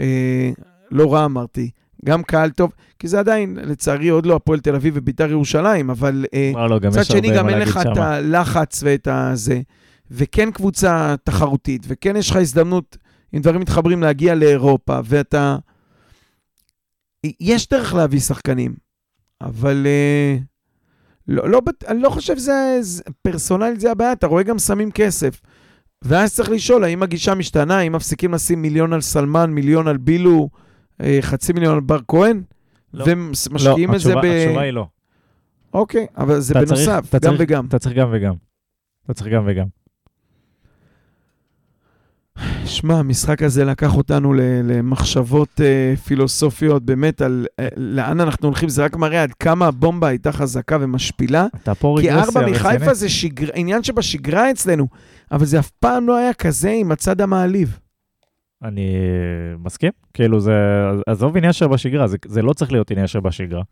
[0.00, 0.50] אה,
[0.90, 1.70] לא רע אמרתי,
[2.04, 6.24] גם קהל טוב, כי זה עדיין, לצערי, עוד לא הפועל תל אביב וביתר ירושלים, אבל
[6.34, 6.52] אה,
[6.88, 7.96] מצד שני, גם אין לך את.
[7.96, 9.60] הלחץ ואת הזה,
[10.10, 12.96] וכן קבוצה תחרותית, וכן יש לך הזדמנות,
[13.34, 15.56] אם דברים מתחברים, להגיע לאירופה, ואתה...
[17.40, 18.74] יש דרך להביא שחקנים,
[19.40, 20.36] אבל אה,
[21.28, 25.40] לא, לא, אני לא חושב שזה, זה- פרסונלית זה הבעיה, אתה רואה גם שמים כסף.
[26.02, 30.48] ואז צריך לשאול, האם הגישה משתנה, האם מפסיקים לשים מיליון על סלמן, מיליון על בילו,
[31.20, 32.42] חצי מיליון על בר כהן?
[32.94, 33.04] לא.
[33.08, 34.18] ומשקיעים לא, את זה ב...
[34.18, 34.86] התשובה- התשובה היא לא.
[35.74, 37.66] אוקיי, אבל זה צריך- בנוסף, אתה גם צריך- וגם.
[37.66, 38.34] אתה צריך גם וגם.
[39.04, 39.66] אתה צריך גם וגם.
[42.64, 44.32] שמע, המשחק הזה לקח אותנו
[44.64, 50.08] למחשבות uh, פילוסופיות, באמת, על uh, לאן אנחנו הולכים, זה רק מראה עד כמה הבומבה
[50.08, 51.46] הייתה חזקה ומשפילה.
[51.62, 52.94] אתה פה כי רגרסיה ארבע מחיפה רצינית.
[52.96, 53.48] זה שגר...
[53.54, 54.86] עניין שבשגרה אצלנו,
[55.32, 57.78] אבל זה אף פעם לא היה כזה עם הצד המעליב.
[58.62, 58.94] אני
[59.64, 60.52] מסכים, כאילו זה,
[61.06, 63.62] עזוב עניין שבשגרה, זה, זה לא צריך להיות עניין שבשגרה.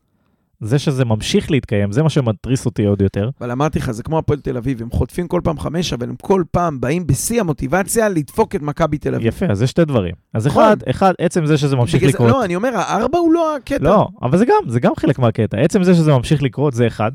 [0.61, 3.30] זה שזה ממשיך להתקיים, זה מה שמתריס אותי עוד יותר.
[3.41, 6.14] אבל אמרתי לך, זה כמו הפועל תל אביב, הם חוטפים כל פעם חמש, אבל הם
[6.22, 9.26] כל פעם באים בשיא המוטיבציה לדפוק את מכבי תל אביב.
[9.26, 10.14] יפה, אז יש שתי דברים.
[10.34, 10.62] אז נכון.
[10.64, 12.28] אחד, אחד, עצם זה שזה ממשיך זה- לקרות.
[12.30, 13.84] לא, אני אומר, הארבע הוא לא הקטע.
[13.84, 15.59] לא, אבל זה גם, זה גם חלק מהקטע.
[15.61, 17.12] עצם זה שזה ממשיך לקרות זה אחד.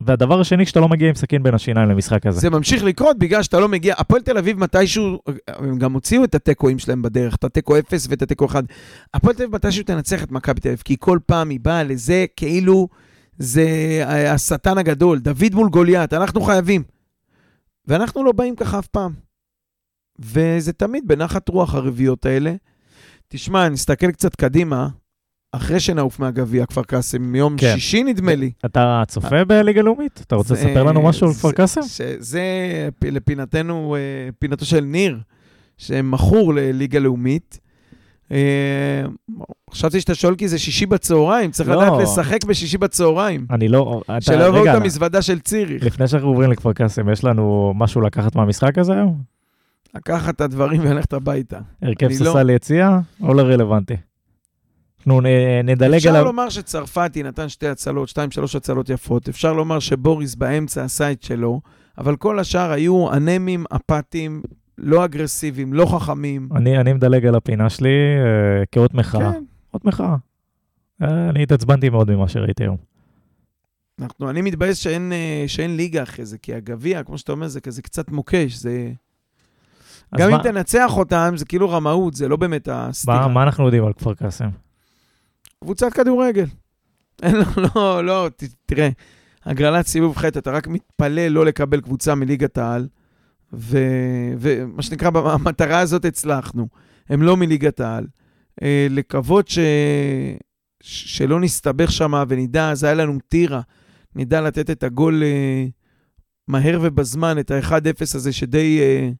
[0.00, 2.40] והדבר השני, שאתה לא מגיע עם סכין בין השיניים למשחק הזה.
[2.40, 3.94] זה ממשיך לקרות בגלל שאתה לא מגיע.
[3.98, 5.18] הפועל תל אביב מתישהו,
[5.48, 8.64] הם גם הוציאו את התיקואים שלהם בדרך, את התיקו 0 ואת התיקו 1.
[9.14, 12.26] הפועל תל אביב מתישהו תנצח את מכבי תל אביב, כי כל פעם היא באה לזה
[12.36, 12.88] כאילו
[13.38, 13.66] זה
[14.08, 16.82] אה, השטן הגדול, דוד מול גוליית, אנחנו חייבים.
[17.86, 19.12] ואנחנו לא באים ככה אף פעם.
[20.18, 22.54] וזה תמיד בנחת רוח הרביעיות האלה.
[23.28, 24.88] תשמע, נסתכל קצת קדימה,
[25.52, 27.72] אחרי שנעוף מהגביע, כפר קאסם, מיום כן.
[27.74, 28.50] שישי נדמה לי.
[28.64, 30.20] אתה צופה בליגה לאומית?
[30.26, 31.80] אתה רוצה זה- לספר לנו משהו על כפר קאסם?
[32.18, 32.42] זה
[33.04, 34.00] לפינתנו, אה,
[34.38, 35.18] פינתו של ניר,
[35.78, 37.58] שמכור לליגה לאומית.
[38.32, 38.36] אה,
[39.70, 41.76] חשבתי שאתה שואל כי זה שישי בצהריים, צריך לא.
[41.82, 43.46] לדעת לשחק בשישי בצהריים.
[43.50, 44.00] אני לא...
[44.06, 45.84] אתה- שלא יבואו את המזוודה של ציריך.
[45.84, 49.22] לפני שאנחנו עוברים לכפר קאסם, יש לנו משהו לקחת מהמשחק הזה היום?
[49.94, 51.58] לקחת את הדברים וללכת הביתה.
[51.82, 52.14] הרכב אני
[52.48, 53.96] לא- יציאה או לא רלוונטי?
[55.08, 55.20] אנחנו
[55.64, 56.24] נדלג אפשר עליו.
[56.24, 59.28] לומר שצרפתי נתן שתי הצלות, שתיים, שלוש הצלות יפות.
[59.28, 61.60] אפשר לומר שבוריס באמצע עשה את שלו,
[61.98, 64.42] אבל כל השאר היו אנמים, אפאתיים,
[64.78, 66.48] לא אגרסיביים, לא חכמים.
[66.56, 69.32] אני אני מדלג על הפינה שלי אה, כאות מחאה.
[69.32, 69.42] כן.
[69.74, 70.16] אות מחאה.
[71.02, 72.76] אה, אני התעצבנתי מאוד ממה שראיתי היום.
[74.00, 77.60] אנחנו, אני מתבאס שאין, אה, שאין ליגה אחרי זה, כי הגביע, כמו שאתה אומר, זה
[77.60, 78.90] כזה קצת מוקש, זה...
[80.18, 83.26] גם מה- אם תנצח אותם, זה כאילו רמאות, זה לא באמת הסתירה.
[83.26, 84.48] מה מה אנחנו יודעים על כפר קאסם?
[85.64, 86.46] קבוצת כדורגל.
[87.22, 87.44] אין לו,
[87.74, 88.88] לא, לא, ת, תראה,
[89.44, 92.88] הגרלת סיבוב ח', אתה רק מתפלל לא לקבל קבוצה מליגת העל,
[93.52, 96.68] ו- ומה שנקרא, במטרה הזאת הצלחנו.
[97.08, 98.06] הם לא מליגת העל.
[98.62, 99.58] אה, לקוות ש...
[100.82, 103.60] שלא נסתבך שם ונדע, אז היה לנו טירה,
[104.14, 105.66] נדע לתת את הגול אה,
[106.48, 109.10] מהר ובזמן, את ה-1-0 הזה שדי אה,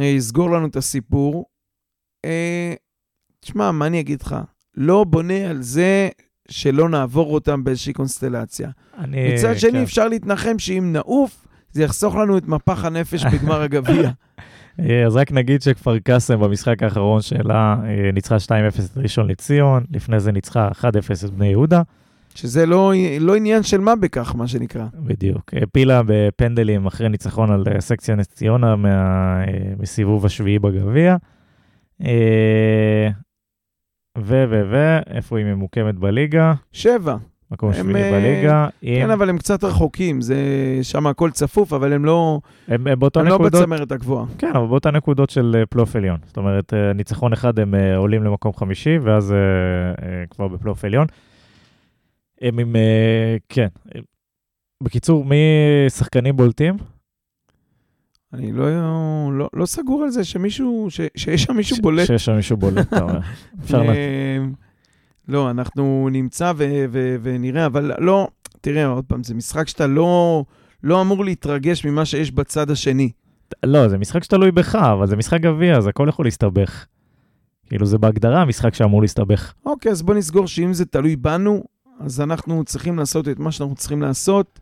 [0.00, 1.46] אה, יסגור לנו את הסיפור.
[2.24, 2.74] אה,
[3.40, 4.36] תשמע, מה אני אגיד לך?
[4.76, 6.08] לא בונה על זה
[6.48, 8.70] שלא נעבור אותם באיזושהי קונסטלציה.
[8.98, 9.34] אני...
[9.34, 9.82] מצד שני, כן.
[9.82, 14.10] אפשר להתנחם שאם נעוף, זה יחסוך לנו את מפח הנפש בגמר הגביע.
[14.80, 19.84] אה, אז רק נגיד שכפר קאסם במשחק האחרון שלה אה, ניצחה 2-0 את ראשון לציון,
[19.90, 20.84] לפני זה ניצחה 1-0
[21.24, 21.82] את בני יהודה,
[22.36, 24.86] שזה לא, לא עניין של מה בכך, מה שנקרא.
[24.94, 25.54] בדיוק.
[25.54, 28.88] העפילה בפנדלים אחרי ניצחון על אה, סקציה נס ציונה מה,
[29.40, 29.44] אה,
[29.78, 31.16] מסיבוב השביעי בגביע.
[34.16, 36.54] אה, ו, ו, ו, איפה היא ממוקמת בליגה?
[36.72, 37.16] שבע.
[37.50, 38.68] מקום שביעי אה, בליגה.
[38.82, 40.36] עם- כן, אבל הם קצת רחוקים, זה
[40.82, 44.26] שם הכל צפוף, אבל הם לא, הם הם באותו הם לא נקודות, בצמרת הגבוהה.
[44.38, 46.18] כן, אבל באותה נקודות של אה, פלייאוף עליון.
[46.26, 49.36] זאת אומרת, אה, ניצחון אחד הם אה, עולים למקום חמישי, ואז אה,
[50.08, 51.06] אה, כבר בפלייאוף עליון.
[52.40, 53.68] הם עם, אה, כן.
[53.94, 54.00] אה,
[54.82, 55.36] בקיצור, מי
[55.88, 56.76] שחקנים בולטים?
[58.36, 58.66] אני לא,
[59.38, 62.06] לא, לא סגור על זה שמישהו, ש, שיש שם מישהו ש- בולט.
[62.06, 63.18] שיש שם מישהו בולט, אתה אומר.
[63.64, 63.92] אפשר לה...
[63.92, 64.38] אה,
[65.28, 68.28] לא, אנחנו נמצא ו- ו- ונראה, אבל לא,
[68.60, 70.44] תראה, עוד פעם, זה משחק שאתה לא,
[70.82, 73.10] לא אמור להתרגש ממה שיש בצד השני.
[73.64, 76.86] לא, זה משחק שתלוי בך, אבל זה משחק גביע, אז הכל יכול להסתבך.
[77.66, 79.52] כאילו, זה בהגדרה המשחק שאמור להסתבך.
[79.66, 81.64] אוקיי, אז בוא נסגור שאם זה תלוי בנו,
[82.00, 84.60] אז אנחנו צריכים לעשות את מה שאנחנו צריכים לעשות.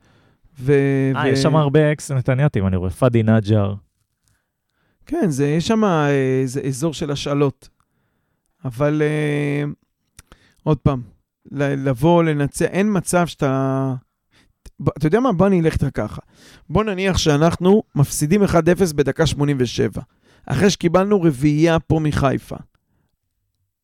[0.59, 0.73] ו...
[1.17, 2.91] אה, יש שם הרבה אקס נתניאתים, אני רואה.
[2.91, 3.75] פאדי נג'אר.
[5.07, 7.69] כן, זה, יש שם אה, זה אזור של השאלות.
[8.65, 9.65] אבל אה,
[10.63, 11.03] עוד פעם,
[11.53, 13.95] לבוא, לנצח, אין מצב שאתה...
[14.99, 15.33] אתה יודע מה?
[15.33, 16.21] בוא אני אלך איתך ככה.
[16.71, 18.47] בוא נניח שאנחנו מפסידים 1-0
[18.95, 20.03] בדקה 87,
[20.47, 22.57] אחרי שקיבלנו רביעייה פה מחיפה.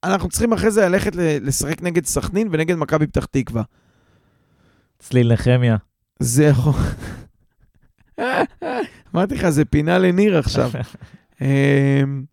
[0.05, 3.63] אנחנו צריכים אחרי זה ללכת לשחק נגד סכנין ונגד מכבי פתח תקווה.
[4.99, 5.77] צליל נחמיה.
[6.21, 6.53] זה.
[9.15, 10.71] אמרתי לך, זה פינה לניר עכשיו.
[11.41, 12.25] אמ,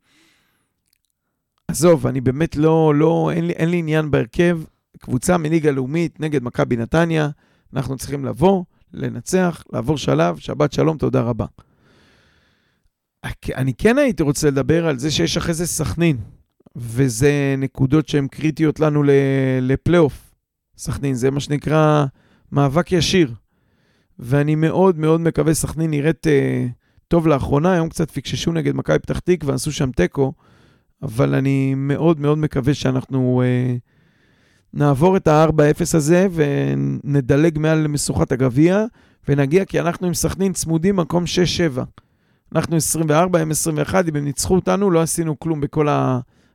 [1.67, 4.59] עזוב, אני באמת לא, לא, אין לי, אין לי עניין בהרכב.
[4.99, 7.29] קבוצה מליגה לאומית נגד מכבי נתניה,
[7.73, 8.63] אנחנו צריכים לבוא,
[8.93, 11.45] לנצח, לעבור שלב, שבת שלום, תודה רבה.
[13.55, 16.17] אני כן הייתי רוצה לדבר על זה שיש אחרי זה סכנין,
[16.75, 19.03] וזה נקודות שהן קריטיות לנו
[19.61, 20.33] לפלייאוף.
[20.77, 22.05] סכנין, זה מה שנקרא
[22.51, 23.33] מאבק ישיר.
[24.19, 26.67] ואני מאוד מאוד מקווה סכנין נראית אה,
[27.07, 30.33] טוב לאחרונה, היום קצת פיקששו נגד מכבי פתח תקווה, עשו שם תיקו,
[31.03, 33.75] אבל אני מאוד מאוד מקווה שאנחנו אה,
[34.73, 38.85] נעבור את ה-4-0 הזה ונדלג מעל משוכת הגביע,
[39.29, 41.23] ונגיע, כי אנחנו עם סכנין צמודים מקום
[41.77, 41.81] 6-7.
[42.55, 45.87] אנחנו 24, הם 21, אם הם ניצחו אותנו, לא עשינו כלום בכל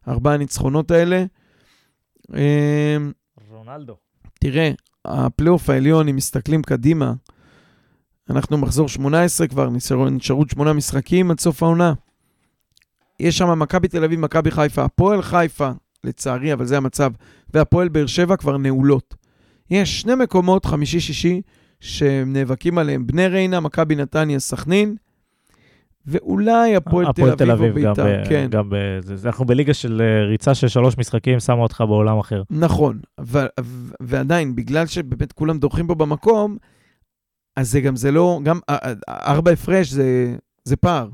[0.06, 1.24] הארבעה הניצחונות האלה.
[2.34, 2.96] אה,
[3.50, 3.96] רונלדו.
[4.40, 4.70] תראה,
[5.04, 7.12] הפלייאוף העליון, אם מסתכלים קדימה,
[8.30, 11.92] אנחנו מחזור 18 כבר, נשארו, נשארו שמונה משחקים עד סוף העונה.
[13.20, 15.70] יש שם מכבי תל אביב, מכבי חיפה, הפועל חיפה,
[16.04, 17.12] לצערי, אבל זה המצב,
[17.54, 19.14] והפועל באר שבע כבר נעולות.
[19.70, 21.40] יש שני מקומות, חמישי-שישי,
[21.80, 24.96] שהם נאבקים עליהם, בני ריינה, מכבי נתניה, סכנין,
[26.06, 28.46] ואולי הפועל תל אביב או בית"ר, גם, כן.
[28.50, 32.18] גם ב, זה, זה, אנחנו בליגה של אה, ריצה של שלוש משחקים, שמה אותך בעולם
[32.18, 32.42] אחר.
[32.50, 36.56] נכון, ו- ו- ועדיין, בגלל שבאמת כולם דורכים פה במקום,
[37.56, 41.08] אז זה גם, זה לא, גם ה- ה- ארבע הפרש זה, זה פער.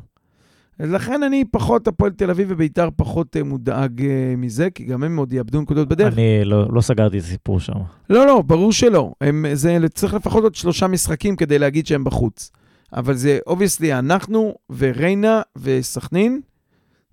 [0.81, 5.17] לכן אני פחות, הפועל תל אביב וביתר פחות אה, מודאג אה, מזה, כי גם הם
[5.17, 6.15] עוד יאבדו נקודות בדרך.
[6.15, 7.73] אני לא, לא סגרתי את הסיפור שם.
[8.11, 9.13] לא, לא, ברור שלא.
[9.21, 12.51] הם, זה צריך לפחות עוד שלושה משחקים כדי להגיד שהם בחוץ.
[12.93, 16.41] אבל זה obviously אנחנו וריינה וסכנין,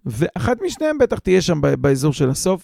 [0.05, 2.63] ואחת משניהם בטח תהיה שם באזור של הסוף.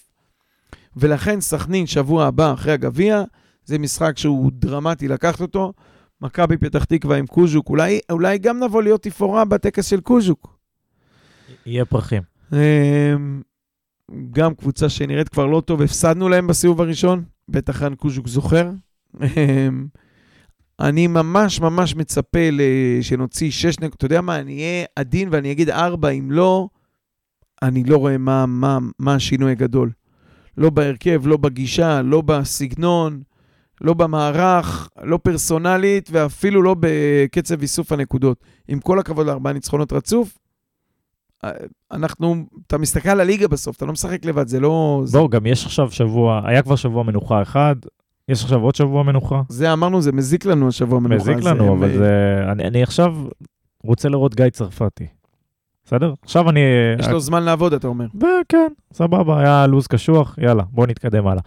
[0.96, 3.22] ולכן סכנין, שבוע הבא אחרי הגביע,
[3.64, 5.72] זה משחק שהוא דרמטי לקחת אותו.
[6.22, 10.58] מכבי פתח תקווה עם קוז'וק, אולי, אולי גם נבוא להיות תפאורה בטקס של קוז'וק.
[11.66, 12.22] יהיה פרחים.
[12.52, 13.42] אמ,
[14.30, 18.70] גם קבוצה שנראית כבר לא טוב, הפסדנו להם בסיבוב הראשון, בטח רן קוז'וק זוכר.
[19.22, 19.86] אמ,
[20.80, 22.48] אני ממש ממש מצפה
[23.00, 26.68] שנוציא שש נקודות, אתה יודע מה, אני אהיה עדין ואני אגיד ארבע, אם לא,
[27.62, 29.90] אני לא רואה מה, מה, מה השינוי הגדול.
[30.56, 33.22] לא בהרכב, לא בגישה, לא בסגנון,
[33.82, 38.44] לא במערך, לא פרסונלית ואפילו לא בקצב איסוף הנקודות.
[38.68, 40.38] עם כל הכבוד לארבעה ניצחונות רצוף,
[41.44, 41.50] אה,
[41.92, 45.02] אנחנו, אתה מסתכל על הליגה בסוף, אתה לא משחק לבד, זה לא...
[45.04, 47.76] זה, בואו, גם יש עכשיו שבוע, היה כבר שבוע מנוחה אחד,
[48.28, 49.42] יש עכשיו עוד שבוע מנוחה.
[49.48, 51.44] זה אמרנו, זה מזיק לנו השבוע המנוחה מזיק.
[51.44, 52.42] לנו, הם, אבל אה, זה...
[52.52, 53.16] אני, אני עכשיו
[53.84, 55.06] רוצה לראות גיא צרפתי.
[55.84, 56.14] בסדר?
[56.22, 56.60] עכשיו אני...
[56.98, 58.06] יש לו זמן לעבוד, אתה אומר.
[58.16, 61.42] וכן, סבבה, היה לו"ז קשוח, יאללה, בואו נתקדם הלאה.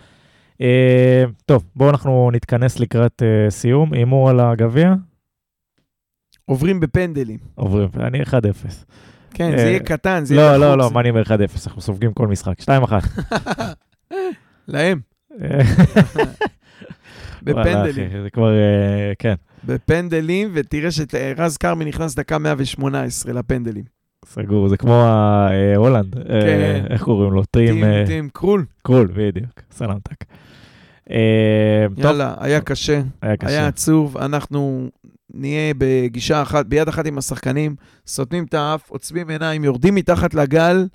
[0.62, 3.94] אה, טוב, בואו אנחנו נתכנס לקראת אה, סיום.
[3.94, 4.94] הימור על הגביע,
[6.46, 7.40] עוברים בפנדלים.
[7.56, 8.26] עוברים, אני 1-0.
[9.34, 10.86] כן, אה, זה יהיה קטן, זה לא, יהיה לא, לחוץ.
[10.86, 11.30] לא, מה אני אומר 1-0?
[11.68, 12.62] אנחנו סופגים כל משחק.
[12.62, 12.64] 2-1.
[14.68, 15.00] להם,
[17.44, 18.10] בפנדלים.
[18.22, 23.84] זה כבר, אה, כן, בפנדלים, ותראה שרז כרמי נכנס דקה 118 לפנדלים.
[24.26, 25.08] סגור, זה כמו
[25.76, 26.16] הולנד.
[26.28, 26.86] כן.
[26.90, 27.44] איך קוראים לו?
[27.46, 28.66] טים קרול.
[28.84, 29.62] קרול, בדיוק.
[29.72, 30.26] סלמתק.
[31.12, 31.18] אה,
[31.96, 33.68] טוב, יאללה, היה קשה, היה היה קשה.
[33.68, 34.90] עצוב, אנחנו
[35.34, 37.76] נהיה בגישה אחת, ביד אחת עם השחקנים,
[38.08, 40.88] סותמים את האף, עוצמים עיניים, יורדים מתחת לגל,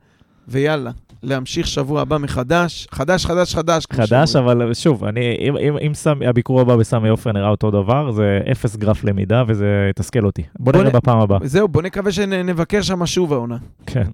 [0.48, 0.90] ויאללה,
[1.22, 2.88] להמשיך שבוע הבא מחדש.
[2.90, 3.84] חדש, חדש, חדש.
[3.92, 4.36] חדש.
[4.36, 8.40] אבל שוב, אני, אם, אם, אם סמי, הביקור הבא בסמי עופר נראה אותו דבר, זה
[8.52, 10.42] אפס גרף למידה וזה יתסכל אותי.
[10.58, 11.38] בוא בוא נראה נ- בפעם הבאה.
[11.44, 13.56] זהו, בוא נקווה שנבקר שם שוב העונה.
[13.86, 14.06] כן,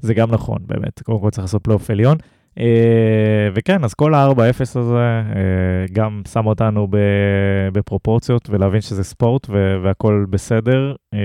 [0.00, 1.02] זה גם נכון, באמת.
[1.02, 2.16] קודם כל צריך לעשות פלייאוף עליון.
[2.60, 5.22] אה, וכן, אז כל ה-4-0 הזה אה,
[5.92, 6.88] גם שם אותנו
[7.72, 10.94] בפרופורציות ולהבין שזה ספורט ו- והכל בסדר.
[11.14, 11.18] אה,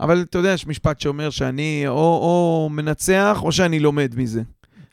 [0.00, 4.42] אבל אתה יודע, יש משפט שאומר שאני או, או מנצח או שאני לומד מזה.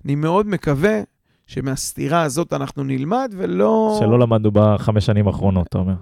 [0.05, 0.99] אני מאוד מקווה
[1.47, 3.97] שמהסתירה הזאת אנחנו נלמד ולא...
[3.99, 5.93] שלא למדנו בחמש שנים האחרונות, אתה אומר.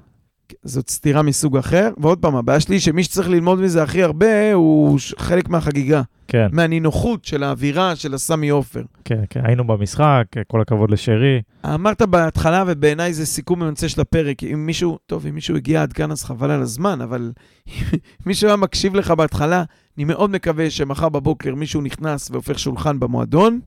[0.64, 1.90] זאת סתירה מסוג אחר.
[1.98, 6.02] ועוד פעם, הבעיה שלי היא שמי שצריך ללמוד מזה הכי הרבה הוא חלק מהחגיגה.
[6.28, 8.84] כן, מהנינוחות של האווירה של הסמי עופר.
[9.06, 11.42] כן, כן, היינו במשחק, כל הכבוד לשרי.
[11.66, 15.94] אמרת בהתחלה, ובעיניי זה סיכום ממצה של הפרק, אם מישהו, טוב, אם מישהו הגיע עד
[15.94, 17.32] כאן אז חבל על הזמן, אבל
[18.26, 19.64] מישהו היה מקשיב לך בהתחלה,
[19.98, 23.60] אני מאוד מקווה שמחר בבוקר מישהו נכנס והופך שולחן במועדון,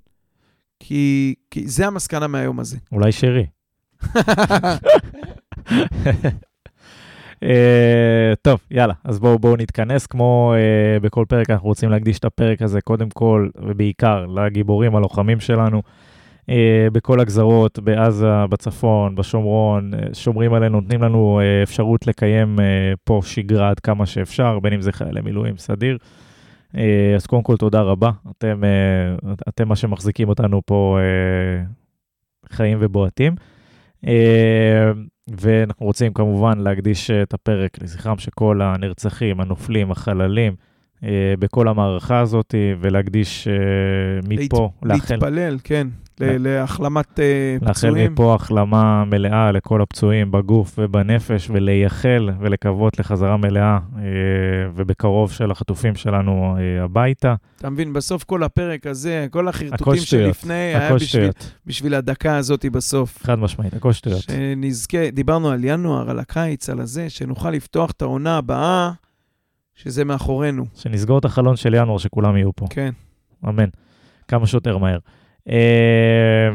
[0.80, 2.76] כי, כי זה המסקנה מהיום הזה.
[2.92, 3.46] אולי שרי.
[7.42, 10.06] אה, טוב, יאללה, אז בואו בואו נתכנס.
[10.06, 15.40] כמו אה, בכל פרק, אנחנו רוצים להקדיש את הפרק הזה קודם כל, ובעיקר, לגיבורים, הלוחמים
[15.40, 15.82] שלנו,
[16.50, 22.92] אה, בכל הגזרות, בעזה, בצפון, בשומרון, אה, שומרים עלינו, נותנים לנו אה, אפשרות לקיים אה,
[23.04, 25.98] פה שגרה עד כמה שאפשר, בין אם זה חיילי מילואים סדיר.
[26.76, 28.10] אה, אז קודם כל, תודה רבה.
[28.30, 31.64] אתם, אה, אתם מה שמחזיקים אותנו פה אה,
[32.52, 33.34] חיים ובועטים.
[34.06, 34.92] אה,
[35.30, 40.56] ואנחנו רוצים כמובן להקדיש את הפרק לזכרם של כל הנרצחים, הנופלים, החללים,
[41.38, 43.52] בכל המערכה הזאת, ולהקדיש אה,
[44.28, 45.86] מפה, לאחל, להתפלל, כן,
[46.20, 48.12] ל- להחלמת אה, לאחל פצועים.
[48.12, 54.02] מפה החלמה מלאה לכל הפצועים בגוף ובנפש, ולייחל ולקוות לחזרה מלאה, אה,
[54.74, 57.34] ובקרוב של החטופים שלנו אה, הביתה.
[57.56, 61.30] אתה מבין, בסוף כל הפרק הזה, כל החרטוטים שלפני, היה בשביל,
[61.66, 63.18] בשביל הדקה הזאת בסוף.
[63.22, 64.20] חד משמעית, הכל שטויות.
[64.20, 68.90] שנזכה, דיברנו על ינואר, על הקיץ, על הזה, שנוכל לפתוח את העונה הבאה,
[69.74, 70.64] שזה מאחורינו.
[70.74, 72.66] שנסגור את החלון של ינואר, שכולם יהיו פה.
[72.70, 72.92] כן.
[73.48, 73.68] אמן.
[74.28, 74.98] כמה שיותר מהר.
[75.48, 76.48] אה,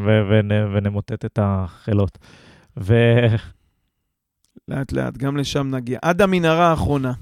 [0.73, 2.17] ונמוטט את החילות.
[2.77, 3.35] ו-
[4.67, 5.99] לאט לאט, גם לשם נגיע.
[6.01, 7.13] עד המנהרה האחרונה.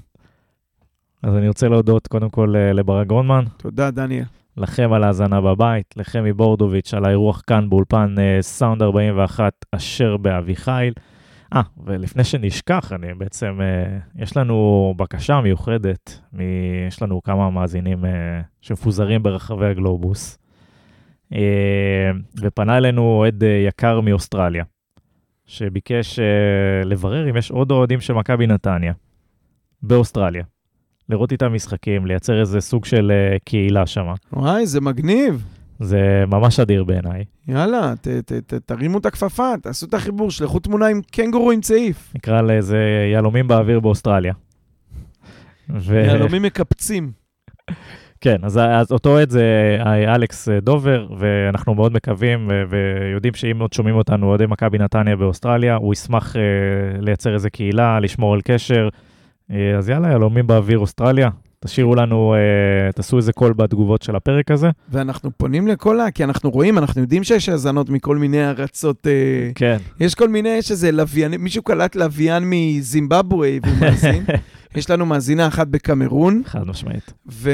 [1.22, 4.24] אז אני רוצה להודות קודם כל אה, לברק גרונמן, תודה, דניאל.
[4.56, 10.92] לכם על ההאזנה בבית, לחמי בורדוביץ' על האירוח כאן באולפן אה, סאונד 41 אשר באביחיל.
[11.54, 16.40] אה, ולפני שנשכח, אני בעצם, אה, יש לנו בקשה מיוחדת, מ...
[16.88, 20.38] יש לנו כמה מאזינים אה, שמפוזרים ברחבי הגלובוס,
[21.32, 22.10] אה,
[22.40, 24.64] ופנה אלינו אוהד יקר מאוסטרליה,
[25.46, 26.18] שביקש
[26.84, 28.92] לברר אם יש עוד אוהדים של מכבי נתניה
[29.82, 30.44] באוסטרליה.
[31.08, 33.12] לראות איתם משחקים, לייצר איזה סוג של
[33.44, 34.06] קהילה שם.
[34.32, 35.55] וואי, זה מגניב.
[35.80, 37.24] זה ממש אדיר בעיניי.
[37.48, 41.60] יאללה, ת, ת, ת, תרימו את הכפפה, תעשו את החיבור, שלחו תמונה עם קנגורו עם
[41.60, 42.12] צעיף.
[42.14, 44.32] נקרא לזה יהלומים באוויר באוסטרליה.
[45.70, 45.94] ו...
[45.94, 47.10] יהלומים מקפצים.
[48.20, 53.34] כן, אז, אז אותו אוהד זה אה, אלכס אה, דובר, ואנחנו מאוד מקווים ו- ויודעים
[53.34, 56.42] שאם עוד שומעים אותנו אוהדי מכבי נתניה באוסטרליה, הוא ישמח אה,
[57.00, 58.88] לייצר איזה קהילה, לשמור על קשר.
[59.50, 61.28] אה, אז יאללה, יהלומים באוויר אוסטרליה.
[61.66, 64.70] תשאירו לנו, אה, תעשו איזה קול בתגובות של הפרק הזה.
[64.88, 66.10] ואנחנו פונים לכל ה...
[66.10, 69.06] כי אנחנו רואים, אנחנו יודעים שיש האזנות מכל מיני ארצות...
[69.06, 69.76] אה, כן.
[70.00, 74.24] יש כל מיני, יש איזה לוויין, מישהו קלט לוויין מזימבבואה והוא מאזין.
[74.76, 77.12] יש לנו מאזינה אחת בקמרון, חד משמעית.
[77.32, 77.50] ו...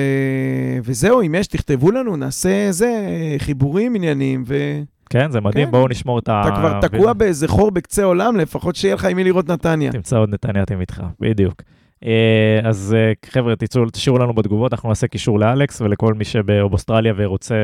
[0.85, 3.09] וזהו, אם יש, תכתבו לנו, נעשה זה,
[3.39, 5.71] חיבורים עניינים, ואתה כן, זה מדהים, כן.
[5.71, 6.43] בואו נשמור את ה...
[6.57, 9.93] כבר תקוע באיזה חור בקצה עולם, לפחות שיהיה לך עם מי לראות נתניה.
[9.93, 11.63] תמצא עוד נתניאתם איתך, בדיוק.
[12.07, 17.12] אה, אז אה, חבר'ה, תצאו, תשאירו לנו בתגובות, אנחנו נעשה קישור לאלכס ולכל מי שבאוסטרליה
[17.16, 17.55] ורוצה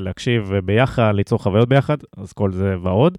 [0.00, 3.18] להקשיב ביחד, ליצור חוויות ביחד, אז כל זה ועוד.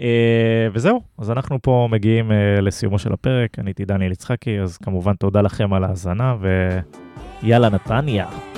[0.00, 2.30] אה, וזהו, אז אנחנו פה מגיעים
[2.62, 6.36] לסיומו של הפרק, אני הייתי דניאל יצחקי, אז כמובן תודה לכם על ההאזנה,
[7.42, 8.51] ויאללה נתניה.